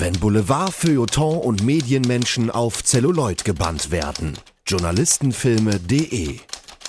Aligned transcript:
Wenn 0.00 0.14
Boulevard, 0.14 0.72
Feuilleton 0.72 1.42
und 1.42 1.62
Medienmenschen 1.62 2.50
auf 2.50 2.82
Zelluloid 2.82 3.44
gebannt 3.44 3.90
werden. 3.90 4.32
Journalistenfilme.de 4.66 6.38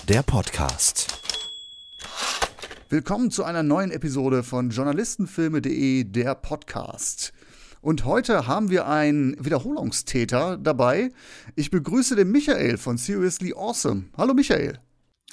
Der 0.08 0.24
Podcast. 0.24 1.08
Willkommen 2.88 3.30
zu 3.30 3.44
einer 3.44 3.64
neuen 3.64 3.92
Episode 3.92 4.44
von 4.44 4.70
Journalistenfilme.de 4.70 6.06
Der 6.06 6.36
Podcast. 6.36 7.34
Und 7.82 8.06
heute 8.06 8.48
haben 8.48 8.70
wir 8.70 8.88
einen 8.88 9.36
Wiederholungstäter 9.44 10.56
dabei. 10.56 11.12
Ich 11.58 11.70
begrüße 11.70 12.16
den 12.16 12.32
Michael 12.32 12.78
von 12.78 12.98
Seriously 12.98 13.54
Awesome. 13.54 14.06
Hallo 14.16 14.34
Michael. 14.34 14.80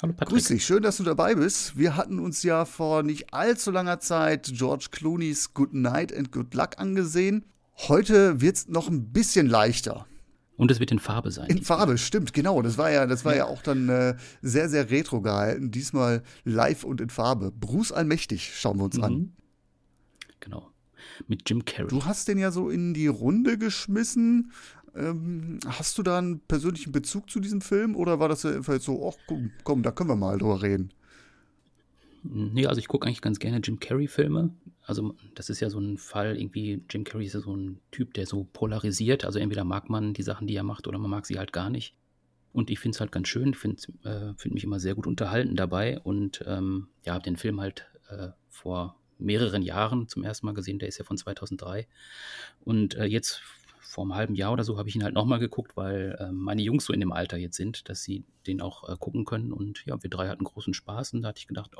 Hallo 0.01 0.11
Patrick. 0.11 0.27
Grüß 0.27 0.47
dich, 0.49 0.65
schön, 0.65 0.83
dass 0.83 0.97
du 0.97 1.03
dabei 1.03 1.35
bist. 1.35 1.77
Wir 1.77 1.95
hatten 1.95 2.19
uns 2.19 2.43
ja 2.43 2.65
vor 2.65 3.03
nicht 3.03 3.33
allzu 3.33 3.71
langer 3.71 4.01
Zeit 4.01 4.51
George 4.53 4.87
Clooney's 4.91 5.53
Good 5.53 5.73
Night 5.73 6.13
and 6.13 6.33
Good 6.33 6.53
Luck 6.55 6.71
angesehen. 6.75 7.45
Heute 7.87 8.41
wird 8.41 8.57
es 8.57 8.67
noch 8.67 8.89
ein 8.89 9.11
bisschen 9.11 9.47
leichter. 9.47 10.05
Und 10.57 10.69
es 10.71 10.81
wird 10.81 10.91
in 10.91 10.99
Farbe 10.99 11.31
sein. 11.31 11.47
In 11.47 11.63
Farbe, 11.63 11.97
stimmt, 11.97 12.33
genau. 12.33 12.61
Das 12.61 12.77
war 12.77 12.91
ja, 12.91 13.05
das 13.05 13.23
war 13.23 13.33
ja 13.33 13.45
auch 13.45 13.61
dann 13.61 13.87
äh, 13.87 14.17
sehr, 14.41 14.67
sehr 14.67 14.89
retro 14.89 15.21
gehalten. 15.21 15.71
Diesmal 15.71 16.21
live 16.43 16.83
und 16.83 16.99
in 16.99 17.09
Farbe. 17.09 17.51
Bruce 17.51 17.93
Allmächtig 17.93 18.53
schauen 18.55 18.77
wir 18.77 18.83
uns 18.83 18.97
mhm. 18.97 19.03
an. 19.03 19.33
Genau. 20.41 20.69
Mit 21.27 21.49
Jim 21.49 21.63
Carrey. 21.63 21.87
Du 21.87 22.03
hast 22.03 22.27
den 22.27 22.37
ja 22.37 22.51
so 22.51 22.69
in 22.69 22.93
die 22.93 23.07
Runde 23.07 23.57
geschmissen. 23.57 24.51
Ähm, 24.95 25.59
hast 25.65 25.97
du 25.97 26.03
da 26.03 26.17
einen 26.17 26.41
persönlichen 26.41 26.91
Bezug 26.91 27.29
zu 27.29 27.39
diesem 27.39 27.61
Film 27.61 27.95
oder 27.95 28.19
war 28.19 28.27
das 28.27 28.45
einfach 28.45 28.81
so, 28.81 29.07
ach 29.07 29.17
komm, 29.27 29.51
komm, 29.63 29.83
da 29.83 29.91
können 29.91 30.09
wir 30.09 30.17
mal 30.17 30.37
drüber 30.37 30.61
reden? 30.61 30.91
Nee, 32.23 32.67
also 32.67 32.79
ich 32.79 32.87
gucke 32.87 33.07
eigentlich 33.07 33.21
ganz 33.21 33.39
gerne 33.39 33.59
Jim 33.63 33.79
Carrey-Filme. 33.79 34.51
Also 34.83 35.15
das 35.35 35.49
ist 35.49 35.59
ja 35.59 35.69
so 35.69 35.79
ein 35.79 35.97
Fall, 35.97 36.37
irgendwie, 36.37 36.83
Jim 36.89 37.03
Carrey 37.03 37.25
ist 37.25 37.33
ja 37.33 37.39
so 37.39 37.55
ein 37.55 37.79
Typ, 37.91 38.13
der 38.13 38.25
so 38.25 38.43
polarisiert. 38.51 39.23
Also 39.25 39.39
entweder 39.39 39.63
mag 39.63 39.89
man 39.89 40.13
die 40.13 40.23
Sachen, 40.23 40.47
die 40.47 40.55
er 40.55 40.63
macht, 40.63 40.87
oder 40.87 40.97
man 40.97 41.11
mag 41.11 41.25
sie 41.25 41.37
halt 41.37 41.53
gar 41.53 41.69
nicht. 41.69 41.95
Und 42.51 42.69
ich 42.69 42.79
finde 42.79 42.95
es 42.95 42.99
halt 42.99 43.11
ganz 43.11 43.27
schön, 43.27 43.53
finde 43.53 43.81
äh, 44.03 44.33
find 44.35 44.55
mich 44.55 44.63
immer 44.63 44.79
sehr 44.79 44.95
gut 44.95 45.07
unterhalten 45.07 45.55
dabei. 45.55 45.99
Und 45.99 46.43
ähm, 46.47 46.87
ja, 47.05 47.13
habe 47.13 47.23
den 47.23 47.37
Film 47.37 47.61
halt 47.61 47.85
äh, 48.09 48.29
vor 48.49 48.99
mehreren 49.19 49.61
Jahren 49.61 50.07
zum 50.07 50.23
ersten 50.23 50.45
Mal 50.45 50.53
gesehen. 50.53 50.79
Der 50.79 50.87
ist 50.87 50.97
ja 50.97 51.05
von 51.05 51.17
2003. 51.17 51.87
Und 52.61 52.95
äh, 52.95 53.05
jetzt 53.05 53.41
vor 53.89 54.03
einem 54.03 54.13
halben 54.13 54.35
Jahr 54.35 54.53
oder 54.53 54.63
so 54.63 54.77
habe 54.77 54.87
ich 54.87 54.95
ihn 54.95 55.03
halt 55.03 55.15
nochmal 55.15 55.39
geguckt, 55.39 55.75
weil 55.75 56.15
äh, 56.19 56.31
meine 56.31 56.61
Jungs 56.61 56.85
so 56.85 56.93
in 56.93 56.99
dem 56.99 57.11
Alter 57.11 57.37
jetzt 57.37 57.57
sind, 57.57 57.89
dass 57.89 58.03
sie 58.03 58.23
den 58.45 58.61
auch 58.61 58.87
äh, 58.87 58.95
gucken 58.99 59.25
können. 59.25 59.51
Und 59.51 59.83
ja, 59.87 60.01
wir 60.03 60.11
drei 60.11 60.29
hatten 60.29 60.43
großen 60.43 60.75
Spaß 60.75 61.13
und 61.13 61.23
da 61.23 61.29
hatte 61.29 61.39
ich 61.39 61.47
gedacht, 61.47 61.75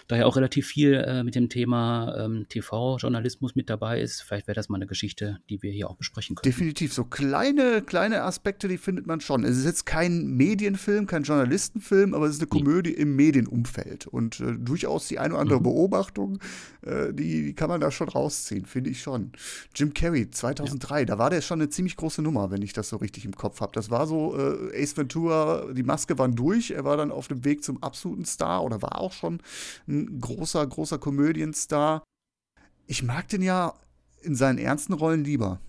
auch 0.00 0.08
daher 0.08 0.26
auch 0.26 0.36
relativ 0.36 0.66
viel 0.66 0.94
äh, 0.94 1.22
mit 1.22 1.34
dem 1.34 1.48
Thema 1.48 2.14
ähm, 2.18 2.46
TV-Journalismus 2.48 3.54
mit 3.54 3.70
dabei 3.70 4.00
ist. 4.00 4.22
Vielleicht 4.22 4.46
wäre 4.46 4.54
das 4.54 4.68
mal 4.68 4.76
eine 4.76 4.86
Geschichte, 4.86 5.38
die 5.48 5.62
wir 5.62 5.70
hier 5.70 5.88
auch 5.88 5.96
besprechen 5.96 6.36
können. 6.36 6.50
Definitiv. 6.50 6.92
So 6.92 7.04
kleine, 7.04 7.82
kleine 7.82 8.22
Aspekte, 8.22 8.68
die 8.68 8.78
findet 8.78 9.06
man 9.06 9.20
schon. 9.20 9.44
Es 9.44 9.56
ist 9.56 9.64
jetzt 9.64 9.86
kein 9.86 10.26
Medienfilm, 10.28 11.06
kein 11.06 11.22
Journalistenfilm, 11.22 12.14
aber 12.14 12.26
es 12.26 12.36
ist 12.36 12.40
eine 12.40 12.48
Komödie 12.48 12.90
nee. 12.90 12.96
im 12.96 13.16
Medienumfeld. 13.16 14.06
Und 14.06 14.40
äh, 14.40 14.56
durchaus 14.58 15.08
die 15.08 15.18
eine 15.18 15.34
oder 15.34 15.42
andere 15.42 15.58
mhm. 15.58 15.64
Beobachtung, 15.64 16.38
äh, 16.82 17.12
die, 17.12 17.44
die, 17.44 17.54
kann 17.54 17.68
man 17.68 17.80
da 17.80 17.90
schon 17.90 18.08
rausziehen, 18.08 18.66
finde 18.66 18.90
ich 18.90 19.02
schon. 19.02 19.32
Jim 19.74 19.94
Carrey, 19.94 20.30
2003, 20.30 21.00
ja. 21.00 21.04
da 21.06 21.18
war 21.18 21.30
der 21.30 21.40
schon 21.40 21.60
eine 21.60 21.68
ziemlich 21.68 21.96
große 21.96 22.22
Nummer, 22.22 22.50
wenn 22.50 22.62
ich 22.62 22.72
das 22.72 22.88
so 22.88 22.96
richtig 22.96 23.24
im 23.24 23.34
Kopf 23.34 23.60
habe. 23.60 23.72
Das 23.74 23.90
war 23.90 24.06
so, 24.06 24.36
äh, 24.36 24.82
Ace 24.82 24.96
Ventura, 24.96 25.72
die 25.72 25.82
Maske 25.82 26.18
waren 26.18 26.34
durch, 26.34 26.70
er 26.70 26.84
war 26.84 26.96
dann 26.96 27.10
auf 27.10 27.28
dem 27.28 27.44
Weg 27.44 27.62
zum 27.64 27.82
absoluten 27.82 28.24
Star 28.24 28.64
oder 28.64 28.82
war 28.82 29.00
auch 29.00 29.12
schon 29.12 29.40
ein 29.90 30.20
großer, 30.20 30.66
großer 30.66 30.98
Komödienstar. 30.98 32.04
Ich 32.86 33.02
mag 33.02 33.28
den 33.28 33.42
ja 33.42 33.74
in 34.22 34.34
seinen 34.34 34.58
ernsten 34.58 34.92
Rollen 34.92 35.24
lieber. 35.24 35.60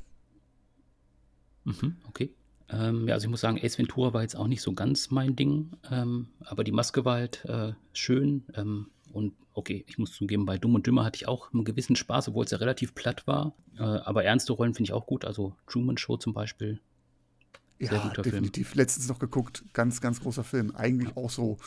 Mhm, 1.63 1.97
okay. 2.08 2.33
Ähm, 2.69 3.08
ja, 3.08 3.16
also 3.16 3.25
ich 3.25 3.30
muss 3.30 3.41
sagen, 3.41 3.59
Ace 3.61 3.78
Ventura 3.78 4.13
war 4.13 4.22
jetzt 4.22 4.36
auch 4.36 4.47
nicht 4.47 4.61
so 4.61 4.73
ganz 4.73 5.11
mein 5.11 5.36
Ding, 5.36 5.72
ähm, 5.91 6.28
aber 6.39 6.63
die 6.63 6.72
Maske 6.72 7.03
war 7.03 7.16
halt 7.16 7.44
äh, 7.45 7.73
schön. 7.94 8.44
Ähm, 8.53 8.88
und 9.12 9.34
okay, 9.53 9.84
ich 9.88 9.97
muss 9.97 10.13
zugeben, 10.13 10.45
bei 10.45 10.57
Dumm 10.57 10.75
und 10.75 10.88
Dümmer 10.88 11.03
hatte 11.03 11.18
ich 11.18 11.28
auch 11.28 11.53
einen 11.53 11.66
gewissen 11.66 11.95
Spaß, 11.95 12.29
obwohl 12.29 12.45
es 12.45 12.51
ja 12.51 12.57
relativ 12.59 12.95
platt 12.95 13.28
war. 13.28 13.53
Äh, 13.78 13.84
aber 13.84 14.24
ernste 14.24 14.53
Rollen 14.53 14.74
finde 14.74 14.90
ich 14.90 14.94
auch 14.94 15.06
gut. 15.06 15.25
Also 15.25 15.56
Truman 15.68 15.97
Show 15.97 16.18
zum 16.18 16.34
Beispiel. 16.34 16.79
Sehr 17.79 17.97
ja, 17.97 18.09
definitiv. 18.09 18.69
Film. 18.69 18.78
Letztens 18.78 19.09
noch 19.09 19.19
geguckt, 19.19 19.63
ganz, 19.74 20.01
ganz 20.01 20.22
großer 20.22 20.44
Film. 20.44 20.74
Eigentlich 20.75 21.18
auch 21.18 21.29
so 21.29 21.57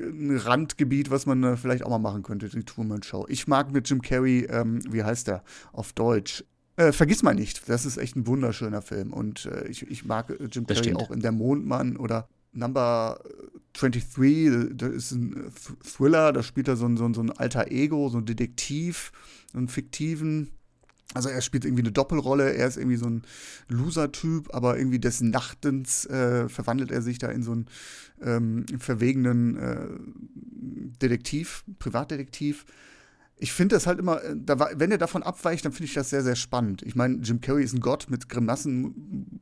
ein 0.00 0.36
Randgebiet, 0.36 1.10
was 1.10 1.26
man 1.26 1.42
äh, 1.42 1.56
vielleicht 1.56 1.84
auch 1.84 1.90
mal 1.90 1.98
machen 1.98 2.22
könnte, 2.22 2.48
die 2.48 2.64
Truman 2.64 3.02
Show. 3.02 3.26
Ich 3.28 3.46
mag 3.46 3.72
mit 3.72 3.88
Jim 3.88 4.02
Carrey, 4.02 4.46
ähm, 4.50 4.80
wie 4.90 5.02
heißt 5.02 5.28
der 5.28 5.42
auf 5.72 5.92
Deutsch? 5.92 6.44
Äh, 6.76 6.92
vergiss 6.92 7.22
mal 7.22 7.34
nicht, 7.34 7.68
das 7.68 7.86
ist 7.86 7.98
echt 7.98 8.16
ein 8.16 8.26
wunderschöner 8.26 8.82
Film. 8.82 9.12
Und 9.12 9.46
äh, 9.46 9.66
ich, 9.68 9.88
ich 9.88 10.04
mag 10.04 10.30
äh, 10.30 10.48
Jim 10.50 10.66
Carrey 10.66 10.94
auch 10.94 11.10
in 11.10 11.20
Der 11.20 11.32
Mondmann 11.32 11.96
oder 11.96 12.28
Number 12.52 13.20
23, 13.74 14.76
das 14.76 14.92
ist 14.92 15.12
ein 15.12 15.52
Thriller, 15.82 16.32
da 16.32 16.42
spielt 16.42 16.68
er 16.68 16.76
so 16.76 16.86
ein, 16.86 16.96
so 16.96 17.04
ein, 17.04 17.14
so 17.14 17.20
ein 17.20 17.30
alter 17.30 17.70
Ego, 17.70 18.08
so 18.08 18.18
ein 18.18 18.24
Detektiv, 18.24 19.12
so 19.52 19.58
einen 19.58 19.68
fiktiven 19.68 20.50
also 21.12 21.28
er 21.28 21.42
spielt 21.42 21.64
irgendwie 21.64 21.82
eine 21.82 21.92
Doppelrolle, 21.92 22.54
er 22.54 22.66
ist 22.66 22.76
irgendwie 22.76 22.96
so 22.96 23.06
ein 23.06 23.22
Loser-Typ, 23.68 24.54
aber 24.54 24.78
irgendwie 24.78 24.98
des 24.98 25.20
Nachtens 25.20 26.06
äh, 26.06 26.48
verwandelt 26.48 26.90
er 26.90 27.02
sich 27.02 27.18
da 27.18 27.28
in 27.28 27.42
so 27.42 27.52
einen 27.52 27.66
ähm, 28.22 28.66
verwegenen 28.78 29.56
äh, 29.56 29.88
Detektiv, 31.02 31.64
Privatdetektiv. 31.78 32.64
Ich 33.36 33.52
finde 33.52 33.76
das 33.76 33.86
halt 33.86 33.98
immer, 33.98 34.22
äh, 34.22 34.34
da, 34.36 34.70
wenn 34.74 34.90
er 34.90 34.98
davon 34.98 35.22
abweicht, 35.22 35.64
dann 35.64 35.72
finde 35.72 35.86
ich 35.86 35.94
das 35.94 36.10
sehr, 36.10 36.22
sehr 36.22 36.36
spannend. 36.36 36.82
Ich 36.82 36.96
meine, 36.96 37.16
Jim 37.18 37.40
Carrey 37.40 37.62
ist 37.62 37.74
ein 37.74 37.80
Gott 37.80 38.06
mit 38.08 38.28
Grimassen, 38.28 39.40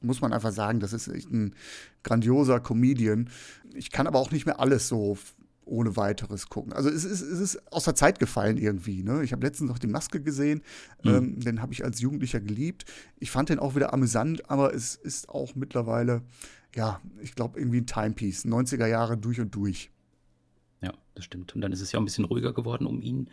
muss 0.00 0.20
man 0.20 0.32
einfach 0.32 0.52
sagen, 0.52 0.80
das 0.80 0.92
ist 0.92 1.08
echt 1.08 1.30
ein 1.30 1.54
grandioser 2.02 2.60
Comedian. 2.60 3.28
Ich 3.74 3.90
kann 3.90 4.06
aber 4.06 4.18
auch 4.18 4.30
nicht 4.30 4.46
mehr 4.46 4.60
alles 4.60 4.88
so 4.88 5.18
ohne 5.64 5.96
weiteres 5.96 6.48
gucken. 6.48 6.72
Also 6.72 6.88
es 6.88 7.04
ist, 7.04 7.20
es 7.20 7.40
ist 7.40 7.72
aus 7.72 7.84
der 7.84 7.94
Zeit 7.94 8.18
gefallen 8.18 8.56
irgendwie. 8.58 9.02
Ne? 9.02 9.22
Ich 9.22 9.32
habe 9.32 9.44
letztens 9.46 9.70
noch 9.70 9.78
die 9.78 9.86
Maske 9.86 10.20
gesehen, 10.20 10.62
mhm. 11.02 11.10
ähm, 11.10 11.40
den 11.40 11.62
habe 11.62 11.72
ich 11.72 11.84
als 11.84 12.00
Jugendlicher 12.00 12.40
geliebt. 12.40 12.84
Ich 13.18 13.30
fand 13.30 13.48
den 13.48 13.58
auch 13.58 13.74
wieder 13.74 13.92
amüsant, 13.92 14.50
aber 14.50 14.74
es 14.74 14.94
ist 14.96 15.28
auch 15.28 15.54
mittlerweile, 15.54 16.22
ja, 16.74 17.00
ich 17.20 17.34
glaube 17.34 17.58
irgendwie 17.58 17.80
ein 17.80 17.86
Timepiece, 17.86 18.44
90er 18.44 18.86
Jahre 18.86 19.16
durch 19.16 19.40
und 19.40 19.54
durch. 19.54 19.90
Ja, 20.80 20.92
das 21.14 21.24
stimmt. 21.24 21.54
Und 21.54 21.60
dann 21.60 21.70
ist 21.70 21.80
es 21.80 21.92
ja 21.92 21.98
auch 21.98 22.02
ein 22.02 22.06
bisschen 22.06 22.24
ruhiger 22.24 22.52
geworden 22.52 22.86
um 22.86 23.00
ihn. 23.00 23.30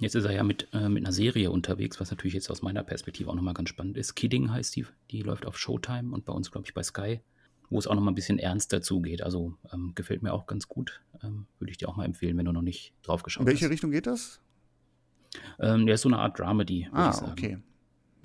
Jetzt 0.00 0.14
ist 0.14 0.24
er 0.24 0.32
ja 0.32 0.42
mit, 0.42 0.68
äh, 0.72 0.90
mit 0.90 1.02
einer 1.02 1.12
Serie 1.12 1.50
unterwegs, 1.50 1.98
was 1.98 2.10
natürlich 2.10 2.34
jetzt 2.34 2.50
aus 2.50 2.60
meiner 2.60 2.82
Perspektive 2.82 3.30
auch 3.30 3.34
nochmal 3.34 3.54
ganz 3.54 3.70
spannend 3.70 3.96
ist. 3.96 4.14
Kidding 4.14 4.50
heißt 4.50 4.76
die, 4.76 4.84
die 5.10 5.22
läuft 5.22 5.46
auf 5.46 5.58
Showtime 5.58 6.12
und 6.12 6.26
bei 6.26 6.32
uns, 6.32 6.50
glaube 6.50 6.66
ich, 6.66 6.74
bei 6.74 6.82
Sky 6.82 7.20
wo 7.72 7.78
es 7.78 7.86
auch 7.86 7.94
noch 7.94 8.02
mal 8.02 8.10
ein 8.10 8.14
bisschen 8.14 8.38
ernster 8.38 8.82
zugeht. 8.82 9.22
Also 9.22 9.54
ähm, 9.72 9.92
gefällt 9.94 10.22
mir 10.22 10.32
auch 10.32 10.46
ganz 10.46 10.68
gut. 10.68 11.00
Ähm, 11.22 11.46
Würde 11.58 11.70
ich 11.70 11.78
dir 11.78 11.88
auch 11.88 11.96
mal 11.96 12.04
empfehlen, 12.04 12.36
wenn 12.36 12.44
du 12.44 12.52
noch 12.52 12.62
nicht 12.62 12.92
drauf 13.02 13.22
geschaut 13.22 13.40
hast. 13.40 13.46
In 13.46 13.52
welche 13.52 13.64
hast. 13.66 13.72
Richtung 13.72 13.90
geht 13.90 14.06
das? 14.06 14.40
Ähm, 15.58 15.86
der 15.86 15.94
ist 15.94 16.02
so 16.02 16.08
eine 16.08 16.18
Art 16.18 16.38
Dramedy, 16.38 16.88
ah, 16.92 17.10
ich 17.10 17.16
sagen. 17.16 17.32
okay. 17.32 17.58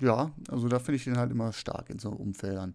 Ja, 0.00 0.32
also 0.48 0.68
da 0.68 0.78
finde 0.78 0.96
ich 0.96 1.04
den 1.04 1.16
halt 1.16 1.32
immer 1.32 1.52
stark 1.52 1.90
in 1.90 1.98
so 1.98 2.10
Umfeldern. 2.10 2.74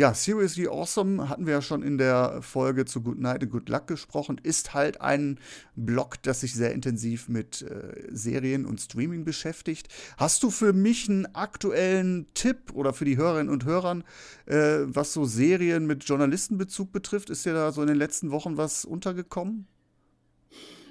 Ja, 0.00 0.14
Seriously 0.14 0.66
Awesome 0.66 1.28
hatten 1.28 1.44
wir 1.44 1.52
ja 1.52 1.60
schon 1.60 1.82
in 1.82 1.98
der 1.98 2.40
Folge 2.40 2.86
zu 2.86 3.02
Good 3.02 3.18
Night 3.18 3.42
and 3.42 3.52
Good 3.52 3.68
Luck 3.68 3.86
gesprochen. 3.86 4.40
Ist 4.42 4.72
halt 4.72 5.02
ein 5.02 5.38
Blog, 5.76 6.22
das 6.22 6.40
sich 6.40 6.54
sehr 6.54 6.72
intensiv 6.72 7.28
mit 7.28 7.60
äh, 7.60 8.08
Serien 8.10 8.64
und 8.64 8.80
Streaming 8.80 9.26
beschäftigt. 9.26 9.88
Hast 10.16 10.42
du 10.42 10.48
für 10.48 10.72
mich 10.72 11.10
einen 11.10 11.26
aktuellen 11.34 12.28
Tipp 12.32 12.72
oder 12.72 12.94
für 12.94 13.04
die 13.04 13.18
Hörerinnen 13.18 13.52
und 13.52 13.66
Hörer, 13.66 13.98
äh, 14.46 14.86
was 14.86 15.12
so 15.12 15.26
Serien 15.26 15.86
mit 15.86 16.02
Journalistenbezug 16.04 16.92
betrifft? 16.92 17.28
Ist 17.28 17.44
dir 17.44 17.52
da 17.52 17.70
so 17.70 17.82
in 17.82 17.88
den 17.88 17.98
letzten 17.98 18.30
Wochen 18.30 18.56
was 18.56 18.86
untergekommen? 18.86 19.66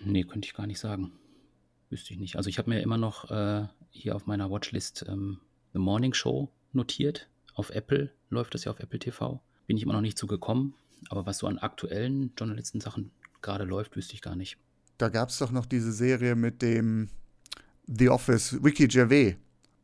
Nee, 0.05 0.23
könnte 0.23 0.45
ich 0.45 0.53
gar 0.53 0.67
nicht 0.67 0.79
sagen. 0.79 1.13
Wüsste 1.89 2.13
ich 2.13 2.19
nicht. 2.19 2.35
Also 2.35 2.47
ich 2.47 2.59
habe 2.59 2.69
mir 2.69 2.81
immer 2.83 2.99
noch 2.99 3.31
äh, 3.31 3.65
hier 3.89 4.15
auf 4.15 4.27
meiner 4.27 4.51
Watchlist 4.51 5.03
ähm, 5.09 5.39
The 5.73 5.79
Morning 5.79 6.13
Show 6.13 6.51
notiert 6.73 7.27
auf 7.59 7.69
Apple 7.71 8.09
läuft 8.29 8.53
das 8.53 8.63
ja 8.63 8.71
auf 8.71 8.79
Apple 8.79 8.99
TV. 8.99 9.41
Bin 9.67 9.77
ich 9.77 9.83
immer 9.83 9.93
noch 9.93 10.01
nicht 10.01 10.17
zugekommen. 10.17 10.73
Aber 11.09 11.25
was 11.25 11.37
so 11.37 11.47
an 11.47 11.59
aktuellen 11.59 12.31
Journalistensachen 12.37 13.11
gerade 13.41 13.65
läuft, 13.65 13.95
wüsste 13.95 14.13
ich 14.13 14.21
gar 14.21 14.35
nicht. 14.35 14.57
Da 14.97 15.09
gab 15.09 15.29
es 15.29 15.37
doch 15.37 15.51
noch 15.51 15.65
diese 15.65 15.91
Serie 15.91 16.35
mit 16.35 16.61
dem 16.61 17.09
The 17.87 18.09
Office, 18.09 18.57
Ricky 18.63 18.87
Gervais. 18.87 19.35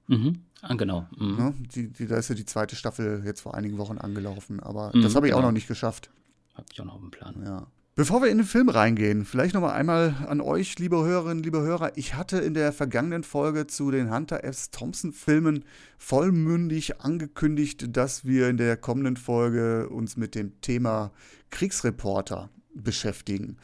Mhm. 0.08 0.42
Ah, 0.62 0.74
genau. 0.76 1.08
Mhm. 1.18 1.36
Ne? 1.36 1.54
Die, 1.74 1.90
die, 1.90 2.08
da 2.08 2.18
ist 2.18 2.30
ja 2.30 2.36
die 2.36 2.46
zweite 2.46 2.76
Staffel 2.76 3.24
jetzt 3.26 3.42
vor 3.42 3.56
einigen 3.56 3.78
Wochen 3.78 3.98
angelaufen, 3.98 4.60
aber 4.60 4.92
mhm, 4.96 5.02
das 5.02 5.16
habe 5.16 5.28
ich 5.28 5.32
genau. 5.32 5.42
auch 5.42 5.48
noch 5.48 5.54
nicht 5.54 5.68
geschafft. 5.68 6.10
Habe 6.54 6.68
ich 6.72 6.82
auch 6.82 6.86
noch 6.86 7.02
im 7.02 7.12
Plan. 7.12 7.42
Ja. 7.44 7.68
Bevor 7.98 8.22
wir 8.22 8.30
in 8.30 8.40
den 8.40 8.46
Film 8.46 8.68
reingehen, 8.68 9.24
vielleicht 9.24 9.54
noch 9.54 9.62
mal 9.62 9.72
einmal 9.72 10.14
an 10.28 10.42
euch, 10.42 10.78
liebe 10.80 10.98
Hörerinnen, 10.98 11.42
liebe 11.42 11.62
Hörer. 11.62 11.94
Ich 11.96 12.14
hatte 12.14 12.40
in 12.40 12.54
der 12.54 12.74
vergangenen 12.74 13.24
Folge 13.24 13.68
zu 13.68 13.90
den 13.90 14.14
Hunter 14.14 14.44
S. 14.44 14.70
Thompson 14.70 15.14
Filmen 15.14 15.64
vollmündig 15.98 17.00
angekündigt, 17.00 17.96
dass 17.96 18.26
wir 18.26 18.50
in 18.50 18.58
der 18.58 18.76
kommenden 18.76 19.16
Folge 19.16 19.88
uns 19.88 20.18
mit 20.18 20.36
dem 20.36 20.60
Thema 20.60 21.14
Kriegsreporter 21.52 22.50
beschäftigen. 22.74 23.56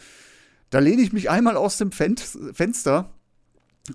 Da 0.69 0.79
lehne 0.79 1.01
ich 1.01 1.11
mich 1.11 1.29
einmal 1.29 1.57
aus 1.57 1.77
dem 1.77 1.91
Fen 1.91 2.15
Fenster 2.15 3.13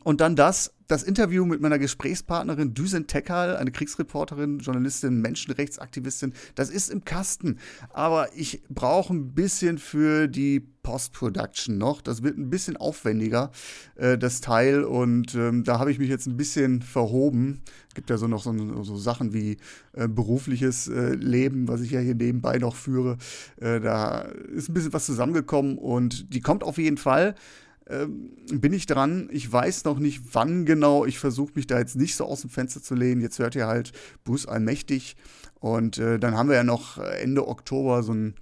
Und 0.02 0.20
dann 0.20 0.34
das, 0.34 0.74
das 0.88 1.04
Interview 1.04 1.44
mit 1.46 1.60
meiner 1.60 1.78
Gesprächspartnerin 1.78 2.74
Düsen 2.74 3.06
Tekal, 3.06 3.56
eine 3.56 3.70
Kriegsreporterin, 3.70 4.58
Journalistin, 4.58 5.20
Menschenrechtsaktivistin. 5.20 6.32
Das 6.56 6.70
ist 6.70 6.90
im 6.90 7.04
Kasten. 7.04 7.58
Aber 7.90 8.28
ich 8.34 8.64
brauche 8.68 9.14
ein 9.14 9.32
bisschen 9.34 9.78
für 9.78 10.26
die 10.26 10.60
Post-Production 10.60 11.78
noch. 11.78 12.00
Das 12.00 12.22
wird 12.22 12.36
ein 12.36 12.50
bisschen 12.50 12.76
aufwendiger, 12.76 13.52
äh, 13.94 14.18
das 14.18 14.40
Teil. 14.40 14.82
Und 14.82 15.34
ähm, 15.36 15.62
da 15.62 15.78
habe 15.78 15.92
ich 15.92 16.00
mich 16.00 16.08
jetzt 16.08 16.26
ein 16.26 16.36
bisschen 16.36 16.82
verhoben. 16.82 17.62
Es 17.88 17.94
gibt 17.94 18.10
ja 18.10 18.16
so 18.16 18.26
noch 18.26 18.42
so, 18.42 18.82
so 18.82 18.96
Sachen 18.96 19.32
wie 19.32 19.56
äh, 19.92 20.08
berufliches 20.08 20.88
äh, 20.88 21.14
Leben, 21.14 21.68
was 21.68 21.80
ich 21.80 21.92
ja 21.92 22.00
hier 22.00 22.14
nebenbei 22.16 22.58
noch 22.58 22.74
führe. 22.74 23.18
Äh, 23.60 23.80
da 23.80 24.20
ist 24.20 24.68
ein 24.68 24.74
bisschen 24.74 24.92
was 24.92 25.06
zusammengekommen 25.06 25.78
und 25.78 26.32
die 26.34 26.40
kommt 26.40 26.64
auf 26.64 26.78
jeden 26.78 26.98
Fall 26.98 27.36
ähm, 27.88 28.30
bin 28.52 28.72
ich 28.72 28.86
dran. 28.86 29.28
Ich 29.30 29.50
weiß 29.50 29.84
noch 29.84 29.98
nicht, 29.98 30.22
wann 30.32 30.64
genau. 30.64 31.04
Ich 31.04 31.18
versuche 31.18 31.52
mich 31.54 31.66
da 31.66 31.78
jetzt 31.78 31.96
nicht 31.96 32.16
so 32.16 32.24
aus 32.24 32.40
dem 32.40 32.50
Fenster 32.50 32.82
zu 32.82 32.94
lehnen. 32.94 33.20
Jetzt 33.20 33.38
hört 33.38 33.54
ihr 33.54 33.66
halt 33.66 33.92
Bruce 34.24 34.46
Allmächtig. 34.46 35.16
Und 35.60 35.98
äh, 35.98 36.18
dann 36.18 36.36
haben 36.36 36.48
wir 36.48 36.56
ja 36.56 36.64
noch 36.64 36.98
Ende 36.98 37.48
Oktober 37.48 38.02
so 38.02 38.12
ein, 38.12 38.34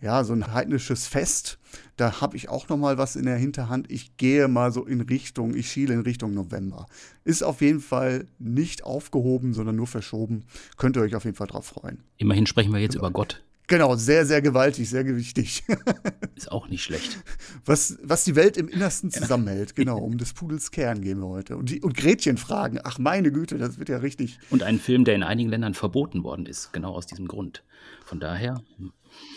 ja, 0.00 0.24
so 0.24 0.32
ein 0.32 0.52
heidnisches 0.52 1.06
Fest. 1.06 1.58
Da 1.96 2.20
habe 2.20 2.36
ich 2.36 2.48
auch 2.48 2.68
noch 2.68 2.76
mal 2.76 2.98
was 2.98 3.16
in 3.16 3.24
der 3.24 3.36
Hinterhand. 3.36 3.90
Ich 3.90 4.16
gehe 4.16 4.48
mal 4.48 4.72
so 4.72 4.84
in 4.84 5.00
Richtung, 5.00 5.54
ich 5.54 5.70
schiele 5.70 5.94
in 5.94 6.00
Richtung 6.00 6.34
November. 6.34 6.86
Ist 7.24 7.42
auf 7.42 7.60
jeden 7.60 7.80
Fall 7.80 8.26
nicht 8.38 8.84
aufgehoben, 8.84 9.54
sondern 9.54 9.76
nur 9.76 9.86
verschoben. 9.86 10.44
Könnt 10.76 10.96
ihr 10.96 11.02
euch 11.02 11.14
auf 11.14 11.24
jeden 11.24 11.36
Fall 11.36 11.48
drauf 11.48 11.66
freuen. 11.66 12.02
Immerhin 12.16 12.46
sprechen 12.46 12.72
wir 12.72 12.80
jetzt 12.80 12.94
über 12.94 13.10
Gott. 13.10 13.42
Genau, 13.68 13.96
sehr, 13.96 14.24
sehr 14.24 14.40
gewaltig, 14.40 14.88
sehr 14.88 15.04
gewichtig. 15.04 15.62
Ist 16.34 16.50
auch 16.50 16.68
nicht 16.68 16.82
schlecht. 16.82 17.22
Was, 17.66 17.98
was 18.02 18.24
die 18.24 18.34
Welt 18.34 18.56
im 18.56 18.66
Innersten 18.66 19.10
zusammenhält, 19.10 19.76
genau. 19.76 19.98
Um 19.98 20.16
des 20.16 20.32
Pudels 20.32 20.70
Kern 20.70 21.02
gehen 21.02 21.20
wir 21.20 21.28
heute. 21.28 21.58
Und, 21.58 21.68
die, 21.68 21.82
und 21.82 21.94
Gretchen 21.94 22.38
fragen, 22.38 22.80
ach 22.82 22.98
meine 22.98 23.30
Güte, 23.30 23.58
das 23.58 23.78
wird 23.78 23.90
ja 23.90 23.98
richtig. 23.98 24.38
Und 24.48 24.62
ein 24.62 24.78
Film, 24.78 25.04
der 25.04 25.14
in 25.14 25.22
einigen 25.22 25.50
Ländern 25.50 25.74
verboten 25.74 26.24
worden 26.24 26.46
ist, 26.46 26.72
genau 26.72 26.94
aus 26.94 27.06
diesem 27.06 27.28
Grund. 27.28 27.62
Von 28.06 28.20
daher. 28.20 28.62
Hm. 28.78 28.92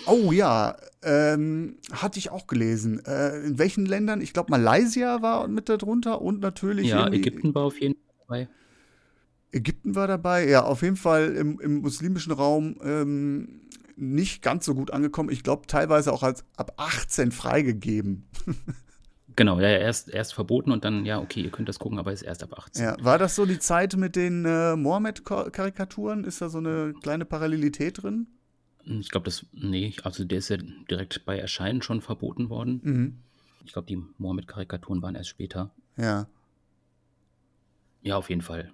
Oh 0.05 0.31
ja, 0.31 0.77
ähm, 1.03 1.77
hatte 1.91 2.17
ich 2.17 2.31
auch 2.31 2.47
gelesen. 2.47 3.03
Äh, 3.05 3.45
in 3.45 3.59
welchen 3.59 3.85
Ländern? 3.85 4.21
Ich 4.21 4.31
glaube, 4.31 4.49
Malaysia 4.49 5.21
war 5.21 5.49
mit 5.49 5.67
darunter 5.67 6.21
und 6.21 6.39
natürlich. 6.39 6.87
Ja, 6.87 7.07
Ägypten 7.07 7.53
war 7.53 7.63
auf 7.63 7.81
jeden 7.81 7.95
Fall 7.95 8.15
dabei. 8.27 8.47
Ägypten 9.51 9.95
war 9.95 10.07
dabei, 10.07 10.47
ja, 10.47 10.63
auf 10.63 10.81
jeden 10.81 10.95
Fall 10.95 11.35
im, 11.35 11.59
im 11.59 11.81
muslimischen 11.81 12.31
Raum 12.31 12.77
ähm, 12.81 13.61
nicht 13.95 14.41
ganz 14.41 14.65
so 14.65 14.75
gut 14.75 14.91
angekommen. 14.91 15.29
Ich 15.29 15.43
glaube, 15.43 15.67
teilweise 15.67 16.11
auch 16.13 16.23
als 16.23 16.43
ab 16.57 16.73
18 16.77 17.31
freigegeben. 17.31 18.27
Genau, 19.35 19.61
ja, 19.61 19.69
erst, 19.69 20.09
erst 20.09 20.33
verboten 20.33 20.71
und 20.71 20.83
dann, 20.83 21.05
ja, 21.05 21.19
okay, 21.19 21.41
ihr 21.41 21.51
könnt 21.51 21.69
das 21.69 21.79
gucken, 21.79 21.99
aber 21.99 22.11
ist 22.11 22.21
erst 22.21 22.43
ab 22.43 22.53
18. 22.57 22.83
Ja, 22.83 22.97
war 22.99 23.17
das 23.17 23.35
so 23.35 23.45
die 23.45 23.59
Zeit 23.59 23.95
mit 23.95 24.17
den 24.17 24.43
äh, 24.45 24.75
Mohammed-Karikaturen? 24.75 26.25
Ist 26.25 26.41
da 26.41 26.49
so 26.49 26.57
eine 26.57 26.93
kleine 27.01 27.23
Parallelität 27.23 28.03
drin? 28.03 28.27
Ich 28.83 29.09
glaube, 29.09 29.25
das, 29.25 29.45
nee, 29.53 29.93
also 30.03 30.25
der 30.25 30.39
ist 30.39 30.49
ja 30.49 30.57
direkt 30.57 31.23
bei 31.25 31.37
Erscheinen 31.37 31.81
schon 31.81 32.01
verboten 32.01 32.49
worden. 32.49 32.81
Mhm. 32.83 33.17
Ich 33.63 33.73
glaube, 33.73 33.87
die 33.87 34.03
Mohammed-Karikaturen 34.17 35.01
waren 35.01 35.15
erst 35.15 35.29
später. 35.29 35.71
Ja. 35.95 36.27
Ja, 38.01 38.17
auf 38.17 38.29
jeden 38.29 38.41
Fall 38.41 38.73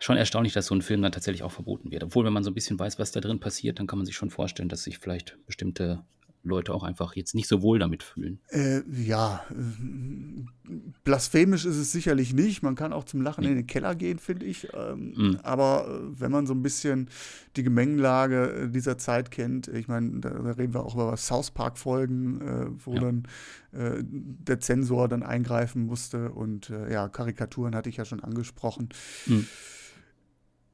schon 0.00 0.16
erstaunlich, 0.16 0.52
dass 0.52 0.66
so 0.66 0.74
ein 0.74 0.82
Film 0.82 1.02
dann 1.02 1.12
tatsächlich 1.12 1.42
auch 1.42 1.52
verboten 1.52 1.90
wird. 1.90 2.04
Obwohl, 2.04 2.24
wenn 2.24 2.32
man 2.32 2.44
so 2.44 2.50
ein 2.50 2.54
bisschen 2.54 2.78
weiß, 2.78 2.98
was 2.98 3.12
da 3.12 3.20
drin 3.20 3.40
passiert, 3.40 3.78
dann 3.78 3.86
kann 3.86 3.98
man 3.98 4.06
sich 4.06 4.16
schon 4.16 4.30
vorstellen, 4.30 4.68
dass 4.68 4.84
sich 4.84 4.98
vielleicht 4.98 5.36
bestimmte 5.46 6.04
Leute 6.42 6.72
auch 6.72 6.82
einfach 6.82 7.16
jetzt 7.16 7.34
nicht 7.34 7.48
so 7.48 7.62
wohl 7.62 7.78
damit 7.78 8.02
fühlen. 8.02 8.40
Äh, 8.48 8.82
ja, 8.90 9.44
äh, 9.50 10.74
blasphemisch 11.04 11.64
ist 11.64 11.76
es 11.76 11.92
sicherlich 11.92 12.32
nicht. 12.32 12.62
Man 12.62 12.74
kann 12.74 12.92
auch 12.92 13.04
zum 13.04 13.22
Lachen 13.22 13.44
nee. 13.44 13.50
in 13.50 13.56
den 13.56 13.66
Keller 13.66 13.94
gehen, 13.94 14.18
finde 14.18 14.46
ich. 14.46 14.68
Ähm, 14.72 15.14
mhm. 15.16 15.40
Aber 15.42 15.88
äh, 15.88 16.20
wenn 16.20 16.30
man 16.30 16.46
so 16.46 16.54
ein 16.54 16.62
bisschen 16.62 17.08
die 17.56 17.62
Gemengelage 17.62 18.52
äh, 18.52 18.68
dieser 18.68 18.98
Zeit 18.98 19.30
kennt, 19.30 19.68
ich 19.68 19.88
meine, 19.88 20.20
da, 20.20 20.30
da, 20.30 20.50
reden 20.52 20.74
wir 20.74 20.84
auch 20.84 20.94
über 20.94 21.16
South 21.16 21.50
Park-Folgen, 21.50 22.40
äh, 22.40 22.66
wo 22.84 22.94
ja. 22.94 23.00
dann 23.00 23.28
äh, 23.72 24.02
der 24.02 24.60
Zensor 24.60 25.08
dann 25.08 25.22
eingreifen 25.22 25.86
musste. 25.86 26.30
Und 26.30 26.72
ja, 26.90 27.08
Karikaturen 27.08 27.74
hatte 27.74 27.88
ich 27.88 27.96
ja 27.96 28.04
schon 28.04 28.20
angesprochen. 28.20 28.88
Mhm. 29.26 29.46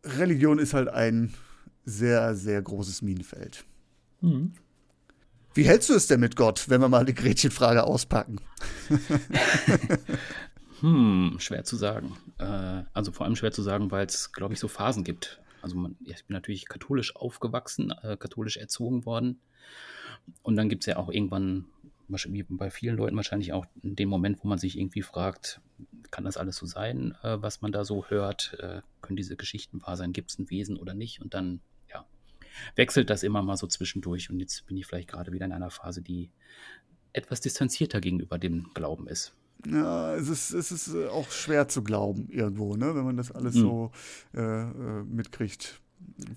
Religion 0.05 0.59
ist 0.59 0.75
halt 0.75 0.89
ein 0.89 1.33
sehr, 1.85 2.35
sehr 2.35 2.61
großes 2.63 3.03
Minenfeld. 3.03 3.65
Mhm. 4.21 4.53
Wie 5.55 5.65
hältst 5.65 5.89
du 5.89 5.95
es 5.95 6.09
denn 6.09 6.19
mit 6.19 6.35
Gott, 6.35 6.69
wenn 6.69 6.81
wir 6.81 6.89
mal 6.89 7.05
die 7.05 7.15
Gretchenfrage 7.15 7.85
auspacken? 7.85 8.41
hm, 10.81 11.37
schwer 11.39 11.63
zu 11.63 11.77
sagen. 11.77 12.17
Äh, 12.39 12.83
also 12.93 13.13
vor 13.13 13.25
allem 13.25 13.37
schwer 13.37 13.53
zu 13.53 13.63
sagen, 13.63 13.93
weil 13.93 14.05
es, 14.07 14.33
glaube 14.33 14.55
ich, 14.55 14.61
so 14.61 14.67
Phasen 14.67 15.05
gibt. 15.05 15.41
Also 15.63 15.77
man, 15.77 15.97
ich 16.05 16.25
bin 16.27 16.35
natürlich 16.35 16.69
katholisch 16.69 17.15
aufgewachsen, 17.15 17.93
äh, 18.03 18.17
katholisch 18.17 18.57
erzogen 18.57 19.07
worden. 19.07 19.41
Und 20.43 20.57
dann 20.57 20.69
gibt 20.69 20.83
es 20.83 20.87
ja 20.87 20.97
auch 20.97 21.09
irgendwann, 21.09 21.67
wie 22.09 22.43
bei 22.43 22.71
vielen 22.71 22.97
Leuten 22.97 23.17
wahrscheinlich 23.17 23.53
auch 23.53 23.67
den 23.83 24.09
Moment, 24.09 24.43
wo 24.43 24.49
man 24.49 24.59
sich 24.59 24.77
irgendwie 24.77 25.03
fragt, 25.03 25.61
kann 26.11 26.25
das 26.25 26.37
alles 26.37 26.57
so 26.57 26.67
sein, 26.67 27.15
äh, 27.23 27.41
was 27.41 27.63
man 27.63 27.71
da 27.71 27.85
so 27.85 28.07
hört? 28.09 28.57
Äh, 28.59 28.83
können 29.03 29.17
diese 29.17 29.37
Geschichten 29.37 29.83
wahr 29.83 29.97
sein? 29.97 30.13
Gibt 30.13 30.33
es 30.33 30.39
ein 30.39 30.51
Wesen 30.51 30.77
oder 30.77 30.95
nicht? 30.95 31.23
Und 31.23 31.33
dann 31.33 31.61
wechselt 32.77 33.11
das 33.11 33.23
immer 33.23 33.43
mal 33.43 33.57
so 33.57 33.67
zwischendurch. 33.67 34.31
Und 34.31 34.41
jetzt 34.41 34.67
bin 34.67 34.77
ich 34.77 34.87
vielleicht 34.87 35.09
gerade 35.09 35.33
wieder 35.33 35.47
in 35.47 35.53
einer 35.53 35.71
Phase, 35.71 36.03
die 36.03 36.31
etwas 37.13 37.41
distanzierter 37.41 38.01
gegenüber 38.01 38.39
dem 38.39 38.71
Glauben 38.75 39.07
ist. 39.07 39.35
Ja, 39.67 40.15
es 40.15 40.29
ist, 40.29 40.51
es 40.51 40.73
ist 40.73 40.95
äh, 40.95 41.07
auch 41.07 41.31
schwer 41.31 41.69
zu 41.69 41.83
glauben 41.83 42.29
irgendwo, 42.29 42.77
ne? 42.77 42.95
wenn 42.95 43.05
man 43.05 43.17
das 43.17 43.33
alles 43.33 43.55
mhm. 43.55 43.61
so 43.61 43.93
äh, 44.35 44.41
äh, 44.41 45.05
mitkriegt 45.05 45.81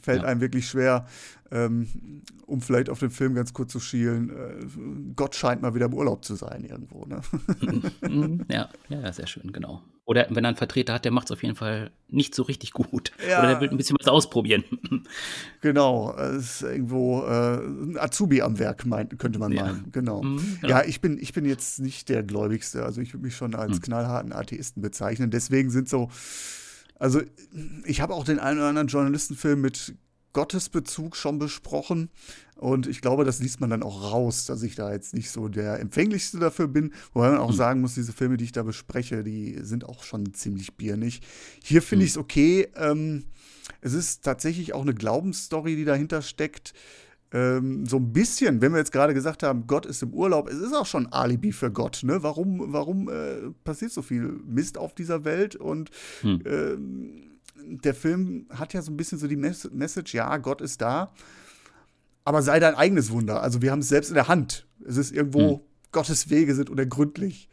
fällt 0.01 0.21
ja. 0.21 0.27
einem 0.27 0.41
wirklich 0.41 0.67
schwer, 0.67 1.07
ähm, 1.51 2.23
um 2.45 2.61
vielleicht 2.61 2.89
auf 2.89 2.99
den 2.99 3.09
Film 3.09 3.35
ganz 3.35 3.53
kurz 3.53 3.71
zu 3.71 3.79
schielen. 3.79 4.29
Äh, 4.29 5.13
Gott 5.15 5.35
scheint 5.35 5.61
mal 5.61 5.75
wieder 5.75 5.87
im 5.87 5.93
Urlaub 5.93 6.23
zu 6.23 6.35
sein 6.35 6.63
irgendwo. 6.63 7.05
Ne? 7.05 7.21
ja, 8.49 8.69
ja, 8.89 9.13
sehr 9.13 9.27
schön, 9.27 9.51
genau. 9.51 9.81
Oder 10.07 10.25
wenn 10.29 10.45
er 10.45 10.47
einen 10.47 10.57
Vertreter 10.57 10.93
hat, 10.93 11.03
der 11.03 11.11
macht 11.11 11.27
es 11.27 11.31
auf 11.33 11.43
jeden 11.43 11.55
Fall 11.55 11.91
nicht 12.07 12.33
so 12.33 12.43
richtig 12.43 12.71
gut. 12.71 13.11
Ja. 13.29 13.39
Oder 13.39 13.47
der 13.49 13.61
will 13.61 13.69
ein 13.69 13.75
bisschen 13.75 13.97
was 13.99 14.07
ausprobieren. 14.07 14.63
genau, 15.61 16.15
es 16.15 16.61
ist 16.61 16.61
irgendwo 16.61 17.23
äh, 17.23 17.57
ein 17.57 17.97
Azubi 17.99 18.41
am 18.41 18.57
Werk, 18.57 18.85
meint, 18.85 19.19
könnte 19.19 19.37
man 19.37 19.51
ja. 19.51 19.65
meinen. 19.65 19.91
Genau. 19.91 20.23
Mhm, 20.23 20.59
genau. 20.61 20.73
Ja, 20.73 20.85
ich 20.85 21.01
bin, 21.01 21.17
ich 21.19 21.33
bin 21.33 21.43
jetzt 21.43 21.79
nicht 21.79 22.07
der 22.07 22.23
Gläubigste. 22.23 22.85
Also 22.85 23.01
ich 23.01 23.13
würde 23.13 23.25
mich 23.25 23.35
schon 23.35 23.53
als 23.53 23.79
mhm. 23.79 23.81
knallharten 23.81 24.31
Atheisten 24.31 24.81
bezeichnen. 24.81 25.29
Deswegen 25.29 25.69
sind 25.69 25.89
so 25.89 26.09
also 26.99 27.21
ich 27.85 28.01
habe 28.01 28.13
auch 28.13 28.23
den 28.23 28.39
einen 28.39 28.59
oder 28.59 28.69
anderen 28.69 28.87
Journalistenfilm 28.87 29.61
mit 29.61 29.93
Gottesbezug 30.37 31.15
schon 31.15 31.39
besprochen. 31.39 32.11
Und 32.57 32.85
ich 32.85 33.01
glaube, 33.01 33.25
das 33.25 33.39
liest 33.39 33.59
man 33.59 33.71
dann 33.71 33.81
auch 33.81 34.11
raus, 34.11 34.45
dass 34.45 34.61
ich 34.61 34.75
da 34.75 34.93
jetzt 34.93 35.15
nicht 35.15 35.31
so 35.31 35.47
der 35.47 35.79
empfänglichste 35.79 36.37
dafür 36.37 36.67
bin. 36.67 36.93
Wobei 37.13 37.31
man 37.31 37.39
auch 37.39 37.49
mhm. 37.49 37.55
sagen 37.55 37.81
muss, 37.81 37.95
diese 37.95 38.13
Filme, 38.13 38.37
die 38.37 38.43
ich 38.43 38.51
da 38.51 38.61
bespreche, 38.61 39.23
die 39.23 39.57
sind 39.63 39.83
auch 39.83 40.03
schon 40.03 40.35
ziemlich 40.35 40.77
biernig. 40.77 41.21
Hier 41.63 41.81
finde 41.81 42.03
mhm. 42.03 42.05
ich 42.05 42.11
es 42.11 42.17
okay. 42.19 42.67
Ähm, 42.75 43.23
es 43.81 43.93
ist 43.93 44.23
tatsächlich 44.23 44.73
auch 44.73 44.83
eine 44.83 44.93
Glaubensstory, 44.93 45.75
die 45.75 45.85
dahinter 45.85 46.21
steckt 46.21 46.75
ähm, 47.33 47.85
so 47.87 47.97
ein 47.97 48.13
bisschen, 48.13 48.61
wenn 48.61 48.71
wir 48.71 48.77
jetzt 48.77 48.91
gerade 48.91 49.15
gesagt 49.15 49.41
haben, 49.41 49.65
Gott 49.65 49.85
ist 49.87 50.03
im 50.03 50.13
Urlaub, 50.13 50.47
es 50.49 50.59
ist 50.59 50.73
auch 50.73 50.85
schon 50.85 51.07
Alibi 51.07 51.51
für 51.51 51.71
Gott. 51.71 52.01
Ne? 52.03 52.21
Warum, 52.21 52.71
warum 52.71 53.09
äh, 53.09 53.49
passiert 53.63 53.91
so 53.91 54.01
viel 54.01 54.39
Mist 54.45 54.77
auf 54.77 54.93
dieser 54.93 55.25
Welt? 55.25 55.55
Und 55.55 55.89
hm. 56.21 56.41
ähm, 56.45 57.26
der 57.65 57.93
Film 57.93 58.47
hat 58.49 58.73
ja 58.73 58.81
so 58.81 58.91
ein 58.91 58.97
bisschen 58.97 59.17
so 59.17 59.27
die 59.27 59.35
Mess 59.35 59.69
Message, 59.71 60.13
ja, 60.13 60.37
Gott 60.37 60.61
ist 60.61 60.81
da, 60.81 61.11
aber 62.23 62.41
sei 62.41 62.59
dein 62.59 62.75
eigenes 62.75 63.11
Wunder. 63.11 63.41
Also 63.41 63.61
wir 63.61 63.71
haben 63.71 63.79
es 63.79 63.89
selbst 63.89 64.09
in 64.09 64.15
der 64.15 64.27
Hand. 64.27 64.67
Es 64.85 64.97
ist 64.97 65.11
irgendwo, 65.11 65.57
hm. 65.57 65.59
Gottes 65.91 66.29
Wege 66.29 66.55
sind 66.55 66.69
unergründlich. 66.69 67.49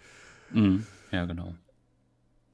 Hm. 0.52 0.86
Ja, 1.10 1.24
genau. 1.26 1.54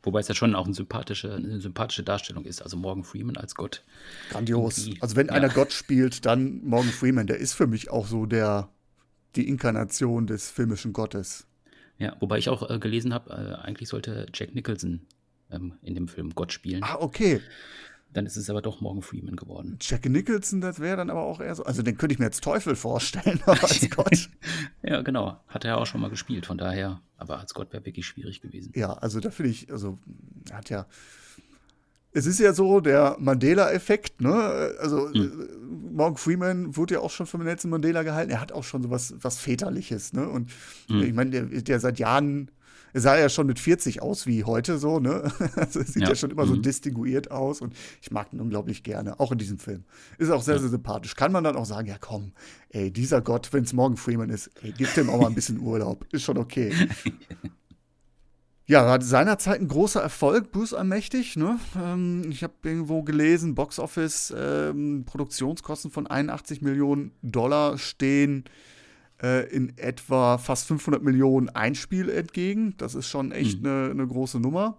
Wobei 0.02 0.20
es 0.20 0.28
ja 0.28 0.34
schon 0.34 0.54
auch 0.54 0.64
eine 0.64 0.74
sympathische, 0.74 1.34
eine 1.34 1.60
sympathische 1.60 2.02
Darstellung 2.02 2.44
ist. 2.44 2.62
Also 2.62 2.76
Morgan 2.76 3.04
Freeman 3.04 3.36
als 3.36 3.54
Gott. 3.54 3.84
Grandios. 4.30 4.90
Also 5.00 5.16
wenn 5.16 5.26
ja. 5.26 5.34
einer 5.34 5.50
Gott 5.50 5.72
spielt, 5.72 6.24
dann 6.24 6.62
Morgan 6.64 6.90
Freeman. 6.90 7.26
Der 7.26 7.36
ist 7.36 7.52
für 7.52 7.66
mich 7.66 7.90
auch 7.90 8.06
so 8.06 8.24
der, 8.24 8.70
die 9.36 9.46
Inkarnation 9.46 10.26
des 10.26 10.50
filmischen 10.50 10.94
Gottes. 10.94 11.46
Ja, 11.98 12.16
wobei 12.20 12.38
ich 12.38 12.48
auch 12.48 12.68
äh, 12.70 12.78
gelesen 12.78 13.12
habe, 13.12 13.30
äh, 13.30 13.66
eigentlich 13.66 13.90
sollte 13.90 14.26
Jack 14.32 14.54
Nicholson 14.54 15.06
ähm, 15.50 15.74
in 15.82 15.94
dem 15.94 16.08
Film 16.08 16.34
Gott 16.34 16.52
spielen. 16.52 16.82
Ah, 16.82 16.96
okay. 17.00 17.40
Dann 18.12 18.26
ist 18.26 18.36
es 18.36 18.50
aber 18.50 18.60
doch 18.60 18.80
Morgan 18.80 19.02
Freeman 19.02 19.36
geworden. 19.36 19.78
Jack 19.80 20.08
Nicholson, 20.08 20.60
das 20.60 20.80
wäre 20.80 20.96
dann 20.96 21.10
aber 21.10 21.22
auch 21.22 21.40
eher 21.40 21.54
so. 21.54 21.62
Also 21.62 21.82
den 21.82 21.96
könnte 21.96 22.12
ich 22.12 22.18
mir 22.18 22.24
jetzt 22.24 22.42
Teufel 22.42 22.74
vorstellen, 22.74 23.40
aber 23.46 23.62
als 23.62 23.88
Gott. 23.90 24.28
ja, 24.82 25.02
genau. 25.02 25.38
Hat 25.46 25.64
er 25.64 25.78
auch 25.78 25.86
schon 25.86 26.00
mal 26.00 26.10
gespielt, 26.10 26.46
von 26.46 26.58
daher. 26.58 27.00
Aber 27.16 27.38
als 27.38 27.54
Gott 27.54 27.72
wäre 27.72 27.86
wirklich 27.86 28.06
schwierig 28.06 28.40
gewesen. 28.40 28.72
Ja, 28.74 28.94
also 28.94 29.20
da 29.20 29.30
finde 29.30 29.52
ich, 29.52 29.70
also 29.70 29.98
er 30.50 30.56
hat 30.56 30.70
ja. 30.70 30.86
Es 32.12 32.26
ist 32.26 32.40
ja 32.40 32.52
so 32.52 32.80
der 32.80 33.16
Mandela-Effekt, 33.20 34.20
ne? 34.20 34.34
Also 34.80 35.12
hm. 35.12 35.92
Morgan 35.92 36.16
Freeman 36.16 36.76
wurde 36.76 36.94
ja 36.94 37.00
auch 37.00 37.10
schon 37.10 37.26
von 37.26 37.44
Nelson 37.44 37.70
Mandela 37.70 38.02
gehalten. 38.02 38.32
Er 38.32 38.40
hat 38.40 38.50
auch 38.50 38.64
schon 38.64 38.82
so 38.82 38.90
was, 38.90 39.14
was 39.20 39.38
Väterliches, 39.38 40.12
ne? 40.12 40.28
Und 40.28 40.50
hm. 40.88 41.02
ich 41.04 41.12
meine, 41.12 41.30
der 41.30 41.74
ja 41.74 41.78
seit 41.78 42.00
Jahren 42.00 42.50
sah 42.94 43.18
ja 43.18 43.28
schon 43.28 43.46
mit 43.46 43.58
40 43.58 44.02
aus 44.02 44.26
wie 44.26 44.44
heute 44.44 44.78
so, 44.78 44.98
ne? 44.98 45.32
Also 45.56 45.82
sieht 45.82 46.02
ja, 46.02 46.08
ja 46.08 46.14
schon 46.14 46.30
immer 46.30 46.44
mhm. 46.44 46.48
so 46.48 46.56
distinguiert 46.56 47.30
aus 47.30 47.60
und 47.60 47.74
ich 48.00 48.10
mag 48.10 48.32
ihn 48.32 48.40
unglaublich 48.40 48.82
gerne, 48.82 49.20
auch 49.20 49.32
in 49.32 49.38
diesem 49.38 49.58
Film. 49.58 49.84
Ist 50.18 50.30
auch 50.30 50.42
sehr, 50.42 50.54
ja. 50.54 50.60
sehr 50.60 50.70
sympathisch. 50.70 51.14
Kann 51.14 51.32
man 51.32 51.44
dann 51.44 51.56
auch 51.56 51.66
sagen, 51.66 51.88
ja 51.88 51.96
komm, 51.98 52.32
ey, 52.70 52.90
dieser 52.90 53.20
Gott, 53.20 53.52
wenn 53.52 53.64
es 53.64 53.72
morgen 53.72 53.96
Freeman 53.96 54.30
ist, 54.30 54.50
ey, 54.62 54.72
gib 54.76 54.92
dem 54.94 55.10
auch 55.10 55.20
mal 55.20 55.28
ein 55.28 55.34
bisschen 55.34 55.60
Urlaub. 55.60 56.06
Ist 56.12 56.22
schon 56.22 56.38
okay. 56.38 56.72
Ja, 58.70 58.86
war 58.86 59.02
seinerzeit 59.02 59.60
ein 59.60 59.66
großer 59.66 60.00
Erfolg, 60.00 60.52
Bruce 60.52 60.74
Allmächtig. 60.74 61.34
Ne? 61.34 61.58
Ähm, 61.76 62.30
ich 62.30 62.44
habe 62.44 62.54
irgendwo 62.62 63.02
gelesen, 63.02 63.56
Box 63.56 63.80
Office, 63.80 64.32
ähm, 64.36 65.02
Produktionskosten 65.06 65.90
von 65.90 66.06
81 66.06 66.62
Millionen 66.62 67.10
Dollar 67.20 67.78
stehen 67.78 68.44
in 69.22 69.76
etwa 69.76 70.38
fast 70.38 70.66
500 70.66 71.02
Millionen 71.02 71.48
Einspiel 71.50 72.08
entgegen. 72.08 72.74
Das 72.78 72.94
ist 72.94 73.06
schon 73.06 73.32
echt 73.32 73.58
eine 73.58 73.90
mhm. 73.90 73.96
ne 73.96 74.06
große 74.06 74.40
Nummer. 74.40 74.78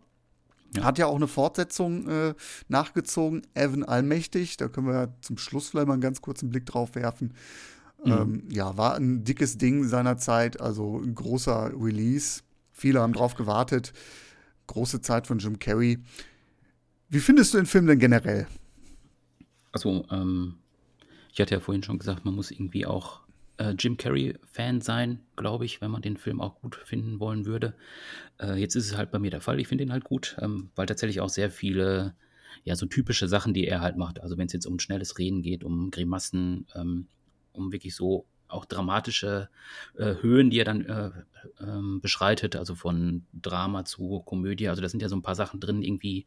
Ja. 0.75 0.83
Hat 0.83 0.97
ja 0.97 1.05
auch 1.07 1.15
eine 1.15 1.27
Fortsetzung 1.27 2.07
äh, 2.07 2.33
nachgezogen, 2.69 3.41
Evan 3.53 3.83
Allmächtig. 3.83 4.57
Da 4.57 4.67
können 4.67 4.87
wir 4.87 5.13
zum 5.21 5.37
Schluss 5.37 5.69
vielleicht 5.69 5.87
mal 5.87 5.93
einen 5.93 6.01
ganz 6.01 6.21
kurzen 6.21 6.49
Blick 6.49 6.65
drauf 6.65 6.95
werfen. 6.95 7.33
Mhm. 8.03 8.11
Ähm, 8.11 8.43
ja, 8.49 8.77
war 8.77 8.95
ein 8.95 9.23
dickes 9.23 9.57
Ding 9.57 9.83
seinerzeit, 9.83 10.59
also 10.61 10.99
ein 10.99 11.13
großer 11.13 11.71
Release. 11.79 12.41
Viele 12.71 13.01
haben 13.01 13.13
drauf 13.13 13.35
gewartet. 13.35 13.93
Große 14.67 15.01
Zeit 15.01 15.27
von 15.27 15.39
Jim 15.39 15.59
Carrey. 15.59 15.99
Wie 17.09 17.19
findest 17.19 17.53
du 17.53 17.57
den 17.57 17.65
Film 17.65 17.87
denn 17.87 17.99
generell? 17.99 18.47
Also, 19.73 20.05
ähm, 20.09 20.55
ich 21.33 21.41
hatte 21.41 21.55
ja 21.55 21.59
vorhin 21.59 21.83
schon 21.83 21.99
gesagt, 21.99 22.23
man 22.25 22.33
muss 22.33 22.51
irgendwie 22.51 22.85
auch 22.85 23.21
äh, 23.57 23.73
Jim 23.77 23.97
Carrey-Fan 23.97 24.81
sein, 24.81 25.19
glaube 25.35 25.65
ich, 25.65 25.81
wenn 25.81 25.91
man 25.91 26.01
den 26.01 26.17
Film 26.17 26.41
auch 26.41 26.55
gut 26.61 26.75
finden 26.75 27.19
wollen 27.19 27.45
würde. 27.45 27.75
Äh, 28.39 28.55
jetzt 28.55 28.75
ist 28.75 28.87
es 28.87 28.97
halt 28.97 29.11
bei 29.11 29.19
mir 29.19 29.31
der 29.31 29.41
Fall. 29.41 29.59
Ich 29.59 29.67
finde 29.67 29.83
ihn 29.83 29.91
halt 29.91 30.03
gut, 30.03 30.35
ähm, 30.41 30.71
weil 30.75 30.85
tatsächlich 30.85 31.21
auch 31.21 31.29
sehr 31.29 31.51
viele, 31.51 32.15
ja, 32.63 32.75
so 32.75 32.85
typische 32.85 33.27
Sachen, 33.27 33.53
die 33.53 33.67
er 33.67 33.81
halt 33.81 33.97
macht. 33.97 34.21
Also, 34.21 34.37
wenn 34.37 34.47
es 34.47 34.53
jetzt 34.53 34.65
um 34.65 34.79
schnelles 34.79 35.17
Reden 35.17 35.41
geht, 35.41 35.63
um 35.63 35.91
Grimassen, 35.91 36.67
ähm, 36.75 37.07
um 37.53 37.71
wirklich 37.71 37.95
so 37.95 38.25
auch 38.51 38.65
dramatische 38.65 39.49
äh, 39.97 40.15
Höhen, 40.21 40.49
die 40.49 40.59
er 40.59 40.65
dann 40.65 40.85
äh, 40.85 41.11
ähm, 41.59 42.01
beschreitet, 42.01 42.55
also 42.55 42.75
von 42.75 43.25
Drama 43.33 43.85
zu 43.85 44.21
Komödie. 44.21 44.69
Also 44.69 44.81
da 44.81 44.89
sind 44.89 45.01
ja 45.01 45.09
so 45.09 45.15
ein 45.15 45.21
paar 45.21 45.35
Sachen 45.35 45.59
drin, 45.59 45.81
irgendwie, 45.81 46.25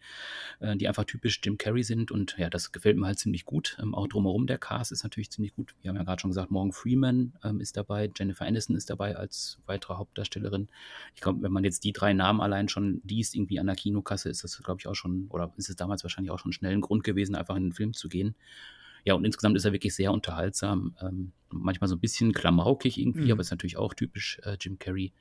äh, 0.60 0.76
die 0.76 0.88
einfach 0.88 1.04
typisch 1.04 1.40
Jim 1.42 1.58
Carrey 1.58 1.82
sind. 1.82 2.10
Und 2.10 2.36
ja, 2.38 2.50
das 2.50 2.72
gefällt 2.72 2.96
mir 2.96 3.06
halt 3.06 3.18
ziemlich 3.18 3.44
gut. 3.44 3.76
Ähm, 3.80 3.94
auch 3.94 4.08
drumherum 4.08 4.46
der 4.46 4.58
Cast 4.58 4.92
ist 4.92 5.02
natürlich 5.02 5.30
ziemlich 5.30 5.54
gut. 5.54 5.74
Wir 5.82 5.90
haben 5.90 5.96
ja 5.96 6.04
gerade 6.04 6.20
schon 6.20 6.30
gesagt, 6.30 6.50
Morgan 6.50 6.72
Freeman 6.72 7.34
ähm, 7.44 7.60
ist 7.60 7.76
dabei, 7.76 8.10
Jennifer 8.16 8.44
Aniston 8.44 8.76
ist 8.76 8.90
dabei 8.90 9.16
als 9.16 9.58
weitere 9.66 9.94
Hauptdarstellerin. 9.94 10.68
Ich 11.14 11.20
glaube, 11.20 11.42
wenn 11.42 11.52
man 11.52 11.64
jetzt 11.64 11.84
die 11.84 11.92
drei 11.92 12.12
Namen 12.12 12.40
allein 12.40 12.68
schon 12.68 13.00
liest, 13.04 13.34
irgendwie 13.34 13.60
an 13.60 13.66
der 13.66 13.76
Kinokasse, 13.76 14.28
ist 14.28 14.44
das, 14.44 14.62
glaube 14.62 14.80
ich, 14.80 14.88
auch 14.88 14.94
schon, 14.94 15.26
oder 15.28 15.52
ist 15.56 15.68
es 15.68 15.76
damals 15.76 16.02
wahrscheinlich 16.04 16.30
auch 16.30 16.38
schon 16.38 16.52
schnell 16.52 16.72
ein 16.72 16.80
Grund 16.80 17.04
gewesen, 17.04 17.34
einfach 17.34 17.56
in 17.56 17.64
den 17.64 17.72
Film 17.72 17.92
zu 17.92 18.08
gehen. 18.08 18.34
Ja, 19.04 19.14
und 19.14 19.24
insgesamt 19.24 19.56
ist 19.56 19.66
er 19.66 19.72
wirklich 19.72 19.94
sehr 19.94 20.12
unterhaltsam. 20.12 20.96
Ähm, 21.00 21.32
manchmal 21.54 21.88
so 21.88 21.96
ein 21.96 22.00
bisschen 22.00 22.32
klamaukig 22.32 22.98
irgendwie, 22.98 23.26
mhm. 23.26 23.32
aber 23.32 23.40
ist 23.40 23.50
natürlich 23.50 23.76
auch 23.76 23.94
typisch 23.94 24.40
äh, 24.44 24.56
Jim 24.60 24.78
Carrey. 24.78 25.12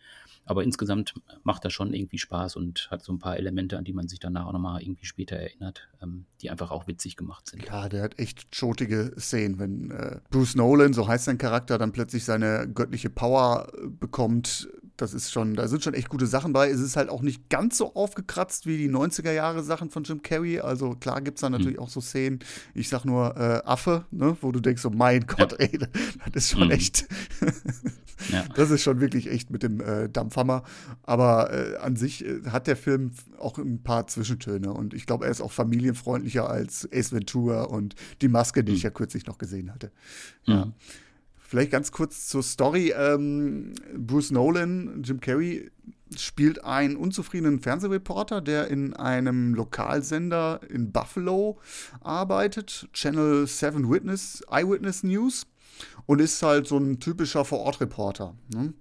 Aber 0.46 0.64
insgesamt 0.64 1.14
macht 1.44 1.64
er 1.64 1.70
schon 1.70 1.94
irgendwie 1.94 2.18
Spaß 2.18 2.58
und 2.58 2.90
hat 2.92 3.02
so 3.04 3.14
ein 3.14 3.20
paar 3.20 3.38
Elemente, 3.38 3.78
an 3.78 3.86
die 3.86 3.94
man 3.94 4.10
sich 4.10 4.20
danach 4.20 4.46
auch 4.48 4.52
nochmal 4.52 4.82
irgendwie 4.82 5.06
später 5.06 5.38
erinnert, 5.38 5.88
ähm, 6.02 6.26
die 6.42 6.50
einfach 6.50 6.70
auch 6.70 6.86
witzig 6.88 7.16
gemacht 7.16 7.50
sind. 7.50 7.66
Ja, 7.66 7.88
der 7.88 8.04
hat 8.04 8.20
echt 8.20 8.54
schotige 8.54 9.14
Szenen, 9.18 9.58
wenn 9.60 9.92
äh, 9.92 10.20
Bruce 10.30 10.56
Nolan, 10.56 10.94
so 10.94 11.08
heißt 11.08 11.26
sein 11.26 11.38
Charakter, 11.38 11.78
dann 11.78 11.94
plötzlich 11.94 12.26
seine 12.26 12.68
göttliche 12.68 13.10
Power 13.10 13.72
äh, 13.74 13.88
bekommt, 13.88 14.68
das 14.98 15.14
ist 15.14 15.32
schon, 15.32 15.56
da 15.56 15.68
sind 15.68 15.84
schon 15.84 15.94
echt 15.96 16.10
gute 16.10 16.28
Sachen 16.28 16.54
bei. 16.54 16.70
Es 16.70 16.80
ist 16.80 16.96
halt 16.96 17.10
auch 17.10 17.22
nicht 17.22 17.50
ganz 17.50 17.78
so 17.78 17.96
aufgekratzt 17.96 18.68
wie 18.68 18.78
die 18.78 18.90
90er 18.90 19.32
Jahre 19.32 19.64
Sachen 19.64 19.90
von 19.90 20.04
Jim 20.04 20.22
Carrey. 20.22 20.60
Also 20.60 20.92
klar 20.92 21.22
gibt 21.22 21.38
es 21.38 21.42
da 21.42 21.50
natürlich 21.50 21.78
mhm. 21.78 21.84
auch 21.84 21.90
so 21.90 22.00
Szenen, 22.00 22.40
ich 22.76 22.90
sag 22.90 23.04
nur 23.04 23.36
äh, 23.36 23.62
Affe, 23.66 24.06
ne, 24.12 24.38
wo 24.42 24.52
du 24.52 24.60
denkst, 24.60 24.82
so 24.82 24.92
mein 24.92 25.26
Gott, 25.26 25.54
ja. 25.54 25.58
ey, 25.66 25.80
das 26.32 26.46
ist 26.46 26.52
schon 26.52 26.66
mhm. 26.66 26.72
echt, 26.72 27.08
ja. 28.32 28.46
das 28.56 28.72
ist 28.72 28.84
schon 28.84 29.00
wirklich 29.00 29.30
echt 29.30 29.50
mit 29.50 29.64
dem 29.64 29.82
äh, 29.82 30.10
Dampfhammer. 30.10 30.64
Aber 31.04 31.52
äh, 31.52 31.78
an 31.78 31.96
sich 31.96 32.26
äh, 32.26 32.42
hat 32.50 32.68
der 32.68 32.78
Film 32.78 33.12
auch 33.40 33.58
ein 33.58 33.84
paar 33.84 34.08
Zwischentöne 34.08 34.72
und 34.74 34.94
ich 34.94 35.06
glaube, 35.06 35.26
er 35.26 35.32
ist 35.32 35.42
auch 35.42 35.52
familienfreundlicher 35.52 36.50
als 36.50 36.88
Ace 36.92 37.12
Ventura 37.12 37.64
und 37.64 37.96
die 38.22 38.28
Maske, 38.28 38.64
die 38.64 38.72
mhm. 38.72 38.78
ich 38.78 38.84
ja 38.84 38.90
kürzlich 38.90 39.26
noch 39.26 39.38
gesehen 39.38 39.72
hatte. 39.74 39.92
Ja. 40.46 40.66
Mhm. 40.66 40.74
Vielleicht 41.54 41.72
ganz 41.72 41.92
kurz 41.92 42.30
zur 42.30 42.42
Story. 42.42 42.96
Ähm, 42.98 43.74
Bruce 43.96 44.32
Nolan, 44.32 45.04
Jim 45.04 45.20
Carrey, 45.20 45.70
spielt 46.18 46.64
einen 46.64 46.96
unzufriedenen 46.96 47.60
Fernsehreporter, 47.60 48.42
der 48.42 48.70
in 48.70 48.94
einem 48.96 49.54
Lokalsender 49.54 50.62
in 50.70 50.92
Buffalo 50.92 51.60
arbeitet, 52.02 52.88
Channel 52.94 53.48
7 53.48 53.90
Witness, 53.90 54.44
Eyewitness 54.50 55.04
News, 55.04 55.46
und 56.06 56.22
ist 56.22 56.42
halt 56.44 56.68
so 56.68 56.78
ein 56.78 57.00
typischer 57.00 57.46
Vorortreporter. 57.46 58.36
Ne? 58.54 58.74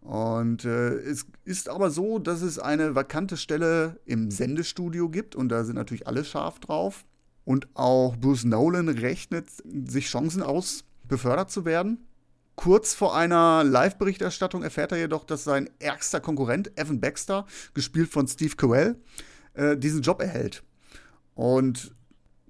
Und 0.00 0.64
äh, 0.64 0.94
es 0.94 1.26
ist 1.44 1.68
aber 1.68 1.90
so, 1.90 2.18
dass 2.18 2.42
es 2.42 2.58
eine 2.58 2.94
vakante 2.94 3.36
Stelle 3.36 4.00
im 4.04 4.30
Sendestudio 4.30 5.08
gibt 5.08 5.36
und 5.36 5.48
da 5.48 5.64
sind 5.64 5.76
natürlich 5.76 6.06
alle 6.06 6.24
scharf 6.24 6.58
drauf. 6.58 7.04
Und 7.44 7.68
auch 7.74 8.16
Bruce 8.16 8.44
Nolan 8.44 8.88
rechnet 8.88 9.46
sich 9.64 10.06
Chancen 10.06 10.42
aus, 10.42 10.84
befördert 11.08 11.50
zu 11.50 11.64
werden. 11.64 12.06
Kurz 12.56 12.94
vor 12.94 13.16
einer 13.16 13.64
Live-Berichterstattung 13.64 14.62
erfährt 14.62 14.92
er 14.92 14.98
jedoch, 14.98 15.24
dass 15.24 15.44
sein 15.44 15.70
ärgster 15.78 16.20
Konkurrent, 16.20 16.76
Evan 16.78 17.00
Baxter, 17.00 17.46
gespielt 17.74 18.10
von 18.10 18.28
Steve 18.28 18.56
Carell, 18.56 18.96
äh, 19.54 19.76
diesen 19.76 20.02
Job 20.02 20.20
erhält. 20.20 20.62
Und 21.34 21.94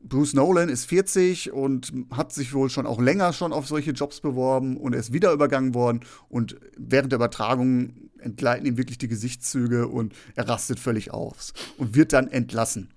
Bruce 0.04 0.34
Nolan 0.34 0.68
ist 0.68 0.86
40 0.86 1.52
und 1.52 1.92
hat 2.10 2.32
sich 2.32 2.54
wohl 2.54 2.70
schon 2.70 2.86
auch 2.86 3.00
länger 3.00 3.32
schon 3.32 3.52
auf 3.52 3.66
solche 3.66 3.92
Jobs 3.92 4.20
beworben 4.20 4.76
und 4.76 4.94
er 4.94 5.00
ist 5.00 5.12
wieder 5.12 5.32
übergangen 5.32 5.74
worden 5.74 6.00
und 6.28 6.56
während 6.76 7.12
der 7.12 7.18
Übertragung 7.18 7.94
entgleiten 8.18 8.66
ihm 8.66 8.76
wirklich 8.76 8.98
die 8.98 9.08
Gesichtszüge 9.08 9.88
und 9.88 10.14
er 10.34 10.48
rastet 10.48 10.78
völlig 10.78 11.12
aus 11.12 11.52
und 11.76 11.94
wird 11.94 12.12
dann 12.12 12.28
entlassen. 12.28 12.88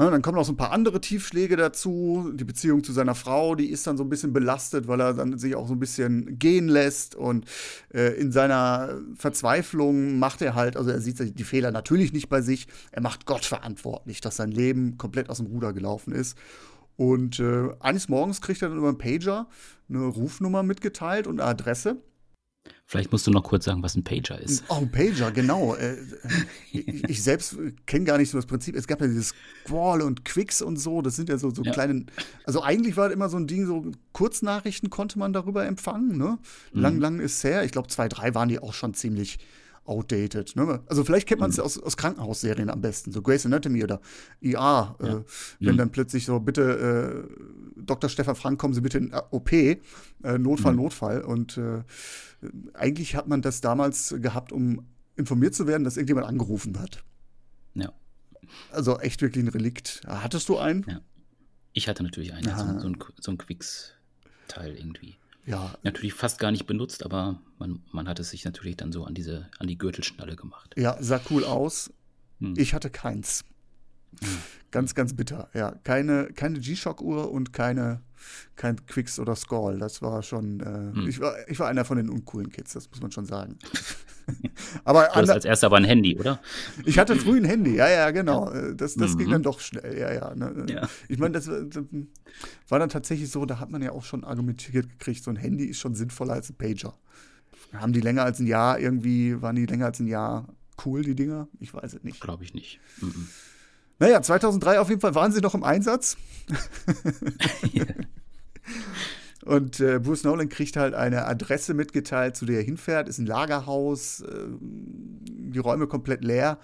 Ja, 0.00 0.08
dann 0.08 0.22
kommen 0.22 0.36
noch 0.36 0.46
so 0.46 0.52
ein 0.52 0.56
paar 0.56 0.72
andere 0.72 1.02
Tiefschläge 1.02 1.58
dazu. 1.58 2.32
Die 2.32 2.44
Beziehung 2.44 2.82
zu 2.82 2.90
seiner 2.90 3.14
Frau, 3.14 3.54
die 3.54 3.66
ist 3.66 3.86
dann 3.86 3.98
so 3.98 4.02
ein 4.02 4.08
bisschen 4.08 4.32
belastet, 4.32 4.88
weil 4.88 4.98
er 4.98 5.12
dann 5.12 5.36
sich 5.36 5.54
auch 5.54 5.68
so 5.68 5.74
ein 5.74 5.78
bisschen 5.78 6.38
gehen 6.38 6.68
lässt. 6.68 7.14
Und 7.14 7.44
äh, 7.92 8.14
in 8.14 8.32
seiner 8.32 8.98
Verzweiflung 9.14 10.18
macht 10.18 10.40
er 10.40 10.54
halt, 10.54 10.78
also 10.78 10.88
er 10.88 11.02
sieht 11.02 11.38
die 11.38 11.44
Fehler 11.44 11.70
natürlich 11.70 12.14
nicht 12.14 12.30
bei 12.30 12.40
sich. 12.40 12.66
Er 12.92 13.02
macht 13.02 13.26
Gott 13.26 13.44
verantwortlich, 13.44 14.22
dass 14.22 14.36
sein 14.36 14.52
Leben 14.52 14.96
komplett 14.96 15.28
aus 15.28 15.36
dem 15.36 15.48
Ruder 15.48 15.74
gelaufen 15.74 16.14
ist. 16.14 16.34
Und 16.96 17.38
äh, 17.38 17.68
eines 17.80 18.08
Morgens 18.08 18.40
kriegt 18.40 18.62
er 18.62 18.70
dann 18.70 18.78
über 18.78 18.88
einen 18.88 18.96
Pager 18.96 19.48
eine 19.90 20.06
Rufnummer 20.06 20.62
mitgeteilt 20.62 21.26
und 21.26 21.42
eine 21.42 21.50
Adresse. 21.50 21.98
Vielleicht 22.90 23.12
musst 23.12 23.24
du 23.26 23.30
noch 23.30 23.44
kurz 23.44 23.66
sagen, 23.66 23.84
was 23.84 23.94
ein 23.94 24.02
Pager 24.02 24.40
ist. 24.40 24.64
Oh, 24.68 24.78
ein 24.78 24.90
Pager, 24.90 25.30
genau. 25.30 25.76
Äh, 25.76 25.96
ich, 26.72 27.22
selbst 27.22 27.56
kenne 27.86 28.04
gar 28.04 28.18
nicht 28.18 28.30
so 28.30 28.38
das 28.38 28.46
Prinzip. 28.46 28.74
Es 28.74 28.88
gab 28.88 29.00
ja 29.00 29.06
dieses 29.06 29.32
Squall 29.64 30.02
und 30.02 30.24
Quicks 30.24 30.60
und 30.60 30.76
so. 30.76 31.00
Das 31.00 31.14
sind 31.14 31.28
ja 31.28 31.38
so, 31.38 31.50
so 31.50 31.62
ja. 31.62 31.70
kleine. 31.70 32.06
Also 32.44 32.62
eigentlich 32.62 32.96
war 32.96 33.08
das 33.08 33.14
immer 33.14 33.28
so 33.28 33.36
ein 33.36 33.46
Ding, 33.46 33.64
so 33.64 33.92
Kurznachrichten 34.12 34.90
konnte 34.90 35.20
man 35.20 35.32
darüber 35.32 35.64
empfangen. 35.66 36.18
Ne? 36.18 36.38
Lang, 36.72 36.96
mhm. 36.96 37.00
lang 37.00 37.20
ist 37.20 37.44
her. 37.44 37.64
Ich 37.64 37.70
glaube, 37.70 37.86
zwei, 37.88 38.08
drei 38.08 38.34
waren 38.34 38.48
die 38.48 38.58
auch 38.58 38.74
schon 38.74 38.92
ziemlich 38.92 39.38
outdated. 39.90 40.54
Ne? 40.54 40.80
Also 40.86 41.04
vielleicht 41.04 41.26
kennt 41.26 41.40
man 41.40 41.50
es 41.50 41.58
mhm. 41.58 41.64
aus, 41.64 41.78
aus 41.78 41.96
Krankenhausserien 41.96 42.70
am 42.70 42.80
besten, 42.80 43.12
so 43.12 43.20
Grey's 43.20 43.44
Anatomy 43.44 43.82
oder 43.82 44.00
ER, 44.40 44.54
ja. 44.54 44.94
äh, 45.00 45.24
wenn 45.58 45.74
mhm. 45.74 45.78
dann 45.78 45.90
plötzlich 45.90 46.24
so, 46.24 46.38
bitte, 46.38 47.26
äh, 47.76 47.82
Dr. 47.82 48.08
Stefan 48.08 48.36
Frank, 48.36 48.58
kommen 48.60 48.72
Sie 48.72 48.80
bitte 48.80 48.98
in 48.98 49.12
OP, 49.12 49.52
äh, 49.52 49.78
Notfall, 50.38 50.72
mhm. 50.72 50.82
Notfall. 50.82 51.22
Und 51.22 51.58
äh, 51.58 51.82
eigentlich 52.74 53.16
hat 53.16 53.26
man 53.26 53.42
das 53.42 53.60
damals 53.60 54.14
gehabt, 54.18 54.52
um 54.52 54.86
informiert 55.16 55.54
zu 55.54 55.66
werden, 55.66 55.84
dass 55.84 55.96
irgendjemand 55.96 56.26
angerufen 56.26 56.78
hat. 56.78 57.02
Ja. 57.74 57.92
Also 58.72 58.98
echt 59.00 59.20
wirklich 59.22 59.44
ein 59.44 59.48
Relikt. 59.48 60.02
Hattest 60.06 60.48
du 60.48 60.56
einen? 60.56 60.84
Ja. 60.88 61.00
Ich 61.72 61.88
hatte 61.88 62.02
natürlich 62.02 62.32
einen, 62.32 62.44
so, 62.44 62.80
so, 62.80 62.88
ein, 62.88 62.96
so 63.20 63.30
ein 63.32 63.38
Quicks-Teil 63.38 64.76
irgendwie. 64.76 65.19
Ja. 65.50 65.74
Natürlich 65.82 66.14
fast 66.14 66.38
gar 66.38 66.52
nicht 66.52 66.66
benutzt, 66.66 67.04
aber 67.04 67.40
man, 67.58 67.82
man 67.90 68.08
hat 68.08 68.20
es 68.20 68.30
sich 68.30 68.44
natürlich 68.44 68.76
dann 68.76 68.92
so 68.92 69.04
an 69.04 69.14
diese, 69.14 69.48
an 69.58 69.66
die 69.66 69.76
Gürtelschnalle 69.76 70.36
gemacht. 70.36 70.74
Ja, 70.76 70.96
sah 71.00 71.20
cool 71.28 71.44
aus. 71.44 71.92
Hm. 72.38 72.54
Ich 72.56 72.72
hatte 72.72 72.88
keins. 72.88 73.44
Ganz, 74.70 74.94
ganz 74.94 75.14
bitter. 75.14 75.48
Ja, 75.52 75.74
keine, 75.82 76.28
keine 76.32 76.60
G-Shock-Uhr 76.60 77.32
und 77.32 77.52
keine, 77.52 78.02
kein 78.54 78.86
Quicks 78.86 79.18
oder 79.18 79.34
Skull. 79.34 79.78
Das 79.78 80.00
war 80.00 80.22
schon. 80.22 80.60
Äh, 80.60 80.96
hm. 80.96 81.08
ich, 81.08 81.20
war, 81.20 81.34
ich 81.48 81.58
war 81.58 81.66
einer 81.66 81.84
von 81.84 81.96
den 81.96 82.08
uncoolen 82.08 82.50
Kids, 82.50 82.74
das 82.74 82.88
muss 82.88 83.00
man 83.00 83.10
schon 83.10 83.26
sagen. 83.26 83.58
aber 84.84 85.08
du 85.12 85.14
hast 85.16 85.30
als 85.30 85.44
erster 85.44 85.66
aber 85.66 85.78
ein 85.78 85.84
Handy, 85.84 86.16
oder? 86.16 86.40
Ich 86.84 87.00
hatte 87.00 87.16
früh 87.16 87.38
ein 87.38 87.44
Handy, 87.44 87.74
ja, 87.74 87.88
ja, 87.88 88.10
genau. 88.12 88.48
Äh, 88.50 88.76
das, 88.76 88.94
das 88.94 89.14
mhm. 89.14 89.18
ging 89.18 89.30
dann 89.30 89.42
doch 89.42 89.58
schnell, 89.58 89.98
ja, 89.98 90.12
ja. 90.12 90.34
Ne? 90.36 90.66
ja. 90.68 90.88
Ich 91.08 91.18
meine, 91.18 91.32
das, 91.32 91.46
das, 91.46 91.84
war 92.68 92.78
dann 92.78 92.90
tatsächlich 92.90 93.28
so, 93.28 93.44
da 93.46 93.58
hat 93.58 93.70
man 93.70 93.82
ja 93.82 93.90
auch 93.90 94.04
schon 94.04 94.22
argumentiert 94.22 94.88
gekriegt, 94.88 95.24
so 95.24 95.30
ein 95.30 95.36
Handy 95.36 95.64
ist 95.64 95.80
schon 95.80 95.96
sinnvoller 95.96 96.34
als 96.34 96.50
ein 96.50 96.54
Pager. 96.54 96.94
Haben 97.72 97.92
die 97.92 98.00
länger 98.00 98.22
als 98.22 98.38
ein 98.38 98.46
Jahr 98.46 98.78
irgendwie, 98.78 99.42
waren 99.42 99.56
die 99.56 99.66
länger 99.66 99.86
als 99.86 99.98
ein 99.98 100.06
Jahr 100.06 100.46
cool, 100.84 101.02
die 101.02 101.14
Dinger? 101.14 101.48
Ich 101.58 101.74
weiß 101.74 101.92
es 101.94 102.04
nicht. 102.04 102.20
Glaube 102.20 102.44
ich 102.44 102.54
nicht. 102.54 102.80
Mhm. 103.00 103.28
Naja, 104.00 104.20
2003 104.22 104.80
auf 104.80 104.88
jeden 104.88 105.00
Fall 105.00 105.14
waren 105.14 105.30
sie 105.30 105.40
noch 105.40 105.54
im 105.54 105.62
Einsatz. 105.62 106.16
Und 109.44 109.80
äh, 109.80 109.98
Bruce 109.98 110.24
Nolan 110.24 110.48
kriegt 110.48 110.76
halt 110.76 110.94
eine 110.94 111.26
Adresse 111.26 111.74
mitgeteilt, 111.74 112.34
zu 112.34 112.46
der 112.46 112.58
er 112.58 112.62
hinfährt. 112.62 113.08
Ist 113.08 113.18
ein 113.18 113.26
Lagerhaus, 113.26 114.22
äh, 114.22 114.46
die 114.60 115.58
Räume 115.58 115.86
komplett 115.86 116.24
leer. 116.24 116.58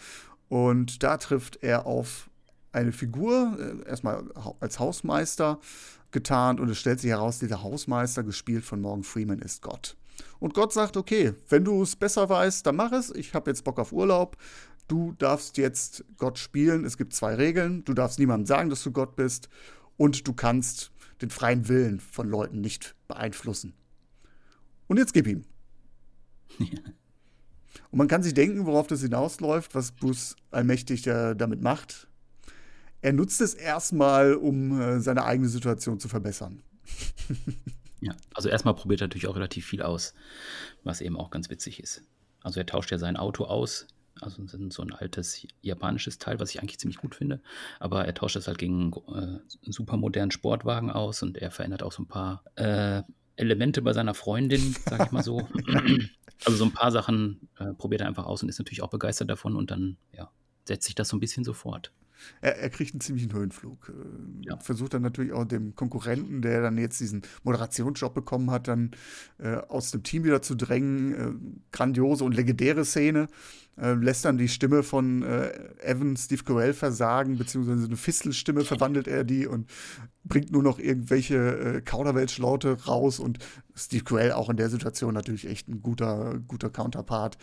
Und 0.48 1.02
da 1.02 1.18
trifft 1.18 1.62
er 1.62 1.86
auf 1.86 2.30
eine 2.72 2.92
Figur, 2.92 3.58
äh, 3.58 3.88
erstmal 3.88 4.24
als 4.60 4.78
Hausmeister 4.78 5.58
getarnt. 6.12 6.58
Und 6.58 6.70
es 6.70 6.78
stellt 6.78 7.00
sich 7.00 7.10
heraus, 7.10 7.38
dieser 7.38 7.62
Hausmeister, 7.62 8.22
gespielt 8.22 8.64
von 8.64 8.80
Morgan 8.80 9.04
Freeman, 9.04 9.40
ist 9.40 9.60
Gott. 9.60 9.96
Und 10.38 10.54
Gott 10.54 10.72
sagt, 10.72 10.96
okay, 10.96 11.34
wenn 11.50 11.64
du 11.64 11.82
es 11.82 11.96
besser 11.96 12.28
weißt, 12.28 12.66
dann 12.66 12.76
mach 12.76 12.92
es. 12.92 13.10
Ich 13.10 13.34
habe 13.34 13.50
jetzt 13.50 13.64
Bock 13.64 13.78
auf 13.78 13.92
Urlaub. 13.92 14.36
Du 14.88 15.12
darfst 15.12 15.56
jetzt 15.58 16.04
Gott 16.16 16.38
spielen. 16.38 16.84
Es 16.84 16.96
gibt 16.96 17.14
zwei 17.14 17.34
Regeln. 17.34 17.84
Du 17.84 17.94
darfst 17.94 18.18
niemandem 18.18 18.46
sagen, 18.46 18.70
dass 18.70 18.82
du 18.82 18.92
Gott 18.92 19.16
bist. 19.16 19.48
Und 19.96 20.26
du 20.26 20.32
kannst 20.32 20.92
den 21.22 21.30
freien 21.30 21.68
Willen 21.68 22.00
von 22.00 22.28
Leuten 22.28 22.60
nicht 22.60 22.94
beeinflussen. 23.08 23.74
Und 24.86 24.98
jetzt 24.98 25.14
gib 25.14 25.26
ihm. 25.26 25.44
Ja. 26.58 26.66
Und 27.90 27.98
man 27.98 28.08
kann 28.08 28.22
sich 28.22 28.34
denken, 28.34 28.66
worauf 28.66 28.86
das 28.86 29.02
hinausläuft, 29.02 29.74
was 29.74 29.92
Bruce 29.92 30.34
allmächtig 30.50 31.02
damit 31.02 31.60
macht. 31.60 32.08
Er 33.00 33.12
nutzt 33.12 33.40
es 33.40 33.54
erstmal, 33.54 34.34
um 34.34 34.80
äh, 34.80 35.00
seine 35.00 35.24
eigene 35.24 35.48
Situation 35.48 36.00
zu 36.00 36.08
verbessern. 36.08 36.62
Ja, 38.00 38.14
also 38.34 38.48
erstmal 38.48 38.74
probiert 38.74 39.00
er 39.00 39.06
natürlich 39.06 39.26
auch 39.26 39.36
relativ 39.36 39.66
viel 39.66 39.82
aus, 39.82 40.14
was 40.84 41.00
eben 41.00 41.16
auch 41.16 41.30
ganz 41.30 41.48
witzig 41.48 41.80
ist. 41.80 42.02
Also 42.42 42.60
er 42.60 42.66
tauscht 42.66 42.90
ja 42.90 42.98
sein 42.98 43.16
Auto 43.16 43.44
aus, 43.44 43.86
also 44.20 44.42
so 44.46 44.82
ein 44.82 44.92
altes 44.92 45.46
japanisches 45.62 46.18
Teil, 46.18 46.40
was 46.40 46.50
ich 46.50 46.60
eigentlich 46.60 46.78
ziemlich 46.78 46.98
gut 46.98 47.14
finde. 47.14 47.40
Aber 47.80 48.04
er 48.04 48.14
tauscht 48.14 48.36
das 48.36 48.48
halt 48.48 48.58
gegen 48.58 48.92
äh, 49.08 49.12
einen 49.12 49.42
super 49.68 49.96
modernen 49.96 50.30
Sportwagen 50.30 50.90
aus 50.90 51.22
und 51.22 51.38
er 51.38 51.50
verändert 51.50 51.82
auch 51.82 51.92
so 51.92 52.02
ein 52.02 52.08
paar 52.08 52.44
äh, 52.56 53.02
Elemente 53.36 53.82
bei 53.82 53.92
seiner 53.92 54.14
Freundin, 54.14 54.74
sag 54.88 55.06
ich 55.06 55.12
mal 55.12 55.22
so. 55.22 55.46
also 56.44 56.56
so 56.56 56.64
ein 56.64 56.72
paar 56.72 56.90
Sachen 56.90 57.48
äh, 57.58 57.72
probiert 57.74 58.00
er 58.00 58.06
einfach 58.06 58.26
aus 58.26 58.42
und 58.42 58.48
ist 58.48 58.58
natürlich 58.58 58.82
auch 58.82 58.90
begeistert 58.90 59.30
davon 59.30 59.56
und 59.56 59.70
dann 59.70 59.96
ja, 60.12 60.30
setzt 60.64 60.86
sich 60.86 60.94
das 60.94 61.08
so 61.08 61.16
ein 61.16 61.20
bisschen 61.20 61.44
sofort 61.44 61.92
er, 62.40 62.58
er 62.58 62.70
kriegt 62.70 62.94
einen 62.94 63.00
ziemlichen 63.00 63.32
Höhenflug. 63.32 63.92
Äh, 63.94 64.48
ja. 64.48 64.58
Versucht 64.58 64.94
dann 64.94 65.02
natürlich 65.02 65.32
auch 65.32 65.44
dem 65.44 65.74
Konkurrenten, 65.74 66.42
der 66.42 66.62
dann 66.62 66.78
jetzt 66.78 67.00
diesen 67.00 67.22
Moderationsjob 67.44 68.14
bekommen 68.14 68.50
hat, 68.50 68.68
dann 68.68 68.92
äh, 69.38 69.56
aus 69.56 69.90
dem 69.90 70.02
Team 70.02 70.24
wieder 70.24 70.42
zu 70.42 70.54
drängen. 70.54 71.14
Äh, 71.14 71.56
grandiose 71.72 72.24
und 72.24 72.34
legendäre 72.34 72.84
Szene. 72.84 73.28
Äh, 73.78 73.92
lässt 73.92 74.24
dann 74.24 74.38
die 74.38 74.48
Stimme 74.48 74.82
von 74.82 75.22
äh, 75.22 75.50
Evan 75.82 76.16
Steve 76.16 76.42
Carell 76.44 76.72
versagen, 76.72 77.36
beziehungsweise 77.36 77.84
eine 77.84 77.96
Fistelstimme 77.96 78.64
verwandelt 78.64 79.06
er 79.06 79.22
die 79.22 79.46
und 79.46 79.68
bringt 80.24 80.50
nur 80.50 80.62
noch 80.62 80.78
irgendwelche 80.78 81.36
äh, 81.36 81.80
Kauderwelsch-Laute 81.82 82.84
raus 82.86 83.18
und 83.18 83.38
Steve 83.74 84.02
Carell 84.04 84.32
auch 84.32 84.48
in 84.48 84.56
der 84.56 84.70
Situation 84.70 85.12
natürlich 85.12 85.46
echt 85.46 85.68
ein 85.68 85.82
guter, 85.82 86.40
guter 86.48 86.70
Counterpart. 86.70 87.36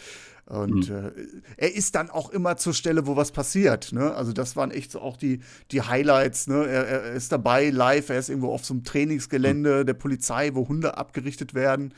Und 0.47 0.89
mhm. 0.89 0.95
äh, 0.95 1.11
er 1.57 1.75
ist 1.75 1.93
dann 1.93 2.09
auch 2.09 2.31
immer 2.31 2.57
zur 2.57 2.73
Stelle, 2.73 3.05
wo 3.05 3.15
was 3.15 3.31
passiert. 3.31 3.93
Ne? 3.93 4.13
Also 4.15 4.33
das 4.33 4.55
waren 4.55 4.71
echt 4.71 4.91
so 4.91 5.01
auch 5.01 5.17
die, 5.17 5.39
die 5.71 5.83
Highlights. 5.83 6.47
Ne? 6.47 6.65
Er, 6.65 6.87
er, 6.87 7.13
ist 7.13 7.31
dabei 7.31 7.69
live, 7.69 8.09
er 8.09 8.17
ist 8.17 8.29
irgendwo 8.29 8.51
auf 8.51 8.65
so 8.65 8.73
einem 8.73 8.83
Trainingsgelände 8.83 9.81
mhm. 9.81 9.85
der 9.85 9.93
Polizei, 9.93 10.55
wo 10.55 10.67
Hunde 10.67 10.97
abgerichtet 10.97 11.53
werden 11.53 11.93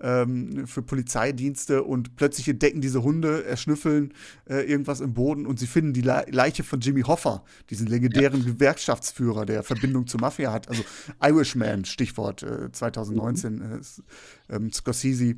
ähm, 0.00 0.66
für 0.66 0.82
Polizeidienste 0.82 1.82
und 1.82 2.16
plötzlich 2.16 2.48
entdecken 2.48 2.80
diese 2.80 3.02
Hunde, 3.02 3.44
erschnüffeln 3.44 4.14
äh, 4.48 4.68
irgendwas 4.68 5.00
im 5.00 5.14
Boden 5.14 5.46
und 5.46 5.58
sie 5.58 5.66
finden 5.66 5.92
die 5.92 6.02
Le 6.02 6.24
Leiche 6.30 6.64
von 6.64 6.80
Jimmy 6.80 7.02
Hoffa, 7.02 7.44
diesen 7.70 7.86
legendären 7.86 8.40
ja. 8.40 8.46
Gewerkschaftsführer, 8.46 9.46
der 9.46 9.62
Verbindung 9.62 10.06
zur 10.06 10.20
Mafia 10.20 10.52
hat. 10.52 10.68
Also 10.68 10.82
Irishman, 11.22 11.84
Stichwort 11.84 12.42
äh, 12.42 12.70
2019, 12.70 13.54
mhm. 13.54 13.80
äh, 14.48 14.56
ähm, 14.56 14.72
Scorsese. 14.72 15.36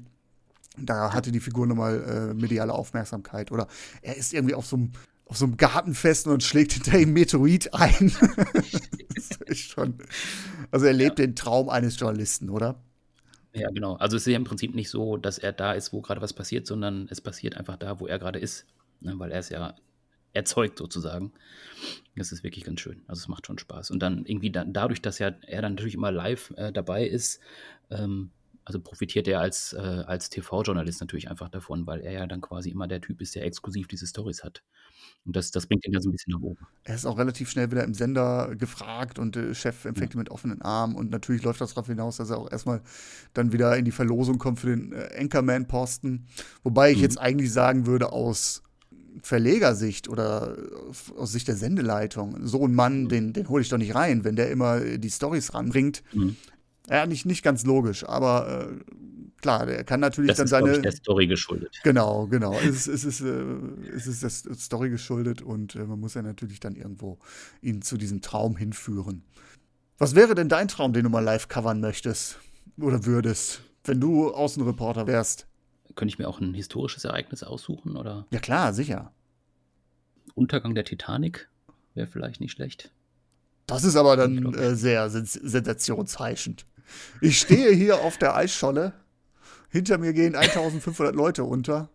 Da 0.78 1.12
hatte 1.12 1.32
die 1.32 1.40
Figur 1.40 1.66
nochmal 1.66 2.30
äh, 2.30 2.34
mediale 2.34 2.72
Aufmerksamkeit. 2.72 3.52
Oder 3.52 3.66
er 4.02 4.16
ist 4.16 4.32
irgendwie 4.32 4.54
auf 4.54 4.66
so 4.66 4.76
einem 4.76 4.92
auf 5.26 5.36
so 5.36 5.44
einem 5.44 5.56
Gartenfest 5.56 6.26
und 6.26 6.42
schlägt 6.42 6.72
hinter 6.72 6.98
ihm 6.98 7.12
Meteorit 7.12 7.72
ein. 7.72 8.12
das 9.14 9.38
ist 9.46 9.70
schon. 9.70 9.94
Also 10.72 10.86
er 10.86 10.92
lebt 10.92 11.20
ja. 11.20 11.26
den 11.26 11.36
Traum 11.36 11.68
eines 11.68 12.00
Journalisten, 12.00 12.50
oder? 12.50 12.82
Ja, 13.52 13.68
genau. 13.70 13.94
Also 13.96 14.16
es 14.16 14.26
ist 14.26 14.32
ja 14.32 14.36
im 14.36 14.44
Prinzip 14.44 14.74
nicht 14.74 14.90
so, 14.90 15.16
dass 15.16 15.38
er 15.38 15.52
da 15.52 15.72
ist, 15.72 15.92
wo 15.92 16.00
gerade 16.00 16.20
was 16.20 16.32
passiert, 16.32 16.66
sondern 16.66 17.08
es 17.10 17.20
passiert 17.20 17.56
einfach 17.56 17.76
da, 17.76 17.98
wo 17.98 18.06
er 18.06 18.18
gerade 18.18 18.38
ist. 18.38 18.66
Ne? 19.00 19.18
Weil 19.18 19.32
er 19.32 19.40
es 19.40 19.48
ja 19.48 19.74
erzeugt 20.32 20.78
sozusagen. 20.78 21.32
Das 22.16 22.30
ist 22.32 22.44
wirklich 22.44 22.64
ganz 22.64 22.80
schön. 22.80 23.02
Also 23.08 23.20
es 23.20 23.28
macht 23.28 23.46
schon 23.46 23.58
Spaß. 23.58 23.90
Und 23.90 24.00
dann 24.00 24.24
irgendwie 24.26 24.50
dann, 24.52 24.72
dadurch, 24.72 25.02
dass 25.02 25.18
ja 25.18 25.32
er 25.46 25.62
dann 25.62 25.74
natürlich 25.74 25.94
immer 25.94 26.12
live 26.12 26.52
äh, 26.56 26.72
dabei 26.72 27.06
ist, 27.06 27.40
ähm, 27.90 28.30
also 28.64 28.80
profitiert 28.80 29.26
er 29.26 29.40
als, 29.40 29.72
äh, 29.72 29.78
als 29.78 30.30
TV-Journalist 30.30 31.00
natürlich 31.00 31.28
einfach 31.28 31.48
davon, 31.48 31.86
weil 31.86 32.00
er 32.02 32.12
ja 32.12 32.26
dann 32.28 32.40
quasi 32.40 32.70
immer 32.70 32.86
der 32.86 33.00
Typ 33.00 33.20
ist, 33.20 33.34
der 33.34 33.44
exklusiv 33.44 33.88
diese 33.88 34.06
Stories 34.06 34.44
hat. 34.44 34.62
Und 35.26 35.36
das, 35.36 35.50
das 35.50 35.66
bringt 35.66 35.86
ihn 35.86 35.92
ja 35.92 36.00
so 36.00 36.08
ein 36.08 36.12
bisschen 36.12 36.32
nach 36.32 36.40
oben. 36.40 36.66
Er 36.84 36.94
ist 36.94 37.04
auch 37.04 37.18
relativ 37.18 37.50
schnell 37.50 37.70
wieder 37.70 37.84
im 37.84 37.94
Sender 37.94 38.54
gefragt 38.56 39.18
und 39.18 39.36
der 39.36 39.54
Chef 39.54 39.84
empfängt 39.84 40.14
ja. 40.14 40.16
ihn 40.16 40.20
mit 40.20 40.30
offenen 40.30 40.62
Armen. 40.62 40.96
Und 40.96 41.10
natürlich 41.10 41.42
läuft 41.42 41.60
das 41.60 41.74
darauf 41.74 41.86
hinaus, 41.86 42.16
dass 42.16 42.30
er 42.30 42.38
auch 42.38 42.50
erstmal 42.50 42.80
dann 43.34 43.52
wieder 43.52 43.76
in 43.76 43.84
die 43.84 43.90
Verlosung 43.90 44.38
kommt 44.38 44.60
für 44.60 44.68
den 44.68 44.92
äh, 44.92 45.10
Anchorman-Posten. 45.18 46.26
Wobei 46.62 46.90
ich 46.90 46.98
mhm. 46.98 47.02
jetzt 47.02 47.18
eigentlich 47.18 47.52
sagen 47.52 47.86
würde, 47.86 48.12
aus 48.12 48.62
Verlegersicht 49.22 50.08
oder 50.08 50.56
aus 51.16 51.32
Sicht 51.32 51.48
der 51.48 51.56
Sendeleitung, 51.56 52.46
so 52.46 52.64
ein 52.64 52.74
Mann, 52.74 53.04
mhm. 53.04 53.08
den, 53.08 53.32
den 53.32 53.48
hole 53.48 53.62
ich 53.62 53.68
doch 53.68 53.78
nicht 53.78 53.94
rein, 53.94 54.24
wenn 54.24 54.36
der 54.36 54.50
immer 54.50 54.80
die 54.80 55.10
Stories 55.10 55.52
ranbringt. 55.52 56.02
Mhm. 56.12 56.36
Ja, 56.88 57.06
nicht, 57.06 57.26
nicht 57.26 57.44
ganz 57.44 57.64
logisch, 57.64 58.04
aber 58.04 58.68
äh, 58.68 58.94
klar, 59.40 59.66
der 59.66 59.84
kann 59.84 60.00
natürlich 60.00 60.28
das 60.28 60.38
dann 60.38 60.44
ist, 60.44 60.50
seine. 60.50 60.72
Ich, 60.76 60.82
der 60.82 60.92
Story 60.92 61.26
geschuldet. 61.26 61.80
Genau, 61.82 62.26
genau. 62.26 62.54
es, 62.54 62.86
ist, 62.86 63.04
es, 63.04 63.04
ist, 63.04 63.20
äh, 63.20 63.44
es 63.94 64.06
ist 64.06 64.22
der 64.22 64.54
Story 64.54 64.90
geschuldet 64.90 65.42
und 65.42 65.74
äh, 65.74 65.84
man 65.84 66.00
muss 66.00 66.14
ja 66.14 66.22
natürlich 66.22 66.60
dann 66.60 66.76
irgendwo 66.76 67.18
ihn 67.62 67.82
zu 67.82 67.96
diesem 67.96 68.20
Traum 68.20 68.56
hinführen. 68.56 69.24
Was 69.98 70.14
wäre 70.14 70.34
denn 70.34 70.48
dein 70.48 70.68
Traum, 70.68 70.92
den 70.92 71.04
du 71.04 71.10
mal 71.10 71.20
live 71.20 71.48
covern 71.48 71.80
möchtest 71.80 72.38
oder 72.78 73.04
würdest, 73.04 73.62
wenn 73.84 74.00
du 74.00 74.32
Außenreporter 74.32 75.06
wärst? 75.06 75.46
Könnte 75.94 76.12
ich 76.12 76.18
mir 76.18 76.28
auch 76.28 76.40
ein 76.40 76.54
historisches 76.54 77.04
Ereignis 77.04 77.42
aussuchen, 77.42 77.96
oder? 77.96 78.26
Ja, 78.30 78.38
klar, 78.38 78.72
sicher. 78.72 79.12
Untergang 80.34 80.74
der 80.74 80.84
Titanic 80.84 81.48
wäre 81.94 82.06
vielleicht 82.06 82.40
nicht 82.40 82.52
schlecht. 82.52 82.92
Das 83.66 83.84
ist 83.84 83.96
aber 83.96 84.16
dann 84.16 84.54
äh, 84.54 84.74
sehr 84.74 85.10
sens 85.10 85.34
sensationsheischend. 85.34 86.66
Ich 87.20 87.38
stehe 87.38 87.70
hier 87.70 88.00
auf 88.00 88.18
der 88.18 88.34
Eisscholle. 88.34 88.92
Hinter 89.70 89.98
mir 89.98 90.12
gehen 90.12 90.34
1500 90.34 91.14
Leute 91.14 91.44
unter. 91.44 91.90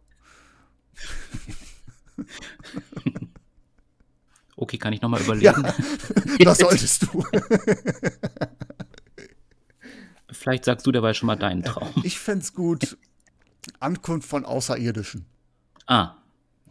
Okay, 4.56 4.78
kann 4.78 4.94
ich 4.94 5.02
nochmal 5.02 5.22
überlegen? 5.22 5.44
Ja, 5.44 5.76
das 6.40 6.60
solltest 6.60 7.04
du. 7.04 7.26
Vielleicht 10.32 10.66
sagst 10.66 10.88
du 10.88 10.92
dabei 10.92 11.14
schon 11.14 11.28
mal 11.28 11.36
deinen 11.36 11.64
Traum. 11.64 11.92
Ich 12.04 12.20
fände 12.20 12.44
es 12.44 12.54
gut. 12.54 12.98
Ankunft 13.80 14.30
von 14.30 14.46
Außerirdischen. 14.46 15.26
Ah, 15.88 16.16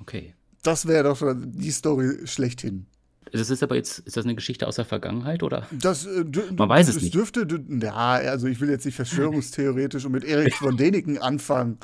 okay. 0.01 0.35
Das 0.63 0.87
wäre 0.87 1.05
doch 1.15 1.35
die 1.37 1.71
Story 1.71 2.27
schlechthin. 2.27 2.87
Das 3.37 3.51
ist 3.51 3.65
aber 3.65 3.75
jetzt, 3.75 3.99
ist 4.01 4.17
das 4.17 4.25
eine 4.25 4.37
Geschichte 4.37 4.69
aus 4.69 4.77
der 4.77 4.85
Vergangenheit 4.85 5.43
oder? 5.43 5.67
Das, 5.73 6.07
äh, 6.07 6.25
Man 6.57 6.69
weiß 6.69 6.87
es 6.87 7.03
nicht. 7.03 7.15
dürfte, 7.15 7.47
ja, 7.83 7.93
also 7.93 8.47
ich 8.47 8.61
will 8.61 8.71
jetzt 8.71 8.87
nicht 8.87 8.95
verschwörungstheoretisch 8.95 10.05
und 10.05 10.13
mit 10.13 10.23
Erich 10.23 10.55
von 10.55 10.77
Däniken 10.77 11.19
anfangen, 11.19 11.79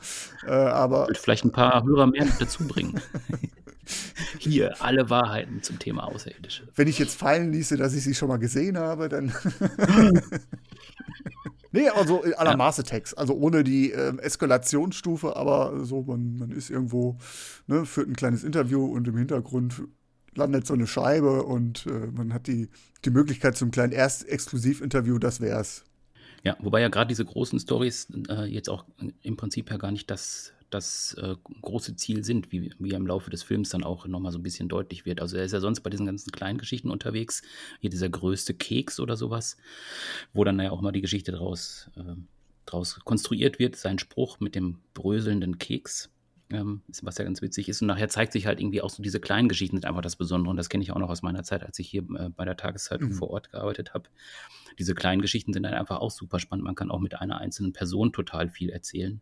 äh, 0.47 0.53
aber. 0.53 1.09
Ich 1.11 1.19
vielleicht 1.19 1.45
ein 1.45 1.51
paar 1.51 1.83
Hörer 1.83 2.07
mehr 2.07 2.27
dazu 2.39 2.67
bringen. 2.69 3.01
Hier, 4.39 4.81
alle 4.81 5.11
Wahrheiten 5.11 5.61
zum 5.63 5.81
Thema 5.81 6.05
Außerirdische. 6.05 6.69
Wenn 6.77 6.87
ich 6.87 7.01
jetzt 7.01 7.19
fallen 7.19 7.53
ließe, 7.53 7.77
dass 7.77 7.95
ich 7.95 8.05
sie 8.05 8.15
schon 8.15 8.29
mal 8.29 8.39
gesehen 8.39 8.79
habe, 8.79 9.09
dann. 9.09 9.33
nee, 11.73 11.89
also 11.89 12.23
in 12.23 12.35
aller 12.35 12.53
ja. 12.53 12.57
Maße 12.57 12.85
Text. 12.85 13.19
Also 13.19 13.35
ohne 13.35 13.65
die 13.65 13.91
äh, 13.91 14.17
Eskalationsstufe, 14.19 15.35
aber 15.35 15.85
so, 15.85 16.03
man, 16.03 16.37
man 16.37 16.51
ist 16.53 16.71
irgendwo, 16.71 17.19
ne, 17.67 17.85
führt 17.85 18.09
ein 18.09 18.15
kleines 18.15 18.45
Interview 18.45 18.85
und 18.85 19.09
im 19.09 19.17
Hintergrund 19.17 19.83
landet 20.41 20.67
so 20.67 20.75
eine 20.75 20.87
Scheibe 20.87 21.45
und 21.45 21.87
äh, 21.87 22.09
man 22.13 22.35
hat 22.35 22.47
die, 22.47 22.69
die 23.05 23.11
Möglichkeit 23.11 23.57
zum 23.57 23.71
kleinen 23.71 23.93
Erst-Exklusiv-Interview, 23.93 25.19
das 25.19 25.41
wär's. 25.41 25.85
Ja, 26.43 26.57
wobei 26.61 26.81
ja 26.81 26.89
gerade 26.89 27.09
diese 27.09 27.25
großen 27.25 27.61
Stories 27.61 28.09
äh, 28.29 28.45
jetzt 28.47 28.71
auch 28.71 28.85
im 29.23 29.37
Prinzip 29.37 29.71
ja 29.71 29.77
gar 29.77 29.93
nicht 29.93 30.11
das, 30.11 30.55
das 30.71 31.15
äh, 31.21 31.37
große 31.61 31.97
Ziel 31.97 32.25
sind, 32.25 32.51
wie, 32.51 32.73
wie 32.79 32.91
im 32.91 33.07
Laufe 33.07 33.31
des 33.31 33.43
Films 33.43 33.69
dann 33.69 33.85
auch 33.85 34.07
nochmal 34.07 34.33
so 34.33 34.39
ein 34.39 34.43
bisschen 34.43 34.69
deutlich 34.69 35.05
wird. 35.05 35.21
Also 35.21 35.37
er 35.37 35.45
ist 35.45 35.53
ja 35.53 35.61
sonst 35.61 35.81
bei 35.81 35.91
diesen 35.91 36.07
ganzen 36.07 36.33
kleinen 36.33 36.59
Geschichten 36.59 36.91
unterwegs, 36.91 37.43
hier 37.81 37.91
dieser 37.91 38.09
größte 38.09 38.55
Keks 38.55 39.01
oder 39.01 39.17
sowas, 39.17 39.59
wo 40.33 40.43
dann 40.43 40.59
ja 40.59 40.71
auch 40.71 40.81
mal 40.81 40.93
die 40.93 41.03
Geschichte 41.03 41.33
draus, 41.33 41.91
äh, 41.97 42.17
draus 42.65 42.99
konstruiert 43.05 43.59
wird, 43.59 43.77
sein 43.77 43.99
Spruch 43.99 44.41
mit 44.41 44.55
dem 44.55 44.79
bröselnden 44.95 45.59
Keks 45.59 46.09
ähm, 46.53 46.83
was 47.03 47.19
ja 47.19 47.25
ganz 47.25 47.43
witzig 47.43 47.69
ist. 47.69 47.81
Und 47.83 47.89
nachher 47.89 48.09
zeigt 48.09 48.33
sich 48.33 48.47
halt 48.47 48.61
irgendwie 48.61 48.83
auch 48.83 48.91
so 48.91 49.03
diese 49.03 49.21
kleinen 49.21 49.49
Geschichten 49.49 49.77
sind 49.77 49.87
einfach 49.87 50.03
das 50.03 50.17
Besondere. 50.17 50.51
Und 50.51 50.57
das 50.57 50.69
kenne 50.69 50.83
ich 50.83 50.93
auch 50.93 50.99
noch 50.99 51.11
aus 51.11 51.23
meiner 51.23 51.43
Zeit, 51.43 51.63
als 51.63 51.79
ich 51.79 51.89
hier 51.89 52.03
äh, 52.03 52.29
bei 52.31 52.45
der 52.45 52.57
Tageszeitung 52.57 53.11
mhm. 53.11 53.15
vor 53.15 53.31
Ort 53.31 53.51
gearbeitet 53.51 53.95
habe. 53.95 54.09
Diese 54.79 54.95
kleinen 54.95 55.23
Geschichten 55.23 55.53
sind 55.53 55.63
dann 55.63 55.75
einfach 55.75 55.99
auch 55.99 56.11
super 56.11 56.39
spannend. 56.39 56.65
Man 56.65 56.75
kann 56.75 56.91
auch 56.91 57.01
mit 57.01 57.21
einer 57.21 57.39
einzelnen 57.39 57.73
Person 57.73 58.13
total 58.13 58.49
viel 58.49 58.71
erzählen, 58.71 59.21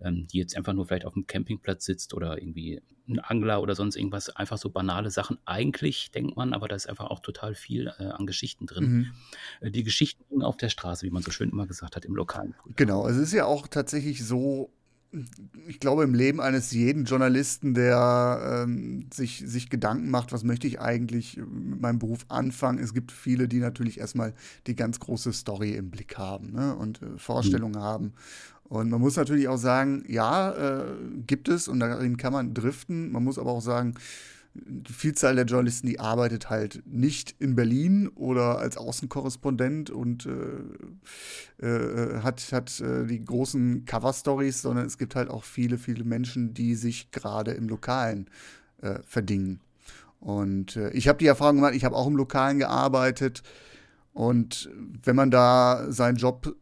ähm, 0.00 0.26
die 0.26 0.38
jetzt 0.38 0.56
einfach 0.56 0.72
nur 0.72 0.86
vielleicht 0.86 1.06
auf 1.06 1.14
dem 1.14 1.26
Campingplatz 1.26 1.84
sitzt 1.84 2.14
oder 2.14 2.40
irgendwie 2.40 2.80
ein 3.08 3.18
Angler 3.18 3.60
oder 3.60 3.74
sonst 3.74 3.96
irgendwas. 3.96 4.30
Einfach 4.30 4.58
so 4.58 4.70
banale 4.70 5.10
Sachen. 5.10 5.38
Eigentlich 5.44 6.10
denkt 6.10 6.36
man, 6.36 6.54
aber 6.54 6.68
da 6.68 6.76
ist 6.76 6.88
einfach 6.88 7.06
auch 7.06 7.20
total 7.20 7.54
viel 7.54 7.92
äh, 7.98 8.04
an 8.04 8.26
Geschichten 8.26 8.66
drin. 8.66 8.84
Mhm. 8.84 9.12
Äh, 9.60 9.70
die 9.70 9.82
Geschichten 9.82 10.42
auf 10.42 10.56
der 10.56 10.70
Straße, 10.70 11.04
wie 11.04 11.10
man 11.10 11.22
so 11.22 11.30
schön 11.30 11.50
immer 11.50 11.66
gesagt 11.66 11.96
hat, 11.96 12.04
im 12.04 12.14
Lokalen. 12.14 12.54
Genau, 12.76 13.06
es 13.06 13.16
ist 13.16 13.32
ja 13.32 13.44
auch 13.44 13.68
tatsächlich 13.68 14.24
so, 14.24 14.70
ich 15.66 15.80
glaube, 15.80 16.04
im 16.04 16.14
Leben 16.14 16.40
eines 16.40 16.72
jeden 16.72 17.04
Journalisten, 17.04 17.74
der 17.74 18.64
ähm, 18.64 19.06
sich, 19.12 19.42
sich 19.46 19.70
Gedanken 19.70 20.10
macht, 20.10 20.32
was 20.32 20.44
möchte 20.44 20.66
ich 20.66 20.80
eigentlich 20.80 21.36
mit 21.36 21.80
meinem 21.80 21.98
Beruf 21.98 22.26
anfangen. 22.28 22.78
Es 22.78 22.94
gibt 22.94 23.12
viele, 23.12 23.48
die 23.48 23.60
natürlich 23.60 23.98
erstmal 23.98 24.34
die 24.66 24.74
ganz 24.74 25.00
große 25.00 25.32
Story 25.32 25.74
im 25.74 25.90
Blick 25.90 26.18
haben 26.18 26.52
ne? 26.52 26.74
und 26.74 27.02
äh, 27.02 27.18
Vorstellungen 27.18 27.80
mhm. 27.80 27.84
haben. 27.84 28.12
Und 28.64 28.90
man 28.90 29.00
muss 29.00 29.16
natürlich 29.16 29.48
auch 29.48 29.58
sagen, 29.58 30.04
ja, 30.08 30.52
äh, 30.52 30.84
gibt 31.26 31.48
es 31.48 31.68
und 31.68 31.80
darin 31.80 32.16
kann 32.16 32.32
man 32.32 32.54
driften. 32.54 33.12
Man 33.12 33.22
muss 33.22 33.38
aber 33.38 33.50
auch 33.52 33.60
sagen, 33.60 33.94
die 34.54 34.92
Vielzahl 34.92 35.34
der 35.34 35.46
Journalisten, 35.46 35.88
die 35.88 35.98
arbeitet 35.98 36.48
halt 36.48 36.82
nicht 36.86 37.34
in 37.38 37.56
Berlin 37.56 38.08
oder 38.08 38.58
als 38.58 38.76
Außenkorrespondent 38.76 39.90
und 39.90 40.26
äh, 40.26 41.66
äh, 41.66 42.20
hat, 42.22 42.52
hat 42.52 42.80
äh, 42.80 43.04
die 43.06 43.24
großen 43.24 43.84
Cover-Stories, 43.84 44.62
sondern 44.62 44.86
es 44.86 44.96
gibt 44.96 45.16
halt 45.16 45.28
auch 45.28 45.44
viele, 45.44 45.76
viele 45.78 46.04
Menschen, 46.04 46.54
die 46.54 46.76
sich 46.76 47.10
gerade 47.10 47.50
im 47.52 47.68
Lokalen 47.68 48.30
äh, 48.80 49.00
verdingen. 49.04 49.60
Und 50.20 50.76
äh, 50.76 50.90
ich 50.90 51.08
habe 51.08 51.18
die 51.18 51.26
Erfahrung 51.26 51.56
gemacht, 51.56 51.74
ich 51.74 51.84
habe 51.84 51.96
auch 51.96 52.06
im 52.06 52.16
Lokalen 52.16 52.58
gearbeitet. 52.58 53.42
Und 54.12 54.70
wenn 55.02 55.16
man 55.16 55.32
da 55.32 55.90
seinen 55.90 56.16
Job 56.16 56.54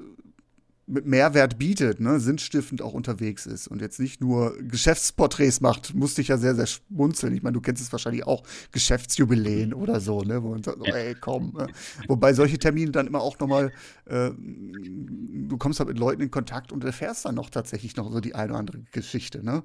mit 0.86 1.06
Mehrwert 1.06 1.58
bietet, 1.58 2.00
ne, 2.00 2.18
sinnstiftend 2.18 2.82
auch 2.82 2.92
unterwegs 2.92 3.46
ist 3.46 3.68
und 3.68 3.80
jetzt 3.80 4.00
nicht 4.00 4.20
nur 4.20 4.56
Geschäftsporträts 4.58 5.60
macht, 5.60 5.94
musste 5.94 6.20
ich 6.20 6.28
ja 6.28 6.38
sehr, 6.38 6.54
sehr 6.54 6.66
schmunzeln. 6.66 7.34
Ich 7.34 7.42
meine, 7.42 7.54
du 7.54 7.60
kennst 7.60 7.82
es 7.82 7.92
wahrscheinlich 7.92 8.26
auch, 8.26 8.42
Geschäftsjubiläen 8.72 9.74
oder 9.74 10.00
so, 10.00 10.22
ne, 10.22 10.42
wo 10.42 10.50
man 10.50 10.62
sagt, 10.62 10.78
oh, 10.80 10.84
ey, 10.84 11.14
komm. 11.14 11.52
Ne? 11.56 11.68
Wobei 12.08 12.34
solche 12.34 12.58
Termine 12.58 12.90
dann 12.90 13.06
immer 13.06 13.20
auch 13.20 13.38
nochmal, 13.38 13.72
äh, 14.06 14.30
du 14.32 15.56
kommst 15.56 15.78
halt 15.78 15.88
mit 15.88 15.98
Leuten 15.98 16.22
in 16.22 16.30
Kontakt 16.30 16.72
und 16.72 16.82
erfährst 16.84 17.24
dann 17.24 17.36
noch 17.36 17.50
tatsächlich 17.50 17.96
noch 17.96 18.10
so 18.10 18.20
die 18.20 18.34
eine 18.34 18.52
oder 18.52 18.58
andere 18.58 18.80
Geschichte, 18.90 19.44
ne. 19.44 19.62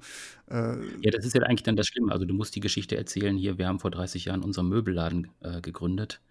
Äh, 0.50 0.78
ja, 1.02 1.12
das 1.12 1.26
ist 1.26 1.36
ja 1.36 1.42
eigentlich 1.42 1.64
dann 1.64 1.76
das 1.76 1.88
Schlimme. 1.88 2.12
Also 2.12 2.26
du 2.26 2.34
musst 2.34 2.56
die 2.56 2.60
Geschichte 2.60 2.96
erzählen, 2.96 3.36
hier, 3.36 3.58
wir 3.58 3.68
haben 3.68 3.80
vor 3.80 3.92
30 3.92 4.26
Jahren 4.26 4.44
unseren 4.44 4.70
Möbelladen 4.70 5.30
äh, 5.42 5.62
gegründet 5.62 6.22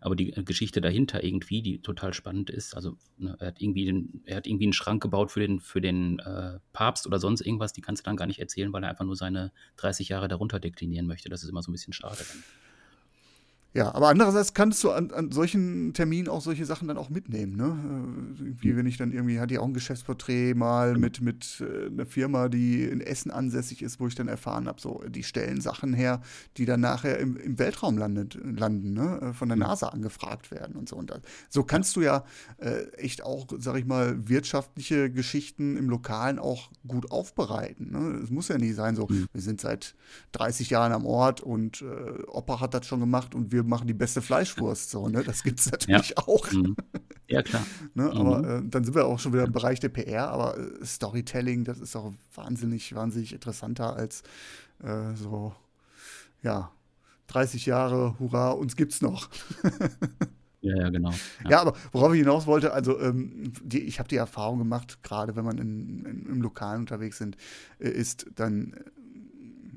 aber 0.00 0.16
die 0.16 0.32
äh, 0.32 0.42
Geschichte 0.42 0.80
dahinter 0.80 1.22
irgendwie, 1.22 1.62
die 1.62 1.80
total 1.80 2.14
spannend 2.14 2.50
ist. 2.50 2.74
Also 2.74 2.96
ne, 3.18 3.36
er 3.38 3.48
hat 3.48 3.60
irgendwie 3.60 3.84
den, 3.84 4.22
er 4.24 4.36
hat 4.36 4.46
irgendwie 4.46 4.64
einen 4.66 4.72
Schrank 4.72 5.02
gebaut 5.02 5.30
für 5.30 5.40
den, 5.40 5.60
für 5.60 5.80
den 5.80 6.18
äh, 6.20 6.58
Papst 6.72 7.06
oder 7.06 7.18
sonst 7.18 7.40
irgendwas, 7.40 7.72
die 7.72 7.80
kannst 7.80 8.02
du 8.02 8.04
dann 8.04 8.16
gar 8.16 8.26
nicht 8.26 8.40
erzählen, 8.40 8.72
weil 8.72 8.82
er 8.82 8.90
einfach 8.90 9.04
nur 9.04 9.16
seine 9.16 9.52
30 9.76 10.08
Jahre 10.08 10.28
darunter 10.28 10.60
deklinieren 10.60 11.06
möchte. 11.06 11.28
Das 11.28 11.42
ist 11.42 11.48
immer 11.48 11.62
so 11.62 11.70
ein 11.70 11.72
bisschen 11.72 11.92
schade. 11.92 12.18
Dann. 12.18 12.42
Ja, 13.76 13.92
aber 13.92 14.08
andererseits 14.08 14.54
kannst 14.54 14.84
du 14.84 14.92
an, 14.92 15.10
an, 15.10 15.32
solchen 15.32 15.92
Terminen 15.94 16.28
auch 16.28 16.40
solche 16.40 16.64
Sachen 16.64 16.86
dann 16.86 16.96
auch 16.96 17.10
mitnehmen, 17.10 17.56
ne? 17.56 17.76
Äh, 18.40 18.62
wie 18.62 18.70
hm. 18.70 18.76
wenn 18.76 18.86
ich 18.86 18.98
dann 18.98 19.10
irgendwie, 19.10 19.40
hatte 19.40 19.52
ich 19.52 19.58
auch 19.58 19.66
ein 19.66 19.74
Geschäftsporträt 19.74 20.54
mal 20.54 20.94
genau. 20.94 21.00
mit, 21.00 21.20
mit 21.20 21.60
äh, 21.60 21.86
einer 21.86 22.06
Firma, 22.06 22.48
die 22.48 22.84
in 22.84 23.00
Essen 23.00 23.32
ansässig 23.32 23.82
ist, 23.82 23.98
wo 23.98 24.06
ich 24.06 24.14
dann 24.14 24.28
erfahren 24.28 24.68
habe, 24.68 24.80
so, 24.80 25.02
die 25.08 25.24
stellen 25.24 25.60
Sachen 25.60 25.92
her, 25.92 26.20
die 26.56 26.66
dann 26.66 26.80
nachher 26.80 27.18
im, 27.18 27.36
im 27.36 27.58
Weltraum 27.58 27.98
landet, 27.98 28.38
landen, 28.44 28.92
ne? 28.92 29.20
Äh, 29.20 29.32
von 29.32 29.48
der 29.48 29.56
hm. 29.56 29.64
NASA 29.64 29.88
angefragt 29.88 30.52
werden 30.52 30.76
und 30.76 30.88
so. 30.88 30.94
Und 30.94 31.10
das. 31.10 31.22
so 31.48 31.64
kannst 31.64 31.96
du 31.96 32.02
ja 32.02 32.24
äh, 32.58 32.84
echt 32.92 33.24
auch, 33.24 33.48
sag 33.58 33.74
ich 33.74 33.86
mal, 33.86 34.28
wirtschaftliche 34.28 35.10
Geschichten 35.10 35.76
im 35.76 35.90
Lokalen 35.90 36.38
auch 36.38 36.70
gut 36.86 37.10
aufbereiten. 37.10 37.90
Ne? 37.90 38.20
Es 38.22 38.30
muss 38.30 38.46
ja 38.46 38.56
nicht 38.56 38.76
sein, 38.76 38.94
so, 38.94 39.08
mhm. 39.08 39.26
wir 39.32 39.42
sind 39.42 39.60
seit 39.60 39.96
30 40.30 40.70
Jahren 40.70 40.92
am 40.92 41.06
Ort 41.06 41.40
und 41.40 41.82
äh, 41.82 42.22
Opa 42.28 42.60
hat 42.60 42.74
das 42.74 42.86
schon 42.86 43.00
gemacht 43.00 43.34
und 43.34 43.50
wir 43.50 43.63
machen 43.66 43.86
die 43.86 43.94
beste 43.94 44.22
Fleischwurst. 44.22 44.90
So, 44.90 45.08
ne? 45.08 45.22
Das 45.22 45.42
gibt 45.42 45.60
es 45.60 45.70
natürlich 45.70 46.10
ja. 46.10 46.16
auch. 46.18 46.50
Mhm. 46.52 46.76
Ja, 47.28 47.42
klar. 47.42 47.66
ne? 47.94 48.10
Aber 48.10 48.38
mhm. 48.38 48.66
äh, 48.66 48.70
dann 48.70 48.84
sind 48.84 48.94
wir 48.94 49.06
auch 49.06 49.18
schon 49.18 49.32
wieder 49.32 49.44
im 49.44 49.52
Bereich 49.52 49.80
der 49.80 49.88
PR, 49.88 50.28
aber 50.28 50.58
äh, 50.58 50.84
Storytelling, 50.84 51.64
das 51.64 51.80
ist 51.80 51.96
auch 51.96 52.12
wahnsinnig, 52.34 52.94
wahnsinnig 52.94 53.32
interessanter 53.32 53.96
als 53.96 54.22
äh, 54.82 55.14
so, 55.14 55.54
ja, 56.42 56.70
30 57.28 57.66
Jahre, 57.66 58.18
hurra, 58.18 58.50
uns 58.50 58.76
gibt's 58.76 59.00
noch. 59.00 59.28
Ja, 60.64 60.76
ja, 60.76 60.88
genau. 60.88 61.10
Ja. 61.44 61.50
ja, 61.50 61.60
aber 61.60 61.74
worauf 61.92 62.14
ich 62.14 62.20
hinaus 62.20 62.46
wollte, 62.46 62.72
also 62.72 62.98
ähm, 62.98 63.52
die, 63.62 63.80
ich 63.80 63.98
habe 63.98 64.08
die 64.08 64.16
Erfahrung 64.16 64.58
gemacht, 64.58 65.02
gerade 65.02 65.36
wenn 65.36 65.44
man 65.44 65.58
in, 65.58 66.06
in, 66.06 66.26
im 66.26 66.40
Lokalen 66.40 66.80
unterwegs 66.80 67.18
sind, 67.18 67.36
äh, 67.78 67.90
ist, 67.90 68.26
dann 68.34 68.74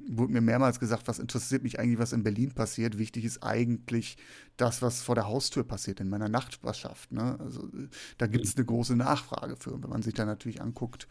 wurde 0.10 0.34
mir 0.34 0.42
mehrmals 0.42 0.80
gesagt, 0.80 1.08
was 1.08 1.20
interessiert 1.20 1.64
mich 1.64 1.80
eigentlich, 1.80 2.00
was 2.00 2.14
in 2.14 2.24
Berlin 2.24 2.52
passiert. 2.52 2.98
Wichtig 2.98 3.26
ist 3.26 3.44
eigentlich 3.44 4.18
das, 4.56 4.82
was 4.82 5.02
vor 5.02 5.16
der 5.16 5.28
Haustür 5.28 5.64
passiert, 5.64 6.00
in 6.00 6.10
meiner 6.10 6.30
Nachbarschaft. 6.30 7.12
Ne? 7.12 7.38
Also 7.40 7.70
da 8.18 8.28
gibt 8.28 8.46
es 8.46 8.56
eine 8.56 8.66
große 8.66 8.96
Nachfrage 8.96 9.56
für. 9.58 9.72
Und 9.72 9.84
wenn 9.84 9.90
man 9.90 10.02
sich 10.02 10.14
dann 10.14 10.28
natürlich 10.28 10.62
anguckt, 10.62 11.08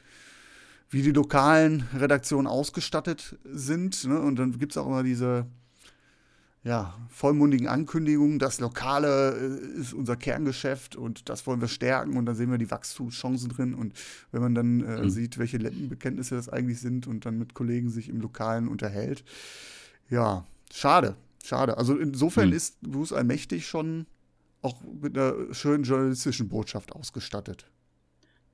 wie 0.88 1.02
die 1.02 1.12
lokalen 1.12 1.82
Redaktionen 1.94 2.46
ausgestattet 2.46 3.38
sind, 3.44 4.04
ne? 4.04 4.20
und 4.20 4.36
dann 4.36 4.58
gibt 4.58 4.72
es 4.72 4.78
auch 4.78 4.86
immer 4.86 5.02
diese 5.02 5.46
ja, 6.66 6.92
vollmundigen 7.10 7.68
Ankündigungen, 7.68 8.40
das 8.40 8.58
Lokale 8.58 9.36
äh, 9.36 9.80
ist 9.80 9.94
unser 9.94 10.16
Kerngeschäft 10.16 10.96
und 10.96 11.28
das 11.28 11.46
wollen 11.46 11.60
wir 11.60 11.68
stärken 11.68 12.16
und 12.16 12.26
da 12.26 12.34
sehen 12.34 12.50
wir 12.50 12.58
die 12.58 12.72
Wachstumschancen 12.72 13.50
drin. 13.50 13.72
Und 13.72 13.92
wenn 14.32 14.42
man 14.42 14.56
dann 14.56 14.80
äh, 14.80 15.02
mhm. 15.02 15.10
sieht, 15.10 15.38
welche 15.38 15.58
Ländenbekenntnisse 15.58 16.34
das 16.34 16.48
eigentlich 16.48 16.80
sind 16.80 17.06
und 17.06 17.24
dann 17.24 17.38
mit 17.38 17.54
Kollegen 17.54 17.88
sich 17.88 18.08
im 18.08 18.20
Lokalen 18.20 18.66
unterhält, 18.66 19.22
ja, 20.10 20.44
schade, 20.72 21.14
schade. 21.44 21.78
Also 21.78 21.96
insofern 21.96 22.48
mhm. 22.48 22.56
ist 22.56 22.80
Bruce 22.80 23.12
Allmächtig 23.12 23.68
schon 23.68 24.06
auch 24.60 24.82
mit 25.00 25.16
einer 25.16 25.54
schönen 25.54 25.84
journalistischen 25.84 26.48
Botschaft 26.48 26.90
ausgestattet. 26.90 27.70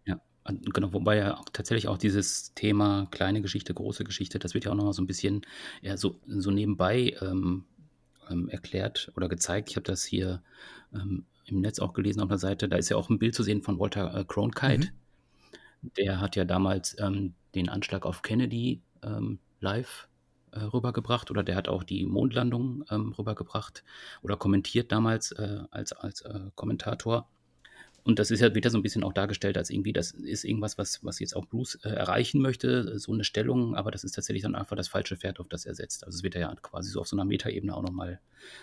Ja, 0.05 0.21
Genau, 0.45 0.93
wobei 0.93 1.17
ja 1.17 1.39
auch 1.39 1.49
tatsächlich 1.51 1.89
auch 1.89 1.97
dieses 1.97 2.53
Thema 2.53 3.09
kleine 3.11 3.41
Geschichte, 3.41 3.73
große 3.73 4.05
Geschichte, 4.05 4.39
das 4.39 4.53
wird 4.53 4.67
ja 4.67 4.73
auch 4.73 4.77
nochmal 4.77 4.93
so 4.93 5.01
ein 5.01 5.07
bisschen 5.07 5.47
ja, 5.81 5.97
so, 5.97 6.21
so 6.27 6.51
nebenbei 6.51 7.17
ähm, 7.23 7.65
ähm, 8.31 8.49
erklärt 8.49 9.13
oder 9.17 9.29
gezeigt. 9.29 9.71
Ich 9.71 9.77
habe 9.77 9.85
das 9.85 10.05
hier 10.05 10.43
ähm, 10.95 11.25
im 11.47 11.61
Netz 11.61 11.79
auch 11.79 11.93
gelesen 11.93 12.21
auf 12.21 12.29
der 12.29 12.39
Seite. 12.39 12.69
Da 12.69 12.77
ist 12.77 12.89
ja 12.89 12.97
auch 12.97 13.11
ein 13.11 13.19
Bild 13.19 13.35
zu 13.35 13.43
sehen 13.43 13.63
von 13.63 13.79
Walter 13.79 14.15
äh, 14.15 14.25
Cronkite. 14.25 14.91
Mhm. 15.83 15.91
Der 15.97 16.21
hat 16.21 16.37
ja 16.37 16.45
damals 16.45 16.97
ähm, 17.01 17.35
den 17.55 17.69
Anschlag 17.69 18.07
auf 18.07 18.23
Kennedy 18.23 18.81
ähm, 19.03 19.39
live 19.61 20.09
äh, 20.53 20.61
rübergebracht 20.61 21.31
oder 21.31 21.43
der 21.43 21.57
hat 21.57 21.69
auch 21.69 21.83
die 21.83 22.07
Mondlandung 22.07 22.85
ähm, 22.91 23.13
rübergebracht 23.13 23.85
oder 24.23 24.37
kommentiert 24.37 24.93
damals 24.93 25.33
äh, 25.33 25.61
als, 25.71 25.93
als 25.93 26.21
äh, 26.23 26.51
Kommentator. 26.55 27.29
Und 28.05 28.19
das 28.19 28.31
ist 28.31 28.41
ja 28.41 28.55
wieder 28.55 28.71
so 28.71 28.79
ein 28.79 28.83
bisschen 28.83 29.05
auch 29.05 29.13
dargestellt, 29.13 29.57
als 29.57 29.71
irgendwie, 29.71 29.93
das 29.93 30.11
ist 30.11 30.45
irgendwas, 30.45 30.79
was, 30.79 31.05
was 31.05 31.21
jetzt 31.21 31.37
auch 31.37 31.47
Bruce 31.47 31.79
äh, 31.85 31.91
erreichen 31.91 32.41
möchte, 32.41 32.99
so 32.99 33.13
eine 33.13 33.25
Stellung, 33.25 33.77
aber 33.77 33.91
das 33.91 34.05
ist 34.05 34.13
tatsächlich 34.13 34.43
dann 34.43 34.55
einfach 34.55 34.77
das 34.77 34.89
falsche 34.89 35.17
Pferd, 35.17 35.39
auf 35.41 35.49
das 35.49 35.67
er 35.67 35.75
setzt. 35.75 36.05
Also 36.05 36.17
es 36.17 36.23
wird 36.23 36.35
ja 36.35 36.53
quasi 36.63 36.91
so 36.91 37.01
auf 37.01 37.09
so 37.09 37.17
einer 37.17 37.25
Metaebene 37.25 37.75
auch 37.75 37.83
nochmal 37.83 38.21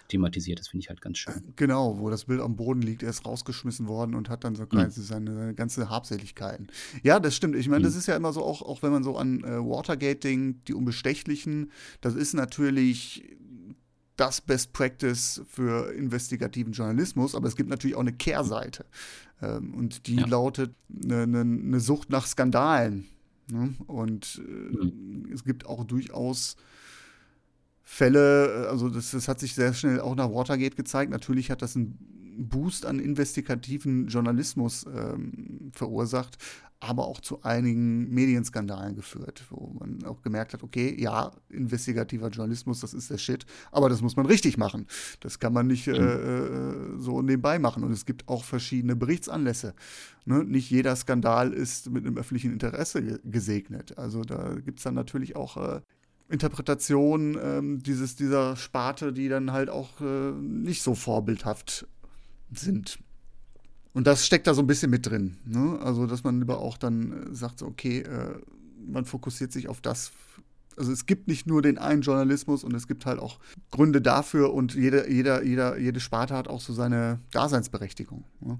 thematisiert. 0.09 0.59
Das 0.59 0.67
finde 0.67 0.83
ich 0.83 0.89
halt 0.89 1.01
ganz 1.01 1.17
schön. 1.17 1.53
Genau, 1.55 1.99
wo 1.99 2.09
das 2.09 2.25
Bild 2.25 2.41
am 2.41 2.55
Boden 2.55 2.81
liegt, 2.81 3.03
er 3.03 3.09
ist 3.09 3.25
rausgeschmissen 3.25 3.87
worden 3.87 4.15
und 4.15 4.29
hat 4.29 4.43
dann 4.43 4.55
so 4.55 4.63
mhm. 4.63 4.89
seine, 4.89 5.31
seine 5.31 5.53
ganze 5.53 5.89
Habseligkeiten. 5.89 6.67
Ja, 7.03 7.19
das 7.19 7.35
stimmt. 7.35 7.55
Ich 7.55 7.69
meine, 7.69 7.79
mhm. 7.79 7.83
das 7.83 7.95
ist 7.95 8.07
ja 8.07 8.15
immer 8.15 8.33
so, 8.33 8.43
auch, 8.43 8.61
auch 8.61 8.83
wenn 8.83 8.91
man 8.91 9.03
so 9.03 9.15
an 9.15 9.43
äh, 9.43 9.57
Watergating, 9.57 10.63
die 10.65 10.73
Unbestechlichen, 10.73 11.71
das 12.01 12.15
ist 12.15 12.33
natürlich 12.33 13.23
das 14.19 14.41
Best 14.41 14.73
Practice 14.73 15.41
für 15.47 15.93
investigativen 15.93 16.73
Journalismus, 16.73 17.35
aber 17.35 17.47
es 17.47 17.55
gibt 17.55 17.69
natürlich 17.69 17.95
auch 17.95 18.01
eine 18.01 18.13
Kehrseite. 18.13 18.85
Ähm, 19.41 19.73
und 19.73 20.07
die 20.07 20.15
ja. 20.15 20.27
lautet 20.27 20.73
eine, 21.03 21.23
eine, 21.23 21.41
eine, 21.41 21.79
Sucht 21.79 22.09
nach 22.09 22.27
Skandalen. 22.27 23.07
Ne? 23.51 23.75
Und 23.87 24.41
äh, 24.45 24.85
mhm. 24.85 25.29
es 25.33 25.43
gibt 25.43 25.65
auch 25.65 25.85
durchaus 25.85 26.57
Fälle, 27.83 28.65
äh, 28.65 28.67
also 28.67 28.89
das, 28.89 29.11
das 29.11 29.27
hat 29.27 29.39
sich 29.39 29.55
sehr 29.55 29.73
schnell 29.73 30.01
auch 30.01 30.15
nach 30.15 30.29
Watergate 30.29 30.75
gezeigt. 30.75 31.11
Natürlich 31.11 31.49
hat 31.49 31.61
das 31.61 31.75
einen 31.75 31.97
Boost 32.37 32.85
an 32.85 32.99
investigativen 32.99 34.07
Journalismus 34.07 34.85
ähm, 34.85 35.71
verursacht. 35.73 36.37
Aber 36.81 37.07
auch 37.07 37.19
zu 37.19 37.43
einigen 37.43 38.09
Medienskandalen 38.09 38.95
geführt, 38.95 39.43
wo 39.49 39.75
man 39.79 40.03
auch 40.05 40.21
gemerkt 40.21 40.53
hat, 40.53 40.63
okay, 40.63 40.95
ja, 40.97 41.31
investigativer 41.49 42.29
Journalismus, 42.29 42.79
das 42.79 42.93
ist 42.93 43.09
der 43.09 43.17
Shit, 43.17 43.45
aber 43.71 43.89
das 43.89 44.01
muss 44.01 44.15
man 44.15 44.25
richtig 44.25 44.57
machen. 44.57 44.87
Das 45.19 45.39
kann 45.39 45.51
man 45.51 45.67
nicht 45.67 45.87
äh, 45.87 45.99
mhm. 45.99 46.97
äh, 46.97 47.01
so 47.01 47.21
nebenbei 47.21 47.59
machen. 47.59 47.83
Und 47.83 47.91
es 47.91 48.05
gibt 48.05 48.29
auch 48.29 48.45
verschiedene 48.45 48.95
Berichtsanlässe. 48.95 49.73
Ne? 50.25 50.45
Nicht 50.45 50.69
jeder 50.69 50.95
Skandal 50.95 51.51
ist 51.51 51.89
mit 51.89 52.05
einem 52.05 52.17
öffentlichen 52.17 52.53
Interesse 52.53 53.19
gesegnet. 53.25 53.97
Also 53.97 54.23
da 54.23 54.55
gibt 54.55 54.79
es 54.79 54.83
dann 54.83 54.95
natürlich 54.95 55.35
auch 55.35 55.57
äh, 55.57 55.81
Interpretationen 56.29 57.37
ähm, 57.41 57.83
dieses, 57.83 58.15
dieser 58.15 58.55
Sparte, 58.55 59.11
die 59.11 59.27
dann 59.27 59.51
halt 59.51 59.69
auch 59.69 59.99
äh, 59.99 60.31
nicht 60.31 60.81
so 60.81 60.95
vorbildhaft 60.95 61.87
sind. 62.53 62.99
Und 63.93 64.07
das 64.07 64.25
steckt 64.25 64.47
da 64.47 64.53
so 64.53 64.61
ein 64.61 64.67
bisschen 64.67 64.91
mit 64.91 65.05
drin. 65.05 65.37
Ne? 65.45 65.79
Also, 65.81 66.05
dass 66.05 66.23
man 66.23 66.39
lieber 66.39 66.59
auch 66.59 66.77
dann 66.77 67.31
äh, 67.31 67.35
sagt, 67.35 67.59
so, 67.59 67.65
okay, 67.65 67.99
äh, 67.99 68.39
man 68.85 69.05
fokussiert 69.05 69.51
sich 69.51 69.67
auf 69.67 69.81
das. 69.81 70.11
Also 70.77 70.91
es 70.93 71.05
gibt 71.05 71.27
nicht 71.27 71.45
nur 71.45 71.61
den 71.61 71.77
einen 71.77 72.01
Journalismus 72.01 72.63
und 72.63 72.73
es 72.73 72.87
gibt 72.87 73.05
halt 73.05 73.19
auch 73.19 73.39
Gründe 73.69 74.01
dafür 74.01 74.53
und 74.53 74.75
jede, 74.75 75.11
jeder, 75.11 75.43
jeder, 75.43 75.77
jede 75.77 75.99
Sparte 75.99 76.35
hat 76.35 76.47
auch 76.47 76.61
so 76.61 76.71
seine 76.71 77.19
Daseinsberechtigung. 77.31 78.23
Ne? 78.39 78.59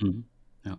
Mhm. 0.00 0.24
Ja. 0.64 0.78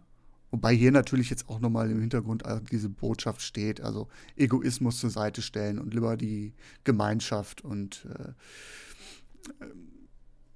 Wobei 0.49 0.73
hier 0.73 0.91
natürlich 0.91 1.29
jetzt 1.29 1.49
auch 1.49 1.59
nochmal 1.59 1.91
im 1.91 1.99
Hintergrund 1.99 2.43
diese 2.71 2.89
Botschaft 2.89 3.43
steht, 3.43 3.79
also 3.79 4.07
Egoismus 4.35 4.99
zur 4.99 5.11
Seite 5.11 5.43
stellen 5.43 5.77
und 5.77 5.93
lieber 5.93 6.17
die 6.17 6.53
Gemeinschaft 6.83 7.63
und 7.63 8.07
äh, 8.17 9.61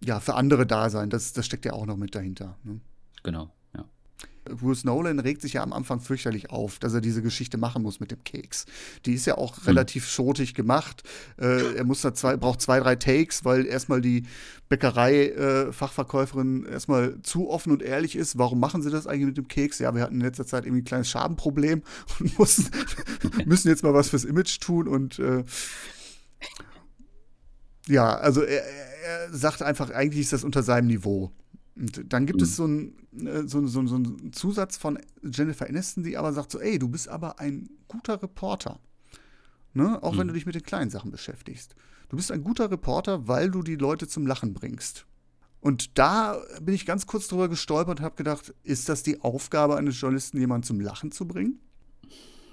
ja, 0.04 0.20
für 0.20 0.34
andere 0.34 0.66
da 0.66 0.90
sein. 0.90 1.12
Das, 1.12 1.34
das 1.34 1.46
steckt 1.46 1.66
ja 1.66 1.74
auch 1.74 1.86
noch 1.86 1.98
mit 1.98 2.16
dahinter. 2.16 2.58
Ne? 2.64 2.80
Genau, 3.24 3.52
ja. 3.76 3.86
Bruce 4.46 4.84
Nolan 4.84 5.20
regt 5.20 5.42
sich 5.42 5.54
ja 5.54 5.64
am 5.64 5.74
Anfang 5.74 6.00
fürchterlich 6.00 6.50
auf, 6.50 6.80
dass 6.80 6.94
er 6.94 7.02
diese 7.02 7.22
Geschichte 7.22 7.58
machen 7.58 7.84
muss 7.84 8.00
mit 8.00 8.12
dem 8.12 8.24
Keks. 8.24 8.66
Die 9.06 9.14
ist 9.14 9.26
ja 9.26 9.38
auch 9.38 9.58
hm. 9.58 9.64
relativ 9.66 10.08
schotig 10.08 10.56
gemacht. 10.56 11.04
Äh, 11.38 11.76
er 11.76 11.84
muss 11.84 12.02
da 12.02 12.14
zwei, 12.14 12.38
braucht 12.38 12.62
zwei, 12.62 12.80
drei 12.80 12.96
Takes, 12.96 13.46
weil 13.46 13.66
erstmal 13.66 14.02
die 14.02 14.24
Bäckerei-Fachverkäuferin 14.70 16.66
äh, 16.66 16.72
erstmal 16.72 17.22
zu 17.22 17.50
offen 17.50 17.72
und 17.72 17.82
ehrlich 17.82 18.16
ist. 18.16 18.38
Warum 18.38 18.60
machen 18.60 18.82
sie 18.82 18.90
das 18.90 19.08
eigentlich 19.08 19.28
mit 19.28 19.38
dem 19.38 19.48
Keks? 19.48 19.80
Ja, 19.80 19.94
wir 19.94 20.02
hatten 20.02 20.16
in 20.16 20.22
letzter 20.22 20.46
Zeit 20.46 20.66
irgendwie 20.66 20.82
ein 20.82 20.86
kleines 20.86 21.10
Schadenproblem 21.10 21.84
und 22.20 22.40
mussten, 22.40 22.70
müssen 23.46 23.70
jetzt 23.70 23.84
mal 23.84 23.94
was 23.94 24.10
fürs 24.10 24.26
Image 24.26 24.60
tun 24.60 24.88
und 24.88 25.20
äh, 25.20 25.44
ja, 27.88 28.16
also 28.16 28.44
er, 28.44 28.64
er 28.64 29.34
sagt 29.34 29.64
einfach, 29.64 29.90
eigentlich 29.90 30.22
ist 30.22 30.34
das 30.34 30.44
unter 30.44 30.62
seinem 30.62 30.88
Niveau. 30.88 31.32
Und 31.80 32.12
dann 32.12 32.26
gibt 32.26 32.42
mhm. 32.42 32.44
es 32.44 32.56
so 32.58 32.66
einen, 32.66 33.26
äh, 33.26 33.48
so, 33.48 33.66
so, 33.66 33.88
so 33.88 33.96
einen 33.96 34.34
Zusatz 34.34 34.78
von 34.78 35.00
Jennifer 35.24 35.68
Aniston, 35.68 36.04
die 36.04 36.18
aber 36.18 36.34
sagt 36.34 36.52
so, 36.52 36.60
ey, 36.60 36.78
du 36.78 36.90
bist 36.90 37.08
aber 37.08 37.40
ein 37.40 37.70
guter 37.88 38.22
Reporter. 38.22 38.80
Ne? 39.74 40.04
Auch 40.04 40.14
mhm. 40.14 40.18
wenn 40.20 40.28
du 40.28 40.34
dich 40.34 40.46
mit 40.46 40.56
den 40.56 40.64
kleinen 40.64 40.92
Sachen 40.92 41.10
beschäftigst. 41.10 41.76
Du 42.10 42.18
bist 42.18 42.32
ein 42.32 42.44
guter 42.44 42.70
Reporter, 42.70 43.28
weil 43.28 43.50
du 43.50 43.64
die 43.64 43.76
Leute 43.76 44.08
zum 44.08 44.28
Lachen 44.28 44.54
bringst. 44.54 45.06
Und 45.62 45.98
da 45.98 46.42
bin 46.62 46.74
ich 46.74 46.86
ganz 46.86 47.06
kurz 47.06 47.28
drüber 47.28 47.48
gestolpert 47.48 48.00
und 48.00 48.06
habe 48.06 48.16
gedacht, 48.16 48.54
ist 48.64 48.90
das 48.90 49.04
die 49.04 49.22
Aufgabe 49.22 49.78
eines 49.78 50.00
Journalisten, 50.00 50.40
jemanden 50.40 50.64
zum 50.64 50.80
Lachen 50.80 51.12
zu 51.12 51.28
bringen? 51.28 51.60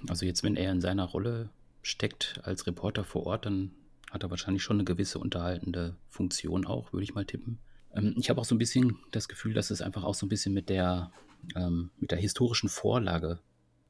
Also 0.09 0.27
jetzt, 0.27 0.43
wenn 0.43 0.57
er 0.57 0.73
in 0.73 0.81
seiner 0.81 1.05
Rolle 1.05 1.51
steckt 1.83 2.41
als 2.45 2.67
Reporter 2.67 3.05
vor 3.05 3.27
Ort, 3.27 3.47
dann 3.47 3.73
hat 4.11 4.23
er 4.23 4.31
wahrscheinlich 4.31 4.63
schon 4.63 4.77
eine 4.77 4.85
gewisse 4.85 5.19
unterhaltende 5.19 5.97
Funktion 6.09 6.67
auch, 6.67 6.93
würde 6.93 7.05
ich 7.05 7.15
mal 7.15 7.25
tippen. 7.25 7.59
Ähm, 7.95 8.15
ich 8.19 8.31
habe 8.31 8.41
auch 8.41 8.45
so 8.45 8.55
ein 8.55 8.59
bisschen 8.59 8.99
das 9.11 9.29
Gefühl, 9.29 9.55
dass 9.55 9.71
es 9.71 9.83
einfach 9.83 10.05
auch 10.05 10.15
so 10.15 10.27
ein 10.27 10.29
bisschen 10.29 10.55
mit 10.55 10.69
der, 10.69 11.11
ähm, 11.55 11.91
mit 11.99 12.11
der 12.11 12.19
historischen 12.19 12.69
Vorlage 12.69 13.41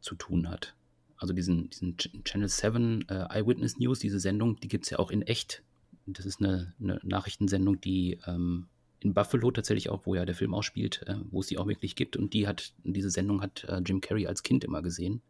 zu 0.01 0.15
tun 0.15 0.49
hat. 0.49 0.75
Also 1.19 1.33
diesen, 1.33 1.71
diesen 1.71 1.97
Channel 1.97 2.49
7 2.49 3.09
äh, 3.09 3.27
Eyewitness 3.31 3.79
News, 3.79 3.99
diese 3.99 4.21
Sendung, 4.21 4.61
die 4.61 4.69
gibt 4.69 4.85
es 4.85 4.91
ja 4.91 4.99
auch 4.99 5.11
in 5.11 5.23
echt. 5.23 5.63
Das 6.07 6.27
ist 6.27 6.41
eine, 6.41 6.75
eine 6.79 7.01
Nachrichtensendung, 7.03 7.81
die 7.81 8.21
ähm, 8.27 8.69
in 9.01 9.15
Buffalo 9.15 9.51
tatsächlich 9.51 9.89
auch, 9.89 10.07
wo 10.07 10.15
ja 10.15 10.25
der 10.25 10.35
Film 10.35 10.55
auch 10.55 10.63
spielt, 10.63 11.03
äh, 11.07 11.17
wo 11.31 11.41
es 11.41 11.47
die 11.47 11.59
auch 11.59 11.67
wirklich 11.67 11.97
gibt. 11.97 12.17
Und 12.17 12.35
die 12.35 12.47
hat, 12.47 12.75
diese 12.85 13.11
Sendung 13.11 13.41
hat 13.41 13.65
äh, 13.65 13.79
Jim 13.79 14.01
Carrey 14.01 14.27
als 14.27 14.43
Kind 14.43 14.63
immer 14.63 14.83
gesehen 14.83 15.23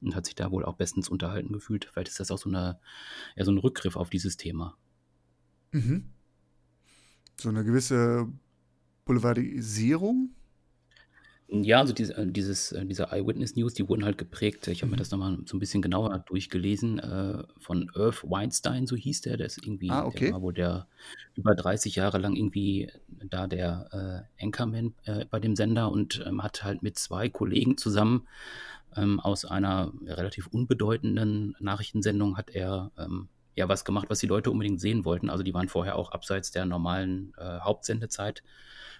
und 0.00 0.14
hat 0.14 0.26
sich 0.26 0.34
da 0.34 0.50
wohl 0.50 0.64
auch 0.64 0.76
bestens 0.76 1.08
unterhalten 1.08 1.52
gefühlt. 1.52 1.86
Vielleicht 1.92 2.08
ist 2.08 2.20
das 2.20 2.30
auch 2.30 2.38
so, 2.38 2.48
eine, 2.48 2.78
ja, 3.34 3.44
so 3.44 3.50
ein 3.50 3.58
Rückgriff 3.58 3.96
auf 3.96 4.10
dieses 4.10 4.36
Thema. 4.36 4.76
Mhm 5.72 6.10
so 7.40 7.48
eine 7.48 7.64
gewisse 7.64 8.28
Boulevardisierung? 9.04 10.30
Ja, 11.48 11.78
also 11.78 11.92
diese, 11.92 12.16
äh, 12.16 12.26
dieses, 12.26 12.72
äh, 12.72 12.84
diese 12.84 13.12
Eyewitness 13.12 13.54
News, 13.54 13.74
die 13.74 13.88
wurden 13.88 14.04
halt 14.04 14.18
geprägt. 14.18 14.66
Ich 14.66 14.82
habe 14.82 14.90
mir 14.90 14.96
mhm. 14.96 14.98
das 14.98 15.12
nochmal 15.12 15.38
so 15.44 15.56
ein 15.56 15.60
bisschen 15.60 15.80
genauer 15.80 16.18
durchgelesen. 16.26 16.98
Äh, 16.98 17.44
von 17.60 17.88
Irv 17.94 18.24
Weinstein, 18.28 18.88
so 18.88 18.96
hieß 18.96 19.20
der. 19.20 19.36
Der 19.36 19.46
ist 19.46 19.64
irgendwie, 19.64 19.90
ah, 19.90 20.04
okay. 20.04 20.26
der 20.26 20.32
war 20.34 20.42
wohl 20.42 20.54
der 20.54 20.88
über 21.36 21.54
30 21.54 21.94
Jahre 21.94 22.18
lang 22.18 22.34
irgendwie 22.34 22.90
da 23.30 23.46
der 23.46 24.26
äh, 24.38 24.44
Anchorman 24.44 24.94
äh, 25.04 25.24
bei 25.26 25.38
dem 25.38 25.54
Sender 25.54 25.92
und 25.92 26.24
ähm, 26.26 26.42
hat 26.42 26.64
halt 26.64 26.82
mit 26.82 26.98
zwei 26.98 27.28
Kollegen 27.28 27.78
zusammen 27.78 28.26
ähm, 28.96 29.20
aus 29.20 29.44
einer 29.44 29.92
relativ 30.04 30.48
unbedeutenden 30.48 31.54
Nachrichtensendung 31.60 32.36
hat 32.36 32.50
er 32.50 32.90
ähm, 32.98 33.28
ja 33.56 33.68
was 33.68 33.84
gemacht, 33.84 34.08
was 34.08 34.20
die 34.20 34.26
Leute 34.26 34.50
unbedingt 34.50 34.80
sehen 34.80 35.04
wollten. 35.04 35.30
Also 35.30 35.42
die 35.42 35.54
waren 35.54 35.68
vorher 35.68 35.96
auch 35.96 36.12
abseits 36.12 36.52
der 36.52 36.66
normalen 36.66 37.32
äh, 37.38 37.58
Hauptsendezeit, 37.60 38.42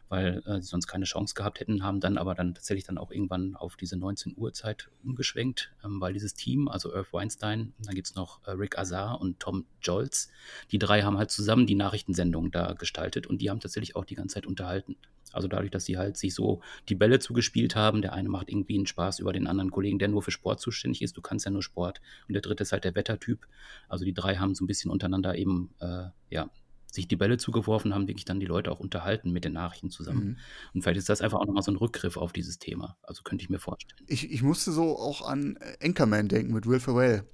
weil 0.09 0.42
äh, 0.47 0.61
sie 0.61 0.69
sonst 0.69 0.87
keine 0.87 1.05
Chance 1.05 1.35
gehabt 1.35 1.61
hätten, 1.61 1.85
haben 1.85 2.01
dann 2.01 2.16
aber 2.16 2.35
dann 2.35 2.55
tatsächlich 2.55 2.85
dann 2.85 2.99
auch 2.99 3.11
irgendwann 3.11 3.55
auf 3.55 3.77
diese 3.77 3.97
19 3.97 4.35
Uhr 4.37 4.53
Zeit 4.55 4.88
umgeschwenkt, 5.05 5.73
ähm, 5.85 6.01
weil 6.01 6.14
dieses 6.14 6.35
Team, 6.35 6.69
also 6.69 6.92
Irv 6.92 7.12
Weinstein, 7.12 7.75
dann 7.79 7.95
gibt 7.95 8.09
es 8.09 8.14
noch 8.14 8.40
äh, 8.47 8.53
Rick 8.53 8.79
Azar 8.79 9.21
und 9.21 9.38
Tom 9.40 9.66
Jolz, 9.83 10.31
die 10.73 10.79
drei 10.79 11.03
haben 11.03 11.19
halt 11.19 11.31
zusammen 11.31 11.66
die 11.66 11.75
Nachrichtensendung 11.75 12.51
da 12.51 12.73
gestaltet 12.73 13.27
und 13.27 13.42
die 13.42 13.51
haben 13.51 13.61
tatsächlich 13.61 13.95
auch 13.95 14.07
die 14.07 14.14
ganze 14.14 14.35
Zeit 14.35 14.47
unterhalten. 14.47 14.97
Also 15.33 15.49
dadurch, 15.49 15.71
dass 15.71 15.85
sie 15.85 15.99
halt 15.99 16.17
sich 16.17 16.35
so 16.35 16.61
die 16.89 16.95
Bälle 16.95 17.19
zugespielt 17.19 17.77
haben, 17.77 18.03
der 18.03 18.12
eine 18.12 18.29
macht 18.29 18.49
irgendwie 18.49 18.77
einen 18.77 18.87
Spaß 18.87 19.19
über 19.19 19.33
den 19.33 19.47
anderen 19.47 19.71
Kollegen, 19.71 19.99
der 19.99 20.09
nur 20.09 20.23
für 20.23 20.31
Sport 20.31 20.61
zuständig 20.61 21.03
ist, 21.03 21.17
du 21.17 21.23
kannst 21.23 21.45
ja 21.45 21.51
nur 21.51 21.62
Sport. 21.62 22.01
Und 22.29 22.35
der 22.35 22.43
dritte 22.43 22.62
ist 22.62 22.73
halt 22.73 22.85
der 22.85 22.95
Wettertyp. 22.95 23.47
Also 23.89 24.05
die 24.05 24.15
drei 24.15 24.37
haben 24.37 24.55
so 24.55 24.65
ein 24.65 24.67
bisschen 24.67 24.91
untereinander 24.91 25.37
eben, 25.37 25.75
äh, 25.81 26.05
ja, 26.31 26.51
sich 26.97 27.09
die 27.09 27.17
Bälle 27.17 27.37
zugeworfen, 27.37 27.95
haben 27.95 28.09
wirklich 28.09 28.25
dann 28.25 28.41
die 28.41 28.47
Leute 28.47 28.71
auch 28.73 28.81
unterhalten 28.81 29.31
mit 29.31 29.45
den 29.45 29.53
Nachrichten 29.53 29.91
zusammen. 29.91 30.25
Mhm. 30.25 30.37
Und 30.75 30.83
vielleicht 30.83 30.99
ist 30.99 31.09
das 31.09 31.21
einfach 31.21 31.39
auch 31.39 31.47
nochmal 31.47 31.62
so 31.62 31.71
ein 31.71 31.77
Rückgriff 31.77 32.17
auf 32.17 32.33
dieses 32.33 32.59
Thema. 32.59 32.97
Also 33.03 33.23
könnte 33.23 33.43
ich 33.43 33.51
mir 33.51 33.59
vorstellen. 33.59 34.03
Ich, 34.07 34.31
ich 34.31 34.43
musste 34.43 34.73
so 34.73 34.97
auch 34.97 35.27
an 35.29 35.59
Anchorman 35.83 36.29
denken 36.29 36.55
mit 36.55 36.67
Will 36.67 36.81
Ferrell 36.81 37.25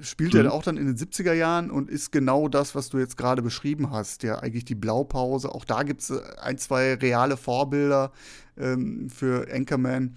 spielt 0.00 0.34
mhm. 0.34 0.40
er 0.40 0.52
auch 0.52 0.62
dann 0.62 0.76
in 0.76 0.86
den 0.86 0.96
70er 0.96 1.32
Jahren 1.32 1.70
und 1.70 1.90
ist 1.90 2.12
genau 2.12 2.48
das, 2.48 2.74
was 2.74 2.88
du 2.88 2.98
jetzt 2.98 3.16
gerade 3.16 3.42
beschrieben 3.42 3.90
hast. 3.90 4.22
Ja, 4.22 4.38
eigentlich 4.38 4.64
die 4.64 4.74
Blaupause. 4.74 5.52
Auch 5.52 5.64
da 5.64 5.82
gibt 5.82 6.02
es 6.02 6.10
äh, 6.10 6.20
ein, 6.40 6.58
zwei 6.58 6.94
reale 6.94 7.36
Vorbilder 7.36 8.12
ähm, 8.56 9.10
für 9.10 9.48
Anchorman 9.52 10.16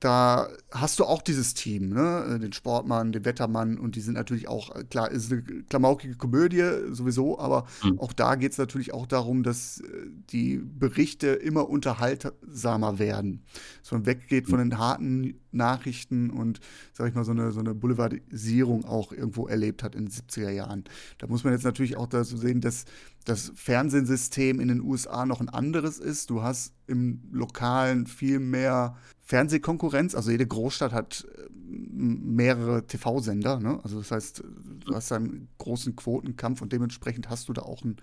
da 0.00 0.48
hast 0.70 0.98
du 0.98 1.04
auch 1.04 1.20
dieses 1.20 1.52
Team, 1.52 1.90
ne? 1.90 2.24
Äh, 2.34 2.38
den 2.38 2.54
Sportmann, 2.54 3.12
den 3.12 3.26
Wettermann 3.26 3.78
und 3.78 3.96
die 3.96 4.00
sind 4.00 4.14
natürlich 4.14 4.48
auch, 4.48 4.74
äh, 4.74 4.84
klar, 4.84 5.10
ist 5.10 5.30
eine 5.30 5.42
klamaukige 5.42 6.16
Komödie 6.16 6.64
sowieso, 6.90 7.38
aber 7.38 7.66
mhm. 7.84 8.00
auch 8.00 8.14
da 8.14 8.34
geht 8.36 8.52
es 8.52 8.58
natürlich 8.58 8.94
auch 8.94 9.06
darum, 9.06 9.42
dass 9.42 9.80
äh, 9.80 10.06
die 10.30 10.56
Berichte 10.56 11.28
immer 11.28 11.68
unterhaltsamer 11.68 12.98
werden. 12.98 13.44
Dass 13.82 13.92
man 13.92 14.06
weggeht 14.06 14.48
von 14.48 14.58
mhm. 14.58 14.70
den 14.70 14.78
harten 14.78 15.40
Nachrichten 15.52 16.30
und, 16.30 16.60
sag 16.94 17.08
ich 17.08 17.14
mal, 17.14 17.24
so 17.24 17.32
eine, 17.32 17.52
so 17.52 17.60
eine 17.60 17.74
Boulevardisierung 17.74 18.86
auch 18.86 19.12
irgendwo 19.12 19.48
erlebt 19.48 19.82
hat 19.82 19.94
in 19.94 20.06
den 20.06 20.12
70er 20.12 20.50
Jahren. 20.50 20.84
Da 21.18 21.26
muss 21.26 21.44
man 21.44 21.52
jetzt 21.52 21.64
natürlich 21.64 21.98
auch 21.98 22.06
dazu 22.06 22.38
sehen, 22.38 22.62
dass 22.62 22.86
das 23.26 23.52
Fernsehsystem 23.54 24.60
in 24.60 24.68
den 24.68 24.80
USA 24.80 25.26
noch 25.26 25.40
ein 25.40 25.50
anderes 25.50 25.98
ist. 25.98 26.30
Du 26.30 26.42
hast 26.42 26.72
im 26.86 27.22
Lokalen 27.30 28.06
viel 28.06 28.38
mehr 28.38 28.96
Fernsehkonkurrenz. 29.30 30.16
Also 30.16 30.32
jede 30.32 30.46
Großstadt 30.46 30.92
hat 30.92 31.24
äh, 31.36 31.48
mehrere 31.70 32.84
TV-Sender. 32.84 33.60
Ne? 33.60 33.78
Also 33.84 33.98
das 33.98 34.10
heißt, 34.10 34.42
du 34.84 34.94
hast 34.94 35.12
einen 35.12 35.48
großen 35.58 35.94
Quotenkampf 35.94 36.62
und 36.62 36.72
dementsprechend 36.72 37.30
hast 37.30 37.48
du 37.48 37.52
da 37.52 37.62
auch 37.62 37.84
ein 37.84 37.96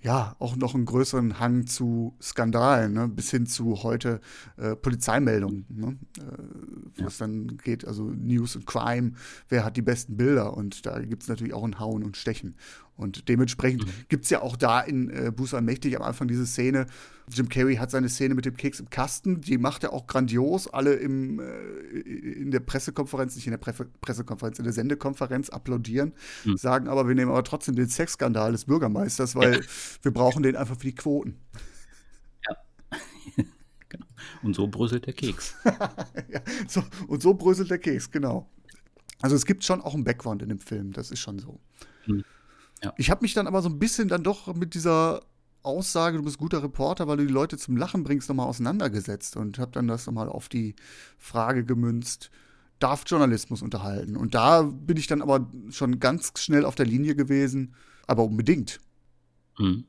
ja, 0.00 0.36
auch 0.38 0.54
noch 0.56 0.74
einen 0.74 0.84
größeren 0.84 1.40
Hang 1.40 1.66
zu 1.66 2.14
Skandalen, 2.20 2.92
ne? 2.92 3.08
bis 3.08 3.30
hin 3.30 3.46
zu 3.46 3.82
heute 3.82 4.20
äh, 4.58 4.76
Polizeimeldungen, 4.76 5.64
ne? 5.70 5.96
äh, 6.18 6.22
wo 6.96 7.00
ja. 7.00 7.06
es 7.06 7.16
dann 7.16 7.56
geht, 7.56 7.86
also 7.86 8.10
News 8.10 8.54
und 8.54 8.66
Crime, 8.66 9.12
wer 9.48 9.64
hat 9.64 9.78
die 9.78 9.82
besten 9.82 10.18
Bilder 10.18 10.54
und 10.54 10.84
da 10.84 10.98
gibt 10.98 11.22
es 11.22 11.30
natürlich 11.30 11.54
auch 11.54 11.64
ein 11.64 11.78
Hauen 11.78 12.02
und 12.02 12.18
Stechen. 12.18 12.54
Und 12.96 13.30
dementsprechend 13.30 13.86
mhm. 13.86 13.90
gibt 14.10 14.24
es 14.24 14.30
ja 14.30 14.42
auch 14.42 14.56
da 14.56 14.82
in 14.82 15.08
äh, 15.08 15.32
Buß 15.34 15.52
Mächtig 15.62 15.96
am 15.96 16.02
Anfang 16.02 16.28
diese 16.28 16.46
Szene. 16.46 16.86
Jim 17.30 17.48
Carrey 17.48 17.76
hat 17.76 17.90
seine 17.90 18.08
Szene 18.08 18.34
mit 18.34 18.44
dem 18.44 18.56
Keks 18.56 18.80
im 18.80 18.90
Kasten, 18.90 19.40
die 19.40 19.56
macht 19.56 19.82
er 19.82 19.92
auch 19.92 20.06
grandios. 20.06 20.68
Alle 20.68 20.94
im, 20.94 21.40
äh, 21.40 22.00
in 22.00 22.50
der 22.50 22.60
Pressekonferenz, 22.60 23.34
nicht 23.34 23.46
in 23.46 23.52
der 23.52 23.58
Pre 23.58 23.72
Pressekonferenz, 24.00 24.58
in 24.58 24.64
der 24.64 24.72
Sendekonferenz 24.74 25.48
applaudieren, 25.48 26.12
mhm. 26.44 26.56
sagen 26.56 26.88
aber, 26.88 27.08
wir 27.08 27.14
nehmen 27.14 27.30
aber 27.30 27.44
trotzdem 27.44 27.76
den 27.76 27.88
Sexskandal 27.88 28.52
des 28.52 28.66
Bürgermeisters, 28.66 29.34
weil 29.34 29.54
ja. 29.54 29.60
wir 30.02 30.12
brauchen 30.12 30.42
den 30.42 30.56
einfach 30.56 30.76
für 30.76 30.86
die 30.86 30.94
Quoten. 30.94 31.38
Ja. 32.46 32.56
genau. 33.88 34.06
Und 34.42 34.54
so 34.54 34.66
bröselt 34.68 35.06
der 35.06 35.14
Keks. 35.14 35.54
ja, 35.64 36.42
so, 36.68 36.82
und 37.08 37.22
so 37.22 37.34
bröselt 37.34 37.70
der 37.70 37.78
Keks, 37.78 38.10
genau. 38.10 38.50
Also 39.22 39.34
es 39.34 39.46
gibt 39.46 39.64
schon 39.64 39.80
auch 39.80 39.94
einen 39.94 40.04
Background 40.04 40.42
in 40.42 40.50
dem 40.50 40.58
Film, 40.58 40.92
das 40.92 41.10
ist 41.10 41.20
schon 41.20 41.38
so. 41.38 41.58
Hm. 42.04 42.22
Ja. 42.82 42.92
Ich 42.98 43.10
habe 43.10 43.22
mich 43.22 43.32
dann 43.32 43.46
aber 43.46 43.62
so 43.62 43.70
ein 43.70 43.78
bisschen 43.78 44.08
dann 44.08 44.22
doch 44.22 44.54
mit 44.54 44.74
dieser 44.74 45.22
Aussage, 45.64 46.18
du 46.18 46.24
bist 46.24 46.38
guter 46.38 46.62
Reporter, 46.62 47.08
weil 47.08 47.16
du 47.16 47.26
die 47.26 47.32
Leute 47.32 47.56
zum 47.56 47.76
Lachen 47.76 48.04
bringst, 48.04 48.28
nochmal 48.28 48.46
auseinandergesetzt 48.46 49.36
und 49.36 49.58
habe 49.58 49.72
dann 49.72 49.88
das 49.88 50.06
nochmal 50.06 50.28
auf 50.28 50.48
die 50.48 50.74
Frage 51.18 51.64
gemünzt, 51.64 52.30
darf 52.78 53.04
Journalismus 53.06 53.62
unterhalten? 53.62 54.16
Und 54.16 54.34
da 54.34 54.62
bin 54.62 54.96
ich 54.96 55.06
dann 55.06 55.22
aber 55.22 55.50
schon 55.70 56.00
ganz 56.00 56.32
schnell 56.38 56.64
auf 56.64 56.74
der 56.74 56.86
Linie 56.86 57.16
gewesen, 57.16 57.74
aber 58.06 58.24
unbedingt. 58.24 58.80
Mhm. 59.58 59.84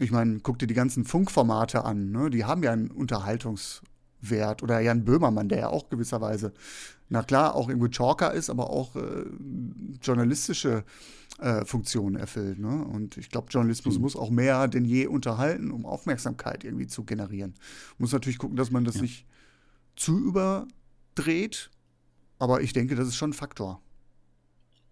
Ich 0.00 0.10
meine, 0.10 0.40
guck 0.40 0.58
dir 0.58 0.66
die 0.66 0.74
ganzen 0.74 1.04
Funkformate 1.04 1.84
an, 1.84 2.10
ne? 2.10 2.30
die 2.30 2.44
haben 2.44 2.62
ja 2.62 2.72
einen 2.72 2.90
Unterhaltungswert. 2.90 4.62
Oder 4.62 4.80
Jan 4.80 5.04
Böhmermann, 5.04 5.48
der 5.48 5.58
ja 5.58 5.68
auch 5.68 5.88
gewisserweise, 5.88 6.52
na 7.08 7.22
klar, 7.22 7.54
auch 7.54 7.68
irgendwo 7.68 7.88
Chalker 7.88 8.32
ist, 8.32 8.50
aber 8.50 8.70
auch 8.70 8.94
äh, 8.96 9.24
journalistische 10.02 10.84
äh, 11.38 11.64
Funktionen 11.64 12.16
erfüllt. 12.16 12.58
Ne? 12.58 12.84
Und 12.84 13.16
ich 13.16 13.30
glaube, 13.30 13.48
Journalismus 13.50 13.96
mhm. 13.96 14.02
muss 14.02 14.16
auch 14.16 14.30
mehr 14.30 14.68
denn 14.68 14.84
je 14.84 15.06
unterhalten, 15.06 15.70
um 15.70 15.86
Aufmerksamkeit 15.86 16.64
irgendwie 16.64 16.86
zu 16.86 17.04
generieren. 17.04 17.54
Muss 17.96 18.12
natürlich 18.12 18.38
gucken, 18.38 18.56
dass 18.56 18.70
man 18.70 18.84
das 18.84 18.96
ja. 18.96 19.02
nicht 19.02 19.26
zu 19.96 20.18
überdreht, 20.18 21.70
aber 22.38 22.60
ich 22.60 22.72
denke, 22.72 22.94
das 22.94 23.08
ist 23.08 23.16
schon 23.16 23.30
ein 23.30 23.34
Faktor. 23.34 23.80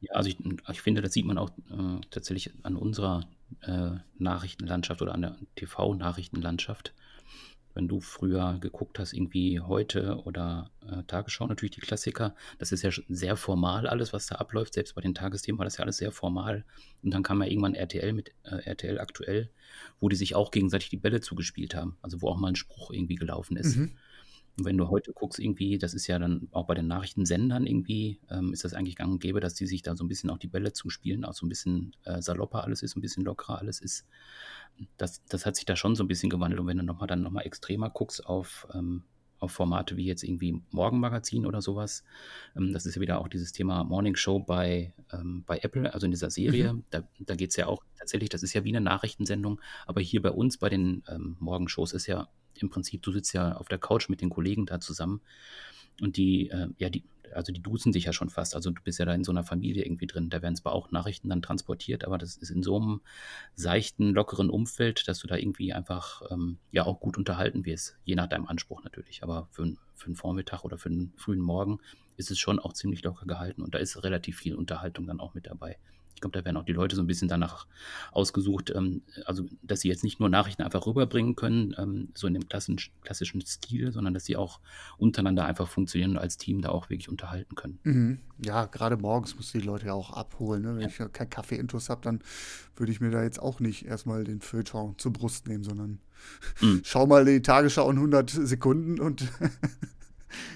Ja, 0.00 0.12
also 0.14 0.28
ich, 0.28 0.38
ich 0.70 0.80
finde, 0.82 1.02
das 1.02 1.12
sieht 1.12 1.26
man 1.26 1.38
auch 1.38 1.50
äh, 1.70 2.00
tatsächlich 2.10 2.52
an 2.62 2.76
unserer 2.76 3.26
äh, 3.62 3.92
Nachrichtenlandschaft 4.18 5.02
oder 5.02 5.14
an 5.14 5.22
der 5.22 5.36
TV-Nachrichtenlandschaft. 5.56 6.94
Wenn 7.76 7.88
du 7.88 8.00
früher 8.00 8.58
geguckt 8.60 8.98
hast, 8.98 9.12
irgendwie 9.12 9.60
heute 9.60 10.22
oder 10.24 10.70
äh, 10.90 11.02
Tagesschau, 11.06 11.46
natürlich 11.46 11.74
die 11.74 11.80
Klassiker, 11.80 12.34
das 12.58 12.72
ist 12.72 12.82
ja 12.82 12.90
sehr 13.08 13.36
formal 13.36 13.86
alles, 13.86 14.12
was 14.12 14.26
da 14.26 14.36
abläuft. 14.36 14.74
Selbst 14.74 14.94
bei 14.94 15.02
den 15.02 15.14
Tagesthemen 15.14 15.58
war 15.58 15.64
das 15.64 15.76
ja 15.76 15.84
alles 15.84 15.98
sehr 15.98 16.10
formal. 16.10 16.64
Und 17.02 17.12
dann 17.12 17.22
kam 17.22 17.42
ja 17.42 17.48
irgendwann 17.48 17.74
RTL 17.74 18.12
mit 18.14 18.32
äh, 18.44 18.56
RTL 18.64 18.98
aktuell, 18.98 19.50
wo 20.00 20.08
die 20.08 20.16
sich 20.16 20.34
auch 20.34 20.50
gegenseitig 20.50 20.88
die 20.88 20.96
Bälle 20.96 21.20
zugespielt 21.20 21.74
haben. 21.74 21.98
Also 22.00 22.22
wo 22.22 22.28
auch 22.28 22.38
mal 22.38 22.48
ein 22.48 22.56
Spruch 22.56 22.90
irgendwie 22.90 23.16
gelaufen 23.16 23.56
ist. 23.56 23.76
Mhm. 23.76 23.92
Und 24.58 24.64
wenn 24.64 24.78
du 24.78 24.88
heute 24.88 25.12
guckst, 25.12 25.38
irgendwie, 25.38 25.76
das 25.76 25.92
ist 25.92 26.06
ja 26.06 26.18
dann 26.18 26.48
auch 26.52 26.66
bei 26.66 26.74
den 26.74 26.86
Nachrichtensendern 26.86 27.66
irgendwie, 27.66 28.20
ähm, 28.30 28.52
ist 28.52 28.64
das 28.64 28.72
eigentlich 28.72 28.96
gang 28.96 29.12
und 29.12 29.20
gäbe, 29.20 29.40
dass 29.40 29.54
die 29.54 29.66
sich 29.66 29.82
da 29.82 29.94
so 29.96 30.04
ein 30.04 30.08
bisschen 30.08 30.30
auch 30.30 30.38
die 30.38 30.48
Bälle 30.48 30.72
zuspielen, 30.72 31.24
auch 31.24 31.34
so 31.34 31.44
ein 31.44 31.50
bisschen 31.50 31.94
äh, 32.04 32.22
salopper 32.22 32.64
alles 32.64 32.82
ist, 32.82 32.96
ein 32.96 33.02
bisschen 33.02 33.24
lockerer 33.24 33.58
alles 33.58 33.80
ist. 33.80 34.06
Das, 34.96 35.22
das 35.26 35.44
hat 35.44 35.56
sich 35.56 35.66
da 35.66 35.76
schon 35.76 35.94
so 35.94 36.04
ein 36.04 36.08
bisschen 36.08 36.30
gewandelt. 36.30 36.60
Und 36.60 36.66
wenn 36.66 36.78
du 36.78 36.84
nochmal 36.84 37.06
dann 37.06 37.22
nochmal 37.22 37.44
extremer 37.44 37.90
guckst 37.90 38.24
auf, 38.24 38.66
ähm, 38.72 39.04
auf 39.38 39.52
Formate 39.52 39.98
wie 39.98 40.06
jetzt 40.06 40.22
irgendwie 40.22 40.62
Morgenmagazin 40.70 41.44
oder 41.44 41.60
sowas, 41.60 42.02
ähm, 42.56 42.72
das 42.72 42.86
ist 42.86 42.94
ja 42.94 43.02
wieder 43.02 43.20
auch 43.20 43.28
dieses 43.28 43.52
Thema 43.52 43.84
Morning 43.84 44.16
Show 44.16 44.38
bei, 44.38 44.94
ähm, 45.12 45.44
bei 45.46 45.58
Apple, 45.58 45.92
also 45.92 46.06
in 46.06 46.12
dieser 46.12 46.30
Serie. 46.30 46.72
Mhm. 46.72 46.84
Da, 46.88 47.02
da 47.20 47.34
geht 47.34 47.50
es 47.50 47.56
ja 47.56 47.66
auch 47.66 47.82
tatsächlich, 47.98 48.30
das 48.30 48.42
ist 48.42 48.54
ja 48.54 48.64
wie 48.64 48.74
eine 48.74 48.80
Nachrichtensendung, 48.80 49.60
aber 49.86 50.00
hier 50.00 50.22
bei 50.22 50.30
uns 50.30 50.56
bei 50.56 50.70
den 50.70 51.02
ähm, 51.08 51.36
Morgenshows 51.40 51.92
ist 51.92 52.06
ja 52.06 52.28
im 52.62 52.70
Prinzip, 52.70 53.02
du 53.02 53.12
sitzt 53.12 53.32
ja 53.32 53.56
auf 53.56 53.68
der 53.68 53.78
Couch 53.78 54.08
mit 54.08 54.20
den 54.20 54.30
Kollegen 54.30 54.66
da 54.66 54.80
zusammen 54.80 55.20
und 56.00 56.16
die, 56.16 56.50
äh, 56.50 56.68
ja, 56.78 56.90
die, 56.90 57.04
also 57.34 57.52
die 57.52 57.62
duzen 57.62 57.92
sich 57.92 58.04
ja 58.04 58.12
schon 58.12 58.30
fast. 58.30 58.54
Also 58.54 58.70
du 58.70 58.82
bist 58.82 58.98
ja 58.98 59.04
da 59.04 59.14
in 59.14 59.24
so 59.24 59.32
einer 59.32 59.44
Familie 59.44 59.84
irgendwie 59.84 60.06
drin. 60.06 60.30
Da 60.30 60.42
werden 60.42 60.56
zwar 60.56 60.72
auch 60.72 60.90
Nachrichten 60.90 61.28
dann 61.28 61.42
transportiert, 61.42 62.04
aber 62.04 62.18
das 62.18 62.36
ist 62.36 62.50
in 62.50 62.62
so 62.62 62.76
einem 62.76 63.00
seichten, 63.54 64.10
lockeren 64.10 64.50
Umfeld, 64.50 65.08
dass 65.08 65.18
du 65.18 65.26
da 65.26 65.36
irgendwie 65.36 65.72
einfach 65.72 66.22
ähm, 66.30 66.58
ja 66.70 66.84
auch 66.84 67.00
gut 67.00 67.18
unterhalten 67.18 67.64
wirst, 67.64 67.96
je 68.04 68.14
nach 68.14 68.28
deinem 68.28 68.46
Anspruch 68.46 68.84
natürlich. 68.84 69.22
Aber 69.22 69.48
für, 69.50 69.74
für 69.94 70.06
einen 70.06 70.16
Vormittag 70.16 70.64
oder 70.64 70.78
für 70.78 70.88
einen 70.88 71.12
frühen 71.16 71.40
Morgen 71.40 71.78
ist 72.16 72.30
es 72.30 72.38
schon 72.38 72.58
auch 72.58 72.72
ziemlich 72.72 73.02
locker 73.02 73.26
gehalten 73.26 73.62
und 73.62 73.74
da 73.74 73.78
ist 73.78 74.02
relativ 74.02 74.38
viel 74.38 74.54
Unterhaltung 74.54 75.06
dann 75.06 75.20
auch 75.20 75.34
mit 75.34 75.46
dabei. 75.46 75.76
Ich 76.16 76.22
glaube, 76.22 76.36
da 76.36 76.44
werden 76.44 76.56
auch 76.56 76.64
die 76.64 76.72
Leute 76.72 76.96
so 76.96 77.02
ein 77.02 77.06
bisschen 77.06 77.28
danach 77.28 77.66
ausgesucht, 78.10 78.72
ähm, 78.74 79.02
also 79.26 79.44
dass 79.62 79.80
sie 79.80 79.88
jetzt 79.88 80.02
nicht 80.02 80.18
nur 80.18 80.30
Nachrichten 80.30 80.62
einfach 80.62 80.86
rüberbringen 80.86 81.36
können, 81.36 81.74
ähm, 81.78 82.08
so 82.14 82.26
in 82.26 82.32
dem 82.32 82.48
klassischen, 82.48 82.90
klassischen 83.02 83.42
Stil, 83.42 83.92
sondern 83.92 84.14
dass 84.14 84.24
sie 84.24 84.36
auch 84.36 84.60
untereinander 84.96 85.44
einfach 85.44 85.68
funktionieren 85.68 86.12
und 86.12 86.18
als 86.18 86.38
Team 86.38 86.62
da 86.62 86.70
auch 86.70 86.88
wirklich 86.88 87.10
unterhalten 87.10 87.54
können. 87.54 87.78
Mhm. 87.84 88.18
Ja, 88.38 88.64
gerade 88.64 88.96
morgens 88.96 89.36
muss 89.36 89.52
die 89.52 89.60
Leute 89.60 89.86
ja 89.86 89.92
auch 89.92 90.10
abholen. 90.10 90.62
Ne? 90.62 90.74
Wenn 90.74 90.82
ja. 90.82 90.88
ich 90.88 90.98
ja 90.98 91.08
keinen 91.08 91.30
Kaffee-Intus 91.30 91.90
habe, 91.90 92.00
dann 92.00 92.20
würde 92.76 92.92
ich 92.92 93.00
mir 93.00 93.10
da 93.10 93.22
jetzt 93.22 93.40
auch 93.40 93.60
nicht 93.60 93.84
erstmal 93.84 94.24
den 94.24 94.40
Feuilleton 94.40 94.98
zur 94.98 95.12
Brust 95.12 95.48
nehmen, 95.48 95.64
sondern 95.64 96.00
mhm. 96.62 96.80
schau 96.84 97.06
mal 97.06 97.26
die 97.26 97.42
Tagesschau 97.42 97.90
in 97.90 97.96
100 97.96 98.30
Sekunden 98.30 99.00
und 99.00 99.28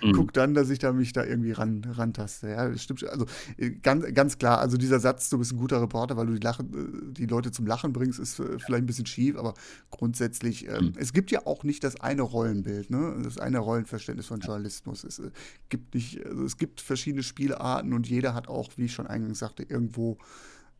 mhm. 0.02 0.12
guck 0.12 0.32
dann, 0.32 0.54
dass 0.54 0.70
ich 0.70 0.78
da 0.78 0.92
mich 0.92 1.12
da 1.12 1.24
irgendwie 1.24 1.52
ran, 1.52 1.84
rantaste. 1.84 2.48
Ja, 2.48 2.68
das 2.68 2.82
stimmt. 2.82 3.04
Also 3.08 3.26
äh, 3.56 3.70
ganz, 3.70 4.04
ganz 4.14 4.38
klar, 4.38 4.58
also 4.58 4.76
dieser 4.76 5.00
Satz, 5.00 5.30
du 5.30 5.38
bist 5.38 5.52
ein 5.52 5.58
guter 5.58 5.80
Reporter, 5.80 6.16
weil 6.16 6.26
du 6.26 6.34
die, 6.34 6.40
Lachen, 6.40 7.10
äh, 7.10 7.12
die 7.12 7.26
Leute 7.26 7.50
zum 7.50 7.66
Lachen 7.66 7.92
bringst, 7.92 8.18
ist 8.18 8.38
äh, 8.38 8.58
vielleicht 8.58 8.84
ein 8.84 8.86
bisschen 8.86 9.06
schief, 9.06 9.36
aber 9.36 9.54
grundsätzlich, 9.90 10.68
äh, 10.68 10.80
mhm. 10.80 10.92
es 10.96 11.12
gibt 11.12 11.30
ja 11.30 11.46
auch 11.46 11.64
nicht 11.64 11.84
das 11.84 12.00
eine 12.00 12.22
Rollenbild, 12.22 12.90
ne? 12.90 13.16
das 13.22 13.38
eine 13.38 13.58
Rollenverständnis 13.58 14.26
von 14.26 14.40
Journalismus. 14.40 15.04
Es 15.04 15.18
äh, 15.18 15.30
gibt 15.68 15.94
nicht, 15.94 16.24
also 16.26 16.44
es 16.44 16.56
gibt 16.56 16.80
verschiedene 16.80 17.22
Spielarten 17.22 17.92
und 17.92 18.08
jeder 18.08 18.34
hat 18.34 18.48
auch, 18.48 18.70
wie 18.76 18.86
ich 18.86 18.92
schon 18.92 19.06
eingangs 19.06 19.38
sagte, 19.38 19.62
irgendwo 19.62 20.18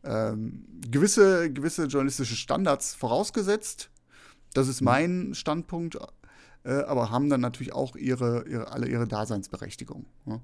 ähm, 0.03 0.65
gewisse, 0.89 1.51
gewisse 1.51 1.85
journalistische 1.85 2.35
Standards 2.35 2.95
vorausgesetzt. 2.95 3.89
Das 4.53 4.67
ist 4.67 4.81
mhm. 4.81 4.85
mein 4.85 5.35
Standpunkt 5.35 5.97
äh, 6.63 6.83
aber 6.83 7.09
haben 7.09 7.29
dann 7.29 7.41
natürlich 7.41 7.73
auch 7.73 7.95
ihre, 7.95 8.45
ihre, 8.47 8.71
alle 8.71 8.87
ihre 8.87 9.07
Daseinsberechtigung. 9.07 10.05
Ja. 10.25 10.41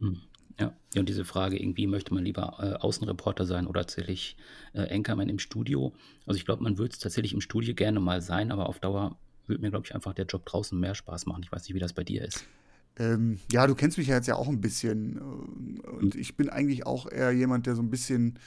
Hm. 0.00 0.20
Ja. 0.58 0.72
ja, 0.94 1.00
und 1.00 1.08
diese 1.08 1.26
Frage, 1.26 1.60
irgendwie 1.60 1.86
möchte 1.86 2.14
man 2.14 2.24
lieber 2.24 2.56
äh, 2.60 2.82
Außenreporter 2.82 3.44
sein 3.44 3.66
oder 3.66 3.82
tatsächlich 3.82 4.38
äh, 4.72 4.94
Anchorman 4.94 5.28
im 5.28 5.38
Studio. 5.38 5.92
Also 6.24 6.38
ich 6.38 6.46
glaube, 6.46 6.62
man 6.62 6.78
würde 6.78 6.92
es 6.92 6.98
tatsächlich 6.98 7.34
im 7.34 7.42
Studio 7.42 7.74
gerne 7.74 8.00
mal 8.00 8.22
sein, 8.22 8.50
aber 8.50 8.68
auf 8.68 8.78
Dauer 8.78 9.18
würde 9.46 9.60
mir, 9.60 9.70
glaube 9.70 9.84
ich, 9.84 9.94
einfach 9.94 10.14
der 10.14 10.24
Job 10.24 10.46
draußen 10.46 10.78
mehr 10.78 10.94
Spaß 10.94 11.26
machen. 11.26 11.42
Ich 11.42 11.52
weiß 11.52 11.62
nicht, 11.64 11.74
wie 11.74 11.80
das 11.80 11.92
bei 11.92 12.04
dir 12.04 12.24
ist. 12.24 12.46
Ähm, 12.98 13.38
ja, 13.52 13.66
du 13.66 13.74
kennst 13.74 13.98
mich 13.98 14.06
ja 14.06 14.14
jetzt 14.14 14.28
ja 14.28 14.36
auch 14.36 14.48
ein 14.48 14.62
bisschen. 14.62 15.18
Äh, 15.18 15.88
und 15.88 16.14
hm. 16.14 16.20
ich 16.20 16.36
bin 16.36 16.48
eigentlich 16.48 16.86
auch 16.86 17.10
eher 17.10 17.32
jemand, 17.32 17.66
der 17.66 17.76
so 17.76 17.82
ein 17.82 17.90
bisschen 17.90 18.38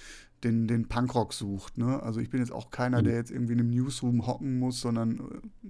den, 0.44 0.68
den 0.68 0.88
Punkrock 0.88 1.34
sucht. 1.34 1.78
Ne? 1.78 2.02
Also 2.02 2.20
ich 2.20 2.30
bin 2.30 2.40
jetzt 2.40 2.52
auch 2.52 2.72
keiner, 2.72 3.02
der 3.02 3.14
mhm. 3.14 3.20
jetzt 3.20 3.32
irgendwie 3.32 3.54
in 3.54 3.60
einem 3.60 3.70
Newsroom 3.70 4.26
hocken 4.26 4.60
muss, 4.60 4.82
sondern 4.82 5.20
äh, 5.20 5.68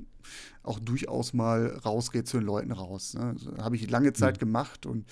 auch 0.63 0.79
durchaus 0.79 1.33
mal 1.33 1.67
rausgeht 1.85 2.27
zu 2.27 2.37
den 2.37 2.45
Leuten 2.45 2.71
raus. 2.71 3.13
Ne? 3.13 3.21
Also, 3.21 3.57
Habe 3.57 3.75
ich 3.75 3.89
lange 3.89 4.13
Zeit 4.13 4.35
mhm. 4.35 4.39
gemacht 4.39 4.85
und 4.85 5.05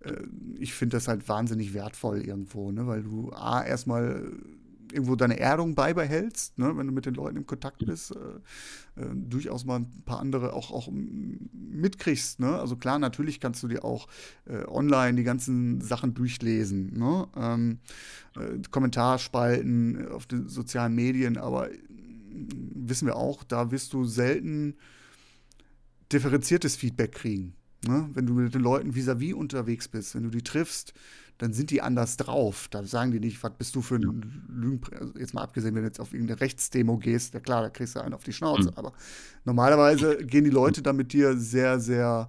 äh, 0.00 0.14
ich 0.58 0.74
finde 0.74 0.96
das 0.96 1.08
halt 1.08 1.28
wahnsinnig 1.28 1.74
wertvoll 1.74 2.22
irgendwo, 2.22 2.70
ne? 2.72 2.86
weil 2.86 3.02
du 3.02 3.32
A, 3.32 3.62
erstmal 3.64 4.32
irgendwo 4.92 5.16
deine 5.16 5.38
Erdung 5.38 5.74
beibehältst, 5.74 6.58
ne, 6.58 6.76
wenn 6.76 6.86
du 6.86 6.92
mit 6.92 7.06
den 7.06 7.14
Leuten 7.14 7.36
im 7.36 7.46
Kontakt 7.46 7.84
bist, 7.84 8.12
äh, 8.12 9.00
äh, 9.00 9.06
durchaus 9.14 9.64
mal 9.64 9.80
ein 9.80 10.02
paar 10.04 10.20
andere 10.20 10.52
auch, 10.52 10.70
auch 10.70 10.88
mitkriegst. 10.90 12.40
Ne? 12.40 12.58
Also 12.58 12.76
klar, 12.76 12.98
natürlich 12.98 13.40
kannst 13.40 13.62
du 13.62 13.68
dir 13.68 13.84
auch 13.84 14.08
äh, 14.46 14.64
online 14.66 15.16
die 15.16 15.24
ganzen 15.24 15.80
Sachen 15.80 16.14
durchlesen, 16.14 16.98
ne? 16.98 17.28
ähm, 17.36 17.78
äh, 18.36 18.58
Kommentarspalten 18.70 20.08
auf 20.08 20.26
den 20.26 20.48
sozialen 20.48 20.94
Medien, 20.94 21.36
aber 21.36 21.70
äh, 21.70 21.78
wissen 22.74 23.06
wir 23.06 23.16
auch, 23.16 23.44
da 23.44 23.70
wirst 23.70 23.92
du 23.92 24.04
selten 24.04 24.74
differenziertes 26.12 26.76
Feedback 26.76 27.12
kriegen. 27.12 27.54
Ne? 27.86 28.08
Wenn 28.12 28.26
du 28.26 28.34
mit 28.34 28.54
den 28.54 28.62
Leuten 28.62 28.94
vis-à-vis 28.94 29.34
-vis 29.34 29.34
unterwegs 29.34 29.88
bist, 29.88 30.14
wenn 30.14 30.24
du 30.24 30.30
die 30.30 30.42
triffst, 30.42 30.94
dann 31.38 31.52
sind 31.52 31.70
die 31.70 31.80
anders 31.80 32.16
drauf. 32.16 32.68
Da 32.68 32.84
sagen 32.84 33.12
die 33.12 33.20
nicht, 33.20 33.42
was 33.42 33.52
bist 33.56 33.74
du 33.76 33.80
für 33.80 33.94
ein 33.94 34.44
Lügenpresse. 34.48 35.00
Also 35.00 35.18
jetzt 35.18 35.34
mal 35.34 35.42
abgesehen, 35.42 35.74
wenn 35.74 35.82
du 35.82 35.88
jetzt 35.88 36.00
auf 36.00 36.12
irgendeine 36.12 36.40
Rechtsdemo 36.40 36.98
gehst, 36.98 37.32
ja 37.32 37.40
klar, 37.40 37.62
da 37.62 37.70
kriegst 37.70 37.94
du 37.94 38.00
einen 38.00 38.14
auf 38.14 38.24
die 38.24 38.32
Schnauze. 38.32 38.70
Mhm. 38.70 38.76
Aber 38.76 38.92
normalerweise 39.44 40.18
gehen 40.18 40.44
die 40.44 40.50
Leute 40.50 40.82
da 40.82 40.92
mit 40.92 41.12
dir 41.12 41.36
sehr, 41.36 41.78
sehr 41.78 42.28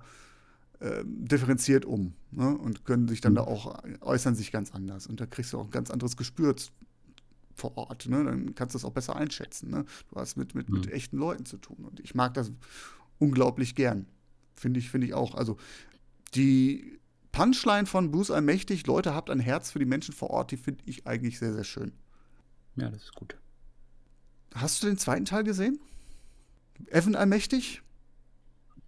äh, 0.80 1.04
differenziert 1.06 1.86
um 1.86 2.14
ne? 2.32 2.56
und 2.56 2.86
können 2.86 3.08
sich 3.08 3.20
dann 3.20 3.34
mhm. 3.34 3.38
da 3.38 3.44
auch 3.46 3.84
äußern 4.02 4.36
sich 4.36 4.52
ganz 4.52 4.74
anders. 4.74 5.08
Und 5.08 5.20
da 5.20 5.26
kriegst 5.26 5.54
du 5.54 5.60
auch 5.60 5.66
ein 5.66 5.72
ganz 5.72 5.90
anderes 5.90 6.16
Gespür 6.16 6.56
vor 7.56 7.76
Ort. 7.78 8.08
Ne? 8.08 8.24
Dann 8.24 8.54
kannst 8.54 8.76
du 8.76 8.78
das 8.78 8.86
auch 8.86 8.94
besser 8.94 9.16
einschätzen. 9.16 9.72
Ne? 9.72 9.86
Du 10.12 10.18
hast 10.18 10.38
mit, 10.38 10.54
mit, 10.54 10.70
mhm. 10.70 10.76
mit 10.76 10.92
echten 10.92 11.18
Leuten 11.18 11.46
zu 11.46 11.58
tun. 11.58 11.84
Und 11.84 12.00
ich 12.00 12.14
mag 12.14 12.36
das 12.36 12.52
unglaublich 13.18 13.74
gern. 13.74 14.06
Finde 14.56 14.80
ich, 14.80 14.92
finde 14.92 15.08
ich 15.08 15.16
auch. 15.16 15.34
Also 15.34 15.58
die 16.36 16.99
Punchline 17.32 17.86
von 17.86 18.12
Bruce 18.12 18.32
Allmächtig, 18.32 18.86
Leute, 18.88 19.14
habt 19.14 19.30
ein 19.30 19.40
Herz 19.40 19.72
für 19.72 19.80
die 19.80 19.86
Menschen 19.86 20.14
vor 20.14 20.30
Ort, 20.30 20.52
die 20.52 20.58
finde 20.58 20.84
ich 20.86 21.06
eigentlich 21.08 21.40
sehr, 21.40 21.54
sehr 21.54 21.64
schön. 21.64 21.94
Ja, 22.76 22.90
das 22.90 23.04
ist 23.04 23.16
gut. 23.16 23.38
Hast 24.54 24.82
du 24.82 24.88
den 24.88 24.98
zweiten 24.98 25.26
Teil 25.26 25.44
gesehen? 25.44 25.80
Evan 26.88 27.16
Allmächtig? 27.16 27.82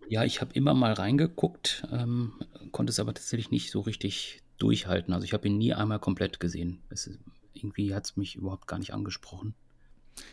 Ja, 0.08 0.24
ich 0.24 0.42
habe 0.42 0.54
immer 0.54 0.74
mal 0.74 0.94
reingeguckt, 0.94 1.88
ähm, 1.92 2.34
konnte 2.72 2.92
es 2.92 3.00
aber 3.00 3.14
tatsächlich 3.14 3.52
nicht 3.52 3.72
so 3.72 3.82
richtig 3.82 4.42
durchhalten. 4.58 5.14
Also 5.14 5.26
ich 5.26 5.34
habe 5.34 5.48
ihn 5.48 5.58
nie 5.58 5.74
einmal 5.74 6.00
komplett 6.00 6.40
gesehen. 6.40 6.82
Es, 6.90 7.10
irgendwie 7.54 7.94
hat 7.94 8.06
es 8.06 8.18
mich 8.18 8.36
überhaupt 8.36 8.68
gar 8.68 8.80
nicht 8.80 8.94
angesprochen. 8.94 9.54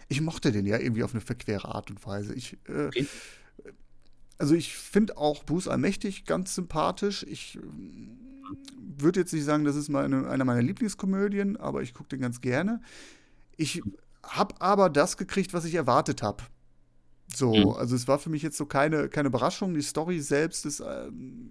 Ich 0.09 0.21
mochte 0.21 0.51
den 0.51 0.67
ja 0.67 0.79
irgendwie 0.79 1.05
auf 1.05 1.13
eine 1.13 1.21
verquere 1.21 1.69
Art 1.75 1.91
und 1.91 2.05
Weise. 2.05 2.35
Ich, 2.35 2.57
äh, 2.69 2.87
okay 2.87 3.07
Also 4.39 4.55
ich 4.55 4.77
finde 4.77 5.17
auch 5.17 5.45
Bruce 5.45 5.69
Allmächtig 5.69 6.25
ganz 6.25 6.55
sympathisch. 6.55 7.25
Ich 7.29 7.57
äh, 7.57 7.61
würde 8.97 9.21
jetzt 9.21 9.33
nicht 9.33 9.45
sagen, 9.45 9.65
das 9.65 9.77
ist 9.77 9.89
meine, 9.89 10.29
einer 10.29 10.45
meiner 10.45 10.63
Lieblingskomödien, 10.63 11.57
aber 11.57 11.83
ich 11.83 11.93
gucke 11.93 12.09
den 12.11 12.21
ganz 12.21 12.41
gerne. 12.41 12.81
Ich 13.57 13.83
habe 14.23 14.55
aber 14.61 14.91
das 14.91 15.17
gekriegt, 15.17 15.53
was 15.55 15.65
ich 15.65 15.75
erwartet 15.75 16.23
habe. 16.23 16.45
So, 17.35 17.55
mhm. 17.55 17.69
also 17.71 17.95
es 17.95 18.09
war 18.09 18.19
für 18.19 18.31
mich 18.31 18.43
jetzt 18.43 18.57
so 18.57 18.67
keine, 18.67 19.09
keine 19.09 19.29
Überraschung. 19.29 19.75
Die 19.75 19.83
Story 19.83 20.21
selbst 20.21 20.65
ist, 20.65 20.81
ähm, 20.81 21.51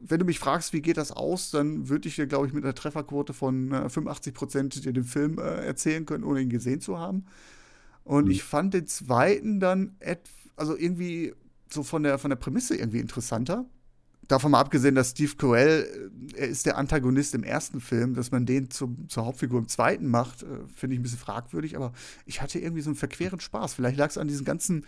wenn 0.00 0.18
du 0.18 0.24
mich 0.24 0.38
fragst, 0.38 0.72
wie 0.72 0.80
geht 0.80 0.96
das 0.96 1.12
aus, 1.12 1.50
dann 1.50 1.88
würde 1.88 2.08
ich 2.08 2.16
dir, 2.16 2.26
glaube 2.26 2.46
ich, 2.46 2.52
mit 2.52 2.64
einer 2.64 2.74
Trefferquote 2.74 3.32
von 3.32 3.72
äh, 3.72 3.88
85 3.88 4.34
Prozent 4.34 4.84
dir 4.84 4.92
den 4.92 5.04
Film 5.04 5.38
äh, 5.38 5.66
erzählen 5.66 6.06
können, 6.06 6.24
ohne 6.24 6.40
ihn 6.40 6.48
gesehen 6.48 6.80
zu 6.80 6.98
haben. 6.98 7.26
Und 8.04 8.26
mhm. 8.26 8.30
ich 8.30 8.42
fand 8.42 8.72
den 8.74 8.86
zweiten 8.86 9.60
dann, 9.60 9.96
also 10.56 10.76
irgendwie 10.76 11.34
so 11.72 11.82
von 11.82 12.02
der, 12.02 12.18
von 12.18 12.30
der 12.30 12.36
Prämisse 12.36 12.76
irgendwie 12.76 13.00
interessanter 13.00 13.66
davon 14.30 14.52
mal 14.52 14.60
abgesehen, 14.60 14.94
dass 14.94 15.10
Steve 15.10 15.34
Carell, 15.36 16.10
äh, 16.34 16.40
er 16.40 16.48
ist 16.48 16.66
der 16.66 16.78
Antagonist 16.78 17.34
im 17.34 17.42
ersten 17.42 17.80
Film, 17.80 18.14
dass 18.14 18.30
man 18.30 18.46
den 18.46 18.70
zum, 18.70 19.08
zur 19.08 19.26
Hauptfigur 19.26 19.58
im 19.58 19.68
zweiten 19.68 20.06
macht, 20.06 20.42
äh, 20.42 20.46
finde 20.74 20.94
ich 20.94 21.00
ein 21.00 21.02
bisschen 21.02 21.18
fragwürdig, 21.18 21.76
aber 21.76 21.92
ich 22.26 22.40
hatte 22.40 22.58
irgendwie 22.58 22.82
so 22.82 22.90
einen 22.90 22.96
verqueren 22.96 23.40
Spaß. 23.40 23.74
Vielleicht 23.74 23.96
lag 23.96 24.10
es 24.10 24.18
an 24.18 24.28
diesen 24.28 24.44
ganzen 24.44 24.86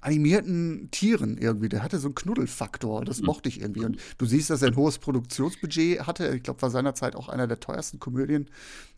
animierten 0.00 0.90
Tieren 0.90 1.38
irgendwie. 1.38 1.68
Der 1.68 1.82
hatte 1.82 1.98
so 1.98 2.08
einen 2.08 2.14
Knuddelfaktor, 2.14 3.04
das 3.04 3.20
mhm. 3.20 3.26
mochte 3.26 3.48
ich 3.48 3.60
irgendwie. 3.60 3.84
Und 3.84 3.98
du 4.18 4.26
siehst, 4.26 4.50
dass 4.50 4.62
er 4.62 4.68
ein 4.68 4.76
hohes 4.76 4.98
Produktionsbudget 4.98 6.06
hatte. 6.06 6.34
Ich 6.34 6.42
glaube, 6.42 6.60
war 6.62 6.70
seinerzeit 6.70 7.16
auch 7.16 7.28
einer 7.28 7.46
der 7.46 7.60
teuersten 7.60 7.98
Komödien 7.98 8.50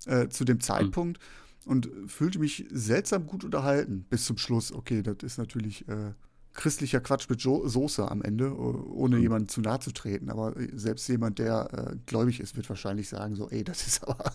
äh, 0.07 0.29
zu 0.29 0.45
dem 0.45 0.61
Zeitpunkt. 0.61 1.21
Mhm. 1.21 1.47
Und 1.67 1.91
fühlte 2.07 2.39
mich 2.39 2.65
seltsam 2.71 3.27
gut 3.27 3.43
unterhalten 3.43 4.07
bis 4.09 4.25
zum 4.25 4.39
Schluss. 4.39 4.71
Okay, 4.71 5.03
das 5.03 5.17
ist 5.23 5.37
natürlich 5.37 5.89
äh, 5.89 6.13
christlicher 6.57 7.01
Quatsch 7.01 7.29
mit 7.29 7.41
jo 7.43 7.69
Soße 7.69 8.11
am 8.11 8.23
Ende, 8.23 8.57
ohne 8.57 9.17
mhm. 9.17 9.23
jemandem 9.23 9.49
zu 9.49 9.61
nahe 9.61 9.79
zu 9.79 9.93
treten. 9.93 10.31
Aber 10.31 10.55
selbst 10.73 11.09
jemand, 11.09 11.39
der 11.39 11.93
äh, 11.93 11.97
gläubig 12.07 12.41
ist, 12.41 12.57
wird 12.57 12.69
wahrscheinlich 12.69 13.09
sagen, 13.09 13.37
so, 13.37 13.49
ey, 13.51 13.63
das 13.63 13.87
ist 13.87 14.03
aber 14.09 14.33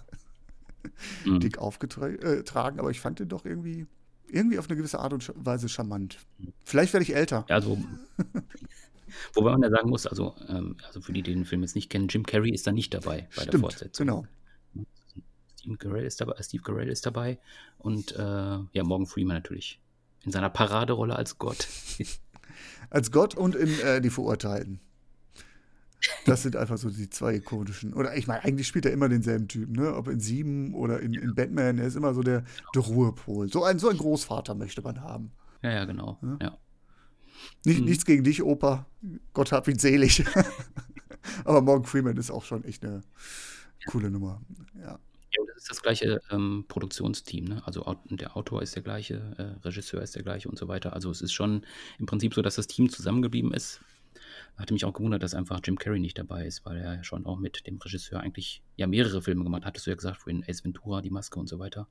mhm. 1.25 1.39
dick 1.39 1.57
aufgetragen. 1.57 2.79
Aber 2.79 2.91
ich 2.91 3.01
fand 3.01 3.19
den 3.19 3.27
doch 3.27 3.45
irgendwie, 3.45 3.87
irgendwie 4.27 4.59
auf 4.59 4.69
eine 4.69 4.77
gewisse 4.77 4.99
Art 4.99 5.13
und 5.13 5.33
Weise 5.35 5.67
charmant. 5.67 6.19
Vielleicht 6.63 6.93
werde 6.93 7.03
ich 7.03 7.15
älter. 7.15 7.45
Ja, 7.49 7.59
so. 7.59 7.77
Wobei 9.33 9.51
man 9.51 9.61
ja 9.63 9.69
sagen 9.69 9.89
muss, 9.89 10.07
also, 10.07 10.35
ähm, 10.47 10.77
also 10.87 11.01
für 11.01 11.11
die, 11.11 11.21
die 11.21 11.33
den 11.33 11.43
Film 11.43 11.63
jetzt 11.63 11.75
nicht 11.75 11.89
kennen, 11.89 12.07
Jim 12.07 12.25
Carrey 12.25 12.51
ist 12.51 12.65
da 12.65 12.71
nicht 12.71 12.93
dabei 12.93 13.27
bei 13.35 13.41
Stimmt, 13.41 13.53
der 13.53 13.59
Fortsetzung. 13.59 14.07
Genau. 14.07 14.25
Steve 15.61 15.77
Carell 15.77 16.05
ist 16.05 16.19
dabei, 16.19 16.41
Steve 16.41 16.63
Carell 16.63 16.89
ist 16.89 17.05
dabei 17.05 17.37
und 17.77 18.13
äh, 18.15 18.19
ja, 18.19 18.83
Morgan 18.83 19.05
Freeman 19.05 19.35
natürlich 19.37 19.79
in 20.23 20.31
seiner 20.31 20.49
Paraderolle 20.49 21.15
als 21.15 21.37
Gott. 21.37 21.67
als 22.89 23.11
Gott 23.11 23.35
und 23.35 23.55
in 23.55 23.79
äh, 23.79 24.01
Die 24.01 24.09
Verurteilten. 24.09 24.79
Das 26.25 26.41
sind 26.41 26.55
einfach 26.55 26.77
so 26.77 26.89
die 26.89 27.09
zwei 27.09 27.35
ikonischen. 27.35 27.93
Oder 27.93 28.15
ich 28.17 28.25
meine, 28.27 28.43
eigentlich 28.43 28.67
spielt 28.67 28.85
er 28.85 28.91
immer 28.91 29.07
denselben 29.07 29.47
Typen, 29.47 29.75
ne? 29.75 29.95
Ob 29.95 30.07
in 30.07 30.19
Sieben 30.19 30.73
oder 30.73 30.99
in, 30.99 31.13
in 31.13 31.35
Batman, 31.35 31.77
er 31.77 31.85
ist 31.85 31.95
immer 31.95 32.13
so 32.13 32.21
der, 32.21 32.43
der 32.73 32.81
Ruhepol. 32.81 33.51
So 33.51 33.63
ein, 33.63 33.77
so 33.77 33.89
ein 33.89 33.97
Großvater 33.97 34.55
möchte 34.55 34.81
man 34.81 35.01
haben. 35.01 35.31
Ja, 35.61 35.71
ja, 35.71 35.85
genau. 35.85 36.17
Ja? 36.23 36.37
ja. 36.41 36.57
Nicht, 37.65 37.79
hm. 37.79 37.85
Nichts 37.85 38.05
gegen 38.05 38.23
dich, 38.23 38.41
Opa. 38.41 38.87
Gott 39.33 39.51
hab 39.51 39.67
ihn 39.67 39.77
selig. 39.77 40.25
Aber 41.45 41.61
Morgan 41.61 41.85
Freeman 41.85 42.17
ist 42.17 42.31
auch 42.31 42.43
schon 42.43 42.63
echt 42.63 42.83
eine 42.83 43.01
coole 43.87 44.09
Nummer. 44.09 44.41
Ja. 44.79 44.99
Ist 45.61 45.69
das 45.69 45.83
gleiche 45.83 46.21
ähm, 46.31 46.65
Produktionsteam. 46.67 47.45
Ne? 47.45 47.61
Also 47.67 47.85
der 48.09 48.35
Autor 48.35 48.63
ist 48.63 48.75
der 48.75 48.81
gleiche, 48.81 49.35
äh, 49.37 49.63
Regisseur 49.63 50.01
ist 50.01 50.15
der 50.15 50.23
gleiche 50.23 50.49
und 50.49 50.57
so 50.57 50.67
weiter. 50.67 50.93
Also 50.93 51.11
es 51.11 51.21
ist 51.21 51.33
schon 51.33 51.67
im 51.99 52.07
Prinzip 52.07 52.33
so, 52.33 52.41
dass 52.41 52.55
das 52.55 52.65
Team 52.65 52.89
zusammengeblieben 52.89 53.53
ist. 53.53 53.79
Hatte 54.57 54.73
mich 54.73 54.85
auch 54.85 54.93
gewundert, 54.93 55.21
dass 55.21 55.35
einfach 55.35 55.59
Jim 55.63 55.77
Carrey 55.77 55.99
nicht 55.99 56.17
dabei 56.17 56.47
ist, 56.47 56.65
weil 56.65 56.77
er 56.77 56.95
ja 56.95 57.03
schon 57.03 57.27
auch 57.27 57.37
mit 57.37 57.67
dem 57.67 57.77
Regisseur 57.77 58.21
eigentlich 58.21 58.63
ja 58.75 58.87
mehrere 58.87 59.21
Filme 59.21 59.43
gemacht 59.43 59.61
hat. 59.61 59.67
Hattest 59.67 59.85
du 59.85 59.91
ja 59.91 59.95
gesagt, 59.95 60.17
vorhin 60.17 60.43
Ace 60.47 60.65
Ventura, 60.65 60.99
Die 61.03 61.11
Maske 61.11 61.39
und 61.39 61.47
so 61.47 61.59
weiter. 61.59 61.87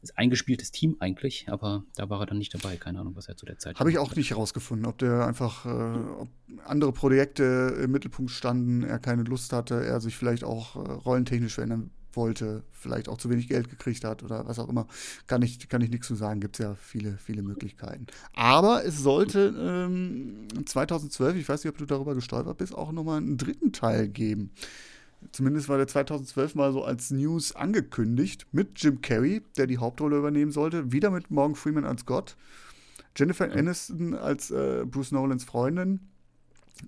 Das 0.00 0.10
ist 0.10 0.16
ein 0.16 0.24
eingespieltes 0.24 0.70
Team 0.70 0.96
eigentlich, 0.98 1.50
aber 1.50 1.84
da 1.96 2.08
war 2.08 2.20
er 2.20 2.26
dann 2.26 2.38
nicht 2.38 2.54
dabei. 2.54 2.76
Keine 2.76 3.00
Ahnung, 3.00 3.14
was 3.14 3.28
er 3.28 3.36
zu 3.36 3.44
der 3.44 3.58
Zeit 3.58 3.78
Habe 3.78 3.90
ich 3.90 3.98
auch 3.98 4.16
nicht 4.16 4.30
herausgefunden, 4.30 4.86
ob 4.86 4.96
der 4.96 5.26
einfach, 5.26 5.66
äh, 5.66 5.98
ob 6.22 6.28
andere 6.64 6.94
Projekte 6.94 7.78
im 7.82 7.90
Mittelpunkt 7.90 8.30
standen, 8.30 8.84
er 8.84 8.98
keine 8.98 9.24
Lust 9.24 9.52
hatte, 9.52 9.84
er 9.84 10.00
sich 10.00 10.16
vielleicht 10.16 10.44
auch 10.44 10.76
äh, 10.76 10.78
rollentechnisch 10.78 11.56
verändern 11.56 11.90
wollte, 12.16 12.62
vielleicht 12.72 13.08
auch 13.08 13.18
zu 13.18 13.30
wenig 13.30 13.48
Geld 13.48 13.68
gekriegt 13.68 14.04
hat 14.04 14.22
oder 14.22 14.46
was 14.46 14.58
auch 14.58 14.68
immer, 14.68 14.86
kann 15.26 15.42
ich, 15.42 15.68
kann 15.68 15.80
ich 15.80 15.90
nichts 15.90 16.06
zu 16.06 16.14
sagen. 16.14 16.40
Gibt 16.40 16.58
es 16.58 16.64
ja 16.64 16.74
viele, 16.74 17.18
viele 17.18 17.42
Möglichkeiten. 17.42 18.06
Aber 18.32 18.84
es 18.84 18.98
sollte 18.98 19.54
ähm, 19.58 20.48
2012, 20.64 21.36
ich 21.36 21.48
weiß 21.48 21.64
nicht, 21.64 21.72
ob 21.72 21.78
du 21.78 21.86
darüber 21.86 22.14
gestolpert 22.14 22.58
bist, 22.58 22.74
auch 22.74 22.92
nochmal 22.92 23.18
einen 23.18 23.36
dritten 23.36 23.72
Teil 23.72 24.08
geben. 24.08 24.50
Zumindest 25.32 25.68
war 25.68 25.76
der 25.76 25.88
2012 25.88 26.54
mal 26.54 26.72
so 26.72 26.84
als 26.84 27.10
News 27.10 27.54
angekündigt 27.54 28.46
mit 28.52 28.82
Jim 28.82 29.00
Carrey, 29.00 29.42
der 29.56 29.66
die 29.66 29.78
Hauptrolle 29.78 30.18
übernehmen 30.18 30.52
sollte, 30.52 30.92
wieder 30.92 31.10
mit 31.10 31.30
Morgan 31.30 31.56
Freeman 31.56 31.84
als 31.84 32.06
Gott, 32.06 32.36
Jennifer 33.16 33.50
Aniston 33.50 34.14
als 34.14 34.50
äh, 34.50 34.84
Bruce 34.84 35.12
Nolans 35.12 35.44
Freundin, 35.44 36.00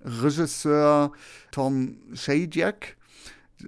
Regisseur 0.03 1.11
Tom 1.51 1.97
Shadyac 2.13 2.95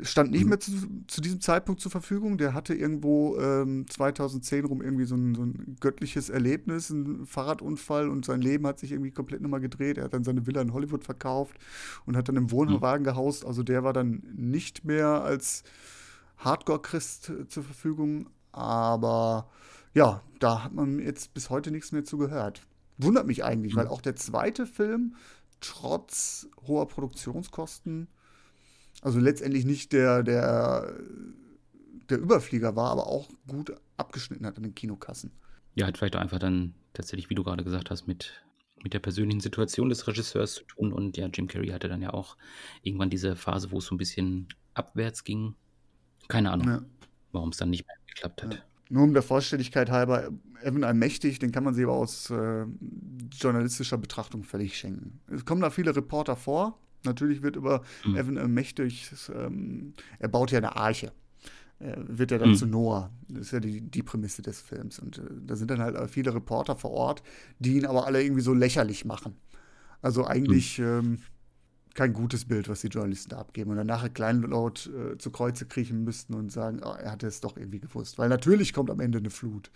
stand 0.01 0.31
nicht 0.31 0.43
mhm. 0.43 0.49
mehr 0.49 0.59
zu, 0.59 0.71
zu, 1.07 1.21
diesem 1.21 1.41
Zeitpunkt 1.41 1.81
zur 1.81 1.91
Verfügung. 1.91 2.37
Der 2.37 2.53
hatte 2.53 2.73
irgendwo 2.73 3.37
ähm, 3.37 3.85
2010 3.87 4.65
rum 4.65 4.81
irgendwie 4.81 5.05
so 5.05 5.15
ein, 5.15 5.35
so 5.35 5.43
ein, 5.43 5.75
göttliches 5.79 6.29
Erlebnis, 6.29 6.89
ein 6.89 7.25
Fahrradunfall 7.25 8.09
und 8.09 8.25
sein 8.25 8.41
Leben 8.41 8.65
hat 8.67 8.79
sich 8.79 8.91
irgendwie 8.91 9.11
komplett 9.11 9.41
nochmal 9.41 9.59
gedreht. 9.59 9.97
Er 9.97 10.05
hat 10.05 10.13
dann 10.13 10.23
seine 10.23 10.47
Villa 10.47 10.61
in 10.61 10.73
Hollywood 10.73 11.03
verkauft 11.03 11.57
und 12.05 12.15
hat 12.15 12.29
dann 12.29 12.37
im 12.37 12.51
Wohnwagen 12.51 13.03
mhm. 13.03 13.05
gehaust. 13.05 13.45
Also 13.45 13.63
der 13.63 13.83
war 13.83 13.93
dann 13.93 14.23
nicht 14.35 14.85
mehr 14.85 15.23
als 15.23 15.63
Hardcore-Christ 16.37 17.29
äh, 17.29 17.47
zur 17.47 17.63
Verfügung. 17.63 18.29
Aber 18.51 19.49
ja, 19.93 20.21
da 20.39 20.63
hat 20.63 20.73
man 20.73 20.99
jetzt 20.99 21.33
bis 21.33 21.49
heute 21.49 21.71
nichts 21.71 21.91
mehr 21.91 22.03
zu 22.03 22.17
gehört. 22.17 22.61
Wundert 22.97 23.27
mich 23.27 23.43
eigentlich, 23.43 23.73
mhm. 23.73 23.79
weil 23.79 23.87
auch 23.87 24.01
der 24.01 24.15
zweite 24.15 24.65
Film 24.65 25.15
trotz 25.59 26.47
hoher 26.67 26.87
Produktionskosten 26.87 28.07
also 29.01 29.19
letztendlich 29.19 29.65
nicht 29.65 29.93
der, 29.93 30.23
der, 30.23 30.93
der 32.09 32.19
Überflieger 32.19 32.75
war, 32.75 32.91
aber 32.91 33.07
auch 33.07 33.29
gut 33.47 33.73
abgeschnitten 33.97 34.45
hat 34.45 34.57
an 34.57 34.63
den 34.63 34.75
Kinokassen. 34.75 35.31
Ja, 35.75 35.87
hat 35.87 35.97
vielleicht 35.97 36.15
einfach 36.15 36.39
dann 36.39 36.73
tatsächlich, 36.93 37.29
wie 37.29 37.35
du 37.35 37.43
gerade 37.43 37.63
gesagt 37.63 37.89
hast, 37.89 38.07
mit, 38.07 38.43
mit 38.83 38.93
der 38.93 38.99
persönlichen 38.99 39.39
Situation 39.39 39.89
des 39.89 40.07
Regisseurs 40.07 40.55
zu 40.55 40.63
tun. 40.65 40.93
Und 40.93 41.17
ja, 41.17 41.27
Jim 41.27 41.47
Carrey 41.47 41.69
hatte 41.69 41.87
dann 41.87 42.01
ja 42.01 42.13
auch 42.13 42.37
irgendwann 42.83 43.09
diese 43.09 43.35
Phase, 43.35 43.71
wo 43.71 43.79
es 43.79 43.85
so 43.85 43.95
ein 43.95 43.97
bisschen 43.97 44.47
abwärts 44.73 45.23
ging. 45.23 45.55
Keine 46.27 46.51
Ahnung, 46.51 46.67
ja. 46.67 46.81
warum 47.31 47.49
es 47.49 47.57
dann 47.57 47.69
nicht 47.69 47.87
mehr 47.87 47.95
geklappt 48.07 48.43
hat. 48.43 48.53
Ja. 48.53 48.59
Nur 48.89 49.03
um 49.03 49.13
der 49.13 49.23
Vollständigkeit 49.23 49.89
halber, 49.89 50.31
Evan 50.61 50.83
Allmächtig, 50.83 51.39
den 51.39 51.53
kann 51.53 51.63
man 51.63 51.73
sich 51.73 51.85
aber 51.85 51.93
aus 51.93 52.29
äh, 52.29 52.65
journalistischer 53.31 53.97
Betrachtung 53.97 54.43
völlig 54.43 54.77
schenken. 54.77 55.21
Es 55.33 55.45
kommen 55.45 55.61
da 55.61 55.69
viele 55.69 55.95
Reporter 55.95 56.35
vor, 56.35 56.77
Natürlich 57.03 57.41
wird 57.41 57.55
über 57.55 57.83
mhm. 58.05 58.15
Evan 58.15 58.53
mächtig, 58.53 59.11
ähm, 59.33 59.93
er 60.19 60.27
baut 60.27 60.51
ja 60.51 60.59
eine 60.59 60.75
Arche. 60.75 61.11
Er 61.79 61.97
wird 62.07 62.31
ja 62.31 62.37
dann 62.37 62.51
mhm. 62.51 62.55
zu 62.55 62.67
Noah. 62.67 63.09
Das 63.27 63.47
ist 63.47 63.51
ja 63.53 63.59
die, 63.59 63.81
die 63.81 64.03
Prämisse 64.03 64.41
des 64.43 64.61
Films. 64.61 64.99
Und 64.99 65.17
äh, 65.17 65.21
da 65.45 65.55
sind 65.55 65.71
dann 65.71 65.81
halt 65.81 65.97
viele 66.09 66.33
Reporter 66.33 66.75
vor 66.75 66.91
Ort, 66.91 67.23
die 67.59 67.77
ihn 67.77 67.85
aber 67.85 68.05
alle 68.05 68.23
irgendwie 68.23 68.41
so 68.41 68.53
lächerlich 68.53 69.03
machen. 69.03 69.35
Also 70.01 70.25
eigentlich 70.25 70.77
mhm. 70.77 70.85
ähm, 70.85 71.17
kein 71.93 72.13
gutes 72.13 72.45
Bild, 72.45 72.69
was 72.69 72.81
die 72.81 72.87
Journalisten 72.87 73.29
da 73.29 73.39
abgeben. 73.39 73.71
Und 73.71 73.77
dann 73.77 73.87
nachher 73.87 74.09
kleinlaut 74.09 74.87
äh, 74.87 75.17
zu 75.17 75.31
Kreuze 75.31 75.65
kriechen 75.65 76.03
müssten 76.03 76.33
und 76.33 76.51
sagen, 76.51 76.81
oh, 76.83 76.93
er 76.93 77.11
hatte 77.11 77.27
es 77.27 77.41
doch 77.41 77.57
irgendwie 77.57 77.79
gewusst. 77.79 78.17
Weil 78.17 78.29
natürlich 78.29 78.73
kommt 78.73 78.89
am 78.89 78.99
Ende 78.99 79.17
eine 79.17 79.29
Flut. 79.29 79.71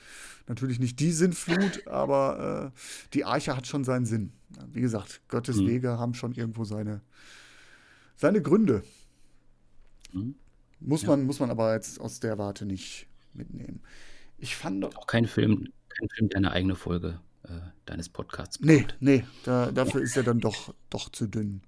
Natürlich 0.48 0.80
nicht 0.80 1.00
die 1.00 1.12
Sinnflut, 1.12 1.88
aber 1.88 2.72
äh, 2.74 2.80
die 3.14 3.26
Arche 3.26 3.56
hat 3.56 3.68
schon 3.68 3.84
seinen 3.84 4.06
Sinn. 4.06 4.32
Wie 4.72 4.82
gesagt, 4.82 5.22
Gottes 5.28 5.58
mhm. 5.58 5.68
Wege 5.68 6.00
haben 6.00 6.14
schon 6.14 6.34
irgendwo 6.34 6.64
seine, 6.64 7.02
seine 8.16 8.42
Gründe. 8.42 8.84
Mhm. 10.14 10.36
Muss, 10.80 11.02
ja. 11.02 11.10
man, 11.10 11.26
muss 11.26 11.40
man 11.40 11.50
aber 11.50 11.74
jetzt 11.74 12.00
aus 12.00 12.20
der 12.20 12.38
Warte 12.38 12.66
nicht 12.66 13.08
mitnehmen. 13.34 13.82
Ich 14.38 14.56
fand 14.56 14.86
auch 14.86 15.08
kein 15.08 15.26
Film, 15.26 15.68
kein 15.90 16.10
Film, 16.10 16.30
der 16.30 16.38
eine 16.38 16.52
eigene 16.52 16.76
Folge 16.76 17.20
äh, 17.44 17.50
deines 17.86 18.10
Podcasts 18.10 18.58
braucht. 18.58 18.68
Nee, 18.68 18.88
nee, 19.00 19.26
da, 19.44 19.72
dafür 19.72 20.02
ist 20.02 20.16
er 20.18 20.24
dann 20.24 20.40
doch, 20.40 20.74
doch 20.90 21.10
zu 21.10 21.28
dünn. 21.28 21.62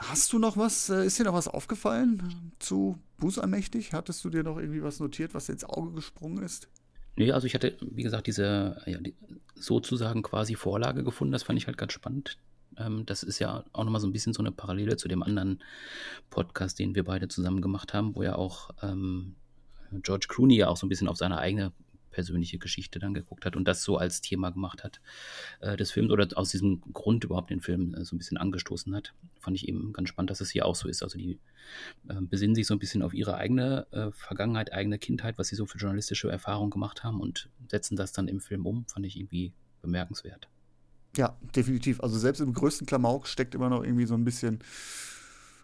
Hast 0.00 0.32
du 0.32 0.38
noch 0.38 0.56
was, 0.56 0.88
äh, 0.88 1.04
ist 1.04 1.18
dir 1.18 1.24
noch 1.24 1.34
was 1.34 1.46
aufgefallen 1.46 2.52
zu 2.58 2.98
Bußallmächtig? 3.18 3.92
Hattest 3.92 4.24
du 4.24 4.30
dir 4.30 4.42
noch 4.42 4.58
irgendwie 4.58 4.82
was 4.82 4.98
notiert, 4.98 5.34
was 5.34 5.48
ins 5.50 5.64
Auge 5.64 5.92
gesprungen 5.92 6.42
ist? 6.42 6.68
Nee, 7.16 7.32
also 7.32 7.46
ich 7.46 7.54
hatte, 7.54 7.76
wie 7.82 8.02
gesagt, 8.02 8.26
diese 8.26 8.80
ja, 8.86 8.98
die, 8.98 9.14
sozusagen 9.54 10.22
quasi 10.22 10.54
Vorlage 10.54 11.04
gefunden. 11.04 11.32
Das 11.32 11.42
fand 11.42 11.58
ich 11.58 11.66
halt 11.66 11.76
ganz 11.76 11.92
spannend. 11.92 12.38
Ähm, 12.78 13.04
das 13.04 13.22
ist 13.22 13.40
ja 13.40 13.62
auch 13.72 13.84
nochmal 13.84 14.00
so 14.00 14.06
ein 14.06 14.12
bisschen 14.12 14.32
so 14.32 14.42
eine 14.42 14.52
Parallele 14.52 14.96
zu 14.96 15.06
dem 15.06 15.22
anderen 15.22 15.62
Podcast, 16.30 16.78
den 16.78 16.94
wir 16.94 17.04
beide 17.04 17.28
zusammen 17.28 17.60
gemacht 17.60 17.92
haben, 17.92 18.16
wo 18.16 18.22
ja 18.22 18.36
auch 18.36 18.70
ähm, 18.82 19.34
George 19.92 20.26
Clooney 20.30 20.56
ja 20.56 20.68
auch 20.68 20.78
so 20.78 20.86
ein 20.86 20.88
bisschen 20.88 21.08
auf 21.08 21.18
seine 21.18 21.38
eigene 21.38 21.72
persönliche 22.10 22.58
Geschichte 22.58 22.98
dann 22.98 23.14
geguckt 23.14 23.46
hat 23.46 23.56
und 23.56 23.66
das 23.66 23.82
so 23.82 23.96
als 23.96 24.20
Thema 24.20 24.50
gemacht 24.50 24.84
hat 24.84 25.00
äh, 25.60 25.76
des 25.76 25.90
Films 25.90 26.10
oder 26.10 26.28
aus 26.34 26.50
diesem 26.50 26.80
Grund 26.92 27.24
überhaupt 27.24 27.50
den 27.50 27.60
Film 27.60 27.94
äh, 27.94 28.04
so 28.04 28.14
ein 28.14 28.18
bisschen 28.18 28.36
angestoßen 28.36 28.94
hat. 28.94 29.14
Fand 29.38 29.56
ich 29.56 29.68
eben 29.68 29.92
ganz 29.92 30.08
spannend, 30.08 30.30
dass 30.30 30.40
es 30.40 30.50
hier 30.50 30.66
auch 30.66 30.74
so 30.74 30.88
ist. 30.88 31.02
Also 31.02 31.18
die 31.18 31.38
äh, 32.08 32.20
besinnen 32.20 32.54
sich 32.54 32.66
so 32.66 32.74
ein 32.74 32.78
bisschen 32.78 33.02
auf 33.02 33.14
ihre 33.14 33.36
eigene 33.36 33.86
äh, 33.92 34.10
Vergangenheit, 34.12 34.72
eigene 34.72 34.98
Kindheit, 34.98 35.38
was 35.38 35.48
sie 35.48 35.56
so 35.56 35.66
für 35.66 35.78
journalistische 35.78 36.30
Erfahrungen 36.30 36.70
gemacht 36.70 37.04
haben 37.04 37.20
und 37.20 37.48
setzen 37.68 37.96
das 37.96 38.12
dann 38.12 38.28
im 38.28 38.40
Film 38.40 38.66
um. 38.66 38.86
Fand 38.86 39.06
ich 39.06 39.16
irgendwie 39.16 39.52
bemerkenswert. 39.82 40.48
Ja, 41.16 41.36
definitiv. 41.56 42.00
Also 42.00 42.18
selbst 42.18 42.40
im 42.40 42.52
größten 42.52 42.86
Klamauk 42.86 43.26
steckt 43.26 43.54
immer 43.54 43.68
noch 43.68 43.82
irgendwie 43.82 44.06
so 44.06 44.14
ein 44.14 44.24
bisschen 44.24 44.60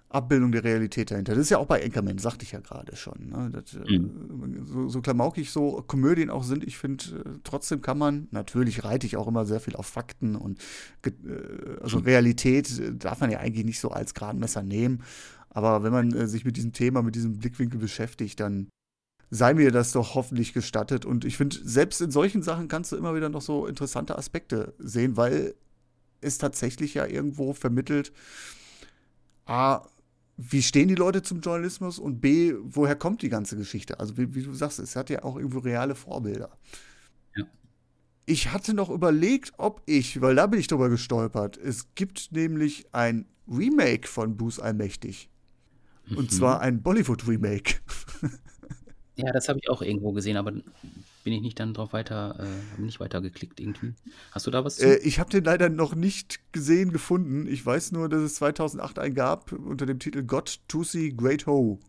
Abbildung 0.09 0.53
der 0.53 0.63
Realität 0.63 1.11
dahinter. 1.11 1.35
Das 1.35 1.43
ist 1.43 1.51
ja 1.51 1.59
auch 1.59 1.67
bei 1.67 1.85
Anchorman, 1.85 2.19
sagte 2.19 2.45
ich 2.45 2.53
ja 2.53 2.61
gerade 2.61 2.95
schon. 2.95 3.29
Ne? 3.29 3.51
Das, 3.53 3.75
äh, 3.75 3.99
mhm. 3.99 4.65
so, 4.65 4.89
so 4.89 5.01
klamaukig 5.01 5.51
so 5.51 5.83
Komödien 5.87 6.31
auch 6.31 6.45
sind, 6.45 6.65
ich 6.65 6.79
finde, 6.79 7.05
äh, 7.05 7.39
trotzdem 7.43 7.83
kann 7.83 7.99
man, 7.99 8.29
natürlich 8.31 8.85
reite 8.85 9.07
ich 9.07 9.17
auch 9.17 9.27
immer 9.27 9.45
sehr 9.45 9.61
viel 9.61 9.75
auf 9.75 9.87
Fakten 9.87 10.37
und 10.37 10.61
äh, 11.05 11.11
also 11.83 11.99
mhm. 11.99 12.05
Realität 12.05 13.03
darf 13.03 13.21
man 13.21 13.31
ja 13.31 13.41
eigentlich 13.41 13.65
nicht 13.65 13.81
so 13.81 13.91
als 13.91 14.15
Gradmesser 14.15 14.63
nehmen. 14.63 15.03
Aber 15.51 15.83
wenn 15.83 15.93
man 15.93 16.29
sich 16.29 16.45
mit 16.45 16.57
diesem 16.57 16.73
Thema, 16.73 17.03
mit 17.03 17.15
diesem 17.15 17.39
Blickwinkel 17.39 17.81
beschäftigt, 17.81 18.39
dann 18.41 18.69
sei 19.31 19.55
mir 19.55 19.73
das 19.73 19.93
doch 19.93 20.15
hoffentlich 20.15 20.53
gestattet. 20.53 21.05
Und 21.05 21.25
ich 21.25 21.37
finde, 21.37 21.57
selbst 21.63 22.01
in 22.01 22.11
solchen 22.11 22.43
Sachen 22.43 22.69
kannst 22.69 22.93
du 22.93 22.97
immer 22.97 23.15
wieder 23.15 23.29
noch 23.29 23.41
so 23.41 23.67
interessante 23.67 24.17
Aspekte 24.19 24.75
sehen, 24.79 25.17
weil 25.17 25.55
es 26.21 26.39
tatsächlich 26.39 26.95
ja 26.95 27.07
irgendwo 27.07 27.53
vermittelt, 27.53 28.13
A, 29.47 29.87
wie 30.37 30.62
stehen 30.62 30.89
die 30.89 30.95
Leute 30.95 31.22
zum 31.22 31.41
Journalismus 31.41 31.99
und 31.99 32.20
B, 32.20 32.55
woher 32.62 32.97
kommt 32.97 33.22
die 33.22 33.28
ganze 33.28 33.57
Geschichte? 33.57 33.99
Also, 34.01 34.16
wie, 34.18 34.34
wie 34.34 34.43
du 34.43 34.53
sagst, 34.53 34.78
es 34.78 34.97
hat 34.97 35.11
ja 35.11 35.24
auch 35.24 35.37
irgendwo 35.37 35.61
reale 35.61 35.95
Vorbilder. 35.95 36.51
Ja. 37.34 37.45
Ich 38.26 38.53
hatte 38.53 38.74
noch 38.74 38.91
überlegt, 38.91 39.53
ob 39.57 39.82
ich, 39.87 40.20
weil 40.20 40.34
da 40.34 40.47
bin 40.47 40.61
ich 40.61 40.66
drüber 40.66 40.89
gestolpert, 40.91 41.57
es 41.57 41.95
gibt 41.95 42.32
nämlich 42.32 42.87
ein 42.93 43.26
Remake 43.49 44.07
von 44.07 44.37
Bruce 44.37 44.61
Allmächtig. 44.61 45.30
Mhm. 46.07 46.18
Und 46.18 46.32
zwar 46.32 46.61
ein 46.61 46.82
Bollywood-Remake. 46.82 47.76
Ja, 49.18 49.32
das 49.32 49.49
habe 49.49 49.59
ich 49.62 49.70
auch 49.70 49.80
irgendwo 49.80 50.12
gesehen, 50.12 50.37
aber 50.37 50.53
bin 51.27 51.33
ich 51.33 51.43
nicht 51.43 51.59
dann 51.59 51.74
drauf 51.74 51.93
weiter, 51.93 52.39
äh, 52.39 52.81
nicht 52.81 53.01
weiter 53.01 53.20
geklickt 53.20 53.59
irgendwie. 53.59 53.95
Hast 54.31 54.47
du 54.47 54.53
da 54.53 54.64
was 54.64 54.77
zu? 54.77 54.87
Äh, 54.87 54.99
ich 54.99 55.18
habe 55.18 55.29
den 55.29 55.43
leider 55.43 55.68
noch 55.68 55.97
nicht 55.97 56.39
gesehen, 56.53 56.93
gefunden. 56.93 57.49
Ich 57.49 57.66
weiß 57.66 57.91
nur, 57.91 58.09
dass 58.09 58.20
es 58.20 58.37
2008 58.37 59.01
einen 59.01 59.16
gab 59.16 59.51
unter 59.51 59.87
dem 59.87 59.99
Titel 59.99 60.22
God 60.22 60.61
to 60.68 60.85
See 60.85 61.11
Great 61.11 61.49
Ho. 61.49 61.81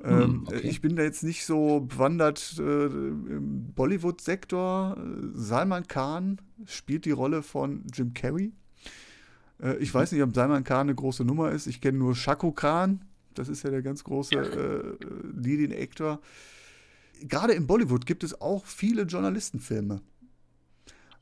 Hm, 0.00 0.20
ähm, 0.22 0.44
okay. 0.46 0.60
Ich 0.66 0.80
bin 0.80 0.96
da 0.96 1.02
jetzt 1.02 1.22
nicht 1.22 1.44
so 1.44 1.80
bewandert 1.80 2.56
äh, 2.58 2.86
im 2.86 3.74
Bollywood-Sektor. 3.74 4.96
Salman 5.34 5.86
Khan 5.86 6.40
spielt 6.64 7.04
die 7.04 7.10
Rolle 7.10 7.42
von 7.42 7.84
Jim 7.92 8.14
Carrey. 8.14 8.52
Äh, 9.62 9.76
ich 9.80 9.92
weiß 9.92 10.12
nicht, 10.12 10.22
ob 10.22 10.34
Salman 10.34 10.64
Khan 10.64 10.86
eine 10.86 10.94
große 10.94 11.26
Nummer 11.26 11.50
ist. 11.50 11.66
Ich 11.66 11.82
kenne 11.82 11.98
nur 11.98 12.16
Shako 12.16 12.52
Khan. 12.52 13.02
Das 13.34 13.50
ist 13.50 13.64
ja 13.64 13.70
der 13.70 13.82
ganz 13.82 14.02
große 14.02 14.34
äh, 14.34 15.04
Leading 15.38 15.78
Actor. 15.78 16.20
Gerade 17.22 17.52
in 17.54 17.66
Bollywood 17.66 18.06
gibt 18.06 18.24
es 18.24 18.40
auch 18.40 18.66
viele 18.66 19.02
Journalistenfilme. 19.02 20.02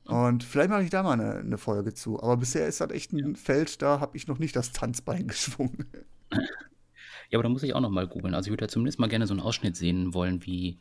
Und 0.05 0.45
vielleicht 0.45 0.71
mache 0.71 0.85
ich 0.85 0.91
da 0.91 1.03
mal 1.03 1.13
eine, 1.13 1.37
eine, 1.39 1.59
Folge 1.59 1.93
zu. 1.93 2.23
Aber 2.23 2.37
bisher 2.37 2.67
ist 2.67 2.81
das 2.81 2.91
echt 2.91 3.13
ein 3.13 3.35
Feld, 3.35 3.83
da 3.83 3.99
habe 3.99 4.17
ich 4.17 4.29
noch 4.29 4.39
nicht 4.39 4.55
das 4.55 4.73
Tanzbein 4.73 5.27
geschwungen. 5.29 5.87
Ja, 6.31 7.39
aber 7.39 7.43
da 7.43 7.49
muss 7.49 7.65
ich 7.65 7.75
auch 7.75 7.81
noch 7.81 7.91
mal 7.91 8.07
googeln. 8.07 8.35
Also 8.35 8.49
ich 8.49 8.53
würde 8.53 8.65
ja 8.65 8.69
zumindest 8.69 9.01
mal 9.01 9.09
gerne 9.09 9.27
so 9.27 9.35
einen 9.35 9.41
Ausschnitt 9.41 9.77
sehen 9.77 10.15
wollen, 10.15 10.47
wie 10.47 10.79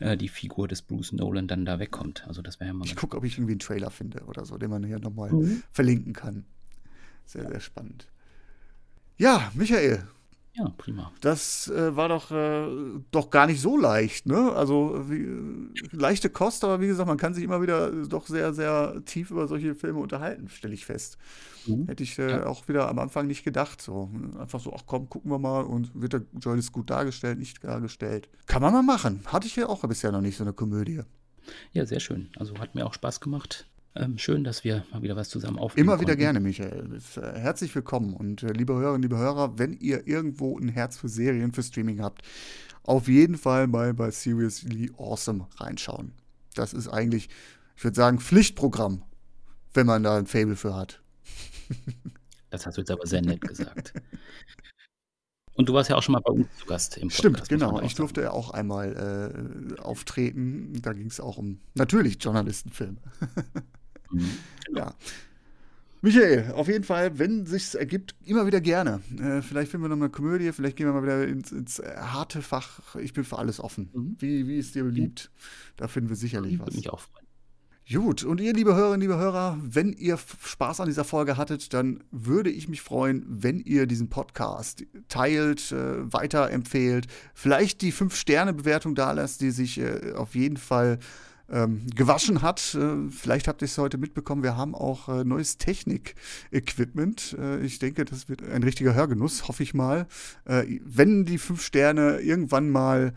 äh, 0.00 0.16
die 0.16 0.28
Figur 0.28 0.66
des 0.66 0.82
Bruce 0.82 1.12
Nolan 1.12 1.46
dann 1.46 1.64
da 1.64 1.78
wegkommt. 1.78 2.26
Also 2.26 2.42
das 2.42 2.58
wäre 2.58 2.68
ja 2.68 2.74
mal. 2.74 2.84
Ich 2.84 2.96
gucke, 2.96 3.16
ob 3.16 3.24
ich 3.24 3.34
irgendwie 3.34 3.52
einen 3.52 3.60
Trailer 3.60 3.90
finde 3.90 4.24
oder 4.24 4.44
so, 4.44 4.58
den 4.58 4.70
man 4.70 4.84
hier 4.84 4.98
nochmal 4.98 5.32
mhm. 5.32 5.62
verlinken 5.70 6.12
kann. 6.12 6.44
Sehr, 7.24 7.46
sehr 7.48 7.60
spannend. 7.60 8.08
Ja, 9.18 9.52
Michael, 9.54 10.02
ja, 10.54 10.68
prima. 10.76 11.10
Das 11.22 11.68
äh, 11.68 11.96
war 11.96 12.08
doch, 12.08 12.30
äh, 12.30 12.66
doch 13.10 13.30
gar 13.30 13.46
nicht 13.46 13.60
so 13.60 13.78
leicht, 13.78 14.26
ne? 14.26 14.52
Also 14.52 15.04
wie, 15.08 15.26
leichte 15.92 16.28
Kost, 16.28 16.62
aber 16.64 16.80
wie 16.80 16.88
gesagt, 16.88 17.08
man 17.08 17.16
kann 17.16 17.32
sich 17.32 17.42
immer 17.42 17.62
wieder 17.62 17.90
doch 18.06 18.26
sehr, 18.26 18.52
sehr 18.52 19.02
tief 19.06 19.30
über 19.30 19.48
solche 19.48 19.74
Filme 19.74 20.00
unterhalten, 20.00 20.48
stelle 20.48 20.74
ich 20.74 20.84
fest. 20.84 21.16
Mhm. 21.66 21.86
Hätte 21.86 22.02
ich 22.02 22.18
äh, 22.18 22.30
ja. 22.30 22.46
auch 22.46 22.68
wieder 22.68 22.88
am 22.88 22.98
Anfang 22.98 23.26
nicht 23.26 23.44
gedacht. 23.44 23.80
So. 23.80 24.10
Einfach 24.38 24.60
so, 24.60 24.74
ach 24.76 24.82
komm, 24.86 25.08
gucken 25.08 25.30
wir 25.30 25.38
mal 25.38 25.62
und 25.62 25.90
wird 25.94 26.12
der 26.12 26.22
Joyce 26.38 26.70
gut 26.70 26.90
dargestellt, 26.90 27.38
nicht 27.38 27.64
dargestellt. 27.64 28.28
Kann 28.46 28.60
man 28.60 28.74
mal 28.74 28.82
machen. 28.82 29.22
Hatte 29.26 29.46
ich 29.46 29.56
ja 29.56 29.68
auch 29.68 29.80
bisher 29.86 30.12
noch 30.12 30.20
nicht 30.20 30.36
so 30.36 30.44
eine 30.44 30.52
Komödie. 30.52 31.00
Ja, 31.72 31.86
sehr 31.86 32.00
schön. 32.00 32.28
Also 32.36 32.58
hat 32.58 32.74
mir 32.74 32.86
auch 32.86 32.94
Spaß 32.94 33.20
gemacht. 33.20 33.66
Ähm, 33.94 34.16
schön, 34.16 34.42
dass 34.42 34.64
wir 34.64 34.86
mal 34.90 35.02
wieder 35.02 35.16
was 35.16 35.28
zusammen 35.28 35.58
aufnehmen 35.58 35.86
Immer 35.86 36.00
wieder 36.00 36.12
konnten. 36.12 36.20
gerne, 36.20 36.40
Michael. 36.40 36.98
Äh, 37.16 37.38
herzlich 37.38 37.74
willkommen. 37.74 38.14
Und 38.14 38.42
äh, 38.42 38.52
liebe 38.52 38.72
Hörerinnen, 38.72 39.02
liebe 39.02 39.18
Hörer, 39.18 39.58
wenn 39.58 39.74
ihr 39.74 40.06
irgendwo 40.06 40.58
ein 40.58 40.68
Herz 40.68 40.96
für 40.96 41.08
Serien, 41.08 41.52
für 41.52 41.62
Streaming 41.62 42.00
habt, 42.00 42.22
auf 42.84 43.06
jeden 43.06 43.36
Fall 43.36 43.66
mal 43.66 43.92
bei 43.92 44.10
Seriously 44.10 44.90
Awesome 44.96 45.46
reinschauen. 45.56 46.12
Das 46.54 46.72
ist 46.72 46.88
eigentlich, 46.88 47.28
ich 47.76 47.84
würde 47.84 47.96
sagen, 47.96 48.18
Pflichtprogramm, 48.18 49.02
wenn 49.74 49.86
man 49.86 50.02
da 50.02 50.16
ein 50.16 50.26
Fable 50.26 50.56
für 50.56 50.74
hat. 50.74 51.02
Das 52.50 52.66
hast 52.66 52.76
du 52.76 52.80
jetzt 52.80 52.90
aber 52.90 53.06
sehr 53.06 53.22
nett 53.22 53.40
gesagt. 53.42 53.94
Und 55.54 55.68
du 55.68 55.74
warst 55.74 55.90
ja 55.90 55.96
auch 55.96 56.02
schon 56.02 56.14
mal 56.14 56.20
bei 56.20 56.32
uns 56.32 56.46
zu 56.58 56.66
Gast 56.66 56.96
im 56.96 57.08
Podcast. 57.08 57.18
Stimmt, 57.18 57.48
genau. 57.48 57.80
Ich 57.82 57.94
durfte 57.94 58.22
ja 58.22 58.30
auch 58.30 58.50
einmal 58.50 59.76
äh, 59.76 59.80
auftreten. 59.80 60.80
Da 60.80 60.94
ging 60.94 61.06
es 61.06 61.20
auch 61.20 61.36
um 61.36 61.60
natürlich 61.74 62.22
Journalistenfilme. 62.22 62.96
mhm, 64.12 64.30
genau. 64.66 64.80
Ja. 64.80 64.94
Michael, 66.04 66.50
auf 66.54 66.66
jeden 66.66 66.82
Fall, 66.82 67.16
wenn 67.20 67.46
sich's 67.46 67.76
ergibt, 67.76 68.16
immer 68.24 68.44
wieder 68.44 68.60
gerne. 68.60 69.00
Äh, 69.20 69.40
vielleicht 69.40 69.70
finden 69.70 69.84
wir 69.84 69.88
noch 69.88 69.96
eine 69.96 70.10
Komödie, 70.10 70.50
vielleicht 70.50 70.76
gehen 70.76 70.86
wir 70.86 70.92
mal 70.92 71.04
wieder 71.04 71.28
ins, 71.28 71.52
ins 71.52 71.78
harte 71.80 72.42
Fach. 72.42 72.96
Ich 72.96 73.12
bin 73.12 73.22
für 73.22 73.38
alles 73.38 73.60
offen. 73.60 73.88
Mhm. 73.94 74.16
Wie, 74.18 74.48
wie 74.48 74.58
es 74.58 74.72
dir 74.72 74.82
beliebt. 74.82 75.30
Da 75.76 75.86
finden 75.86 76.08
wir 76.08 76.16
sicherlich 76.16 76.58
was. 76.58 76.66
Würde 76.66 76.76
mich 76.76 76.90
auch 76.90 76.98
freuen. 76.98 77.22
Gut, 77.90 78.24
und 78.24 78.40
ihr, 78.40 78.52
liebe 78.52 78.74
Hörerinnen, 78.74 79.00
liebe 79.00 79.16
Hörer, 79.16 79.58
wenn 79.60 79.92
ihr 79.92 80.16
Spaß 80.16 80.80
an 80.80 80.86
dieser 80.86 81.04
Folge 81.04 81.36
hattet, 81.36 81.72
dann 81.74 82.02
würde 82.10 82.48
ich 82.48 82.68
mich 82.68 82.80
freuen, 82.80 83.24
wenn 83.28 83.58
ihr 83.60 83.86
diesen 83.86 84.08
Podcast 84.08 84.84
teilt, 85.08 85.72
äh, 85.72 86.12
weiterempfehlt, 86.12 87.06
vielleicht 87.34 87.82
die 87.82 87.92
5-Sterne-Bewertung 87.92 88.94
da 88.94 89.12
lasst, 89.12 89.40
die 89.40 89.50
sich 89.50 89.78
äh, 89.78 90.12
auf 90.14 90.34
jeden 90.34 90.56
Fall 90.56 90.98
ähm, 91.52 91.86
gewaschen 91.94 92.42
hat. 92.42 92.74
Äh, 92.74 93.10
vielleicht 93.10 93.46
habt 93.46 93.62
ihr 93.62 93.66
es 93.66 93.78
heute 93.78 93.98
mitbekommen, 93.98 94.42
wir 94.42 94.56
haben 94.56 94.74
auch 94.74 95.08
äh, 95.08 95.24
neues 95.24 95.58
Technik-Equipment. 95.58 97.36
Äh, 97.38 97.60
ich 97.60 97.78
denke, 97.78 98.04
das 98.04 98.28
wird 98.28 98.42
ein 98.42 98.62
richtiger 98.62 98.94
Hörgenuss, 98.94 99.46
hoffe 99.48 99.62
ich 99.62 99.74
mal. 99.74 100.06
Äh, 100.46 100.80
wenn 100.84 101.24
die 101.26 101.38
fünf 101.38 101.62
Sterne 101.62 102.20
irgendwann 102.20 102.70
mal 102.70 103.12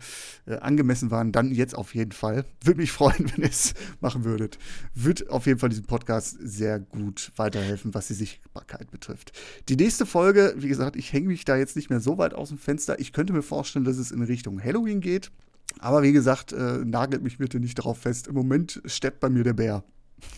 äh, 0.46 0.56
angemessen 0.56 1.10
waren, 1.10 1.32
dann 1.32 1.50
jetzt 1.52 1.74
auf 1.74 1.94
jeden 1.94 2.12
Fall. 2.12 2.44
Würde 2.62 2.80
mich 2.80 2.92
freuen, 2.92 3.30
wenn 3.34 3.42
ihr 3.42 3.50
es 3.50 3.74
machen 4.00 4.24
würdet. 4.24 4.58
Wird 4.94 5.30
auf 5.30 5.46
jeden 5.46 5.58
Fall 5.58 5.70
diesem 5.70 5.86
Podcast 5.86 6.36
sehr 6.40 6.78
gut 6.78 7.32
weiterhelfen, 7.36 7.94
was 7.94 8.08
die 8.08 8.14
Sichtbarkeit 8.14 8.90
betrifft. 8.90 9.32
Die 9.68 9.76
nächste 9.76 10.04
Folge, 10.04 10.54
wie 10.58 10.68
gesagt, 10.68 10.96
ich 10.96 11.12
hänge 11.12 11.28
mich 11.28 11.44
da 11.44 11.56
jetzt 11.56 11.76
nicht 11.76 11.88
mehr 11.90 12.00
so 12.00 12.18
weit 12.18 12.34
aus 12.34 12.50
dem 12.50 12.58
Fenster. 12.58 13.00
Ich 13.00 13.12
könnte 13.12 13.32
mir 13.32 13.42
vorstellen, 13.42 13.84
dass 13.84 13.96
es 13.96 14.10
in 14.10 14.22
Richtung 14.22 14.62
Halloween 14.62 15.00
geht. 15.00 15.30
Aber 15.78 16.02
wie 16.02 16.12
gesagt, 16.12 16.52
äh, 16.52 16.84
nagelt 16.84 17.22
mich 17.22 17.38
bitte 17.38 17.60
nicht 17.60 17.78
darauf 17.78 17.98
fest. 17.98 18.28
Im 18.28 18.34
Moment 18.34 18.80
steppt 18.86 19.20
bei 19.20 19.28
mir 19.28 19.44
der 19.44 19.52
Bär. 19.54 19.84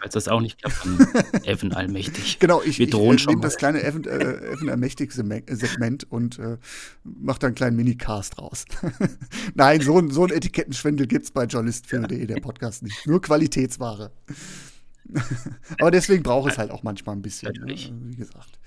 Falls 0.00 0.14
das 0.14 0.28
auch 0.28 0.40
nicht 0.40 0.58
klappt, 0.58 0.84
dann 0.84 1.44
Evan 1.44 1.72
allmächtig. 1.72 2.38
Genau, 2.38 2.62
ich, 2.62 2.80
ich 2.80 2.92
äh, 2.92 3.26
nehme 3.26 3.40
das 3.40 3.56
kleine 3.56 3.82
Evan, 3.82 4.04
äh, 4.04 4.52
Evan 4.52 4.70
allmächtig 4.70 5.12
Segment 5.12 6.10
und 6.10 6.38
äh, 6.38 6.58
mache 7.04 7.38
da 7.40 7.46
einen 7.48 7.54
kleinen 7.54 7.76
Minicast 7.76 8.38
raus. 8.38 8.64
Nein, 9.54 9.80
so, 9.80 10.08
so 10.10 10.24
ein 10.24 10.30
Etikettenschwindel 10.30 11.06
gibt 11.06 11.24
es 11.24 11.30
bei 11.30 11.44
journalistfilm.de, 11.44 12.26
der 12.26 12.40
Podcast 12.40 12.82
nicht. 12.82 13.06
Nur 13.06 13.20
Qualitätsware. 13.20 14.12
Aber 15.78 15.90
deswegen 15.90 16.22
braucht 16.22 16.52
es 16.52 16.58
halt 16.58 16.70
auch 16.70 16.82
manchmal 16.82 17.16
ein 17.16 17.22
bisschen, 17.22 17.52
ne? 17.52 17.76
wie 18.04 18.16
gesagt. 18.16 18.58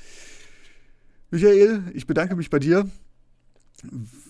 Michael, 1.31 1.83
ich 1.93 2.05
bedanke 2.05 2.35
mich 2.35 2.49
bei 2.49 2.59
dir 2.59 2.87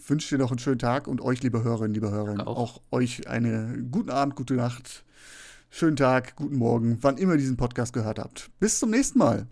wünsche 0.08 0.36
dir 0.36 0.42
noch 0.42 0.52
einen 0.52 0.60
schönen 0.60 0.80
Tag 0.80 1.08
und 1.08 1.22
euch, 1.22 1.42
liebe 1.44 1.64
Hörerinnen, 1.64 1.94
liebe 1.94 2.12
Hörer, 2.12 2.48
auch. 2.48 2.58
auch 2.58 2.82
euch 2.92 3.28
einen 3.28 3.90
guten 3.92 4.10
Abend, 4.10 4.36
gute 4.36 4.56
Nacht, 4.56 5.04
schönen 5.70 5.96
Tag, 5.96 6.36
guten 6.36 6.58
Morgen, 6.58 6.98
wann 7.02 7.18
immer 7.18 7.34
ihr 7.34 7.40
diesen 7.40 7.58
Podcast 7.58 7.94
gehört 7.94 8.20
habt. 8.20 8.50
Bis 8.60 8.80
zum 8.80 8.92
nächsten 8.92 9.20
Mal. 9.20 9.48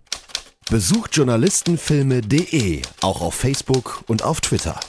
Besucht 0.69 1.15
journalistenfilme.de, 1.15 2.81
auch 3.01 3.21
auf 3.21 3.35
Facebook 3.35 4.03
und 4.07 4.23
auf 4.23 4.41
Twitter. 4.41 4.79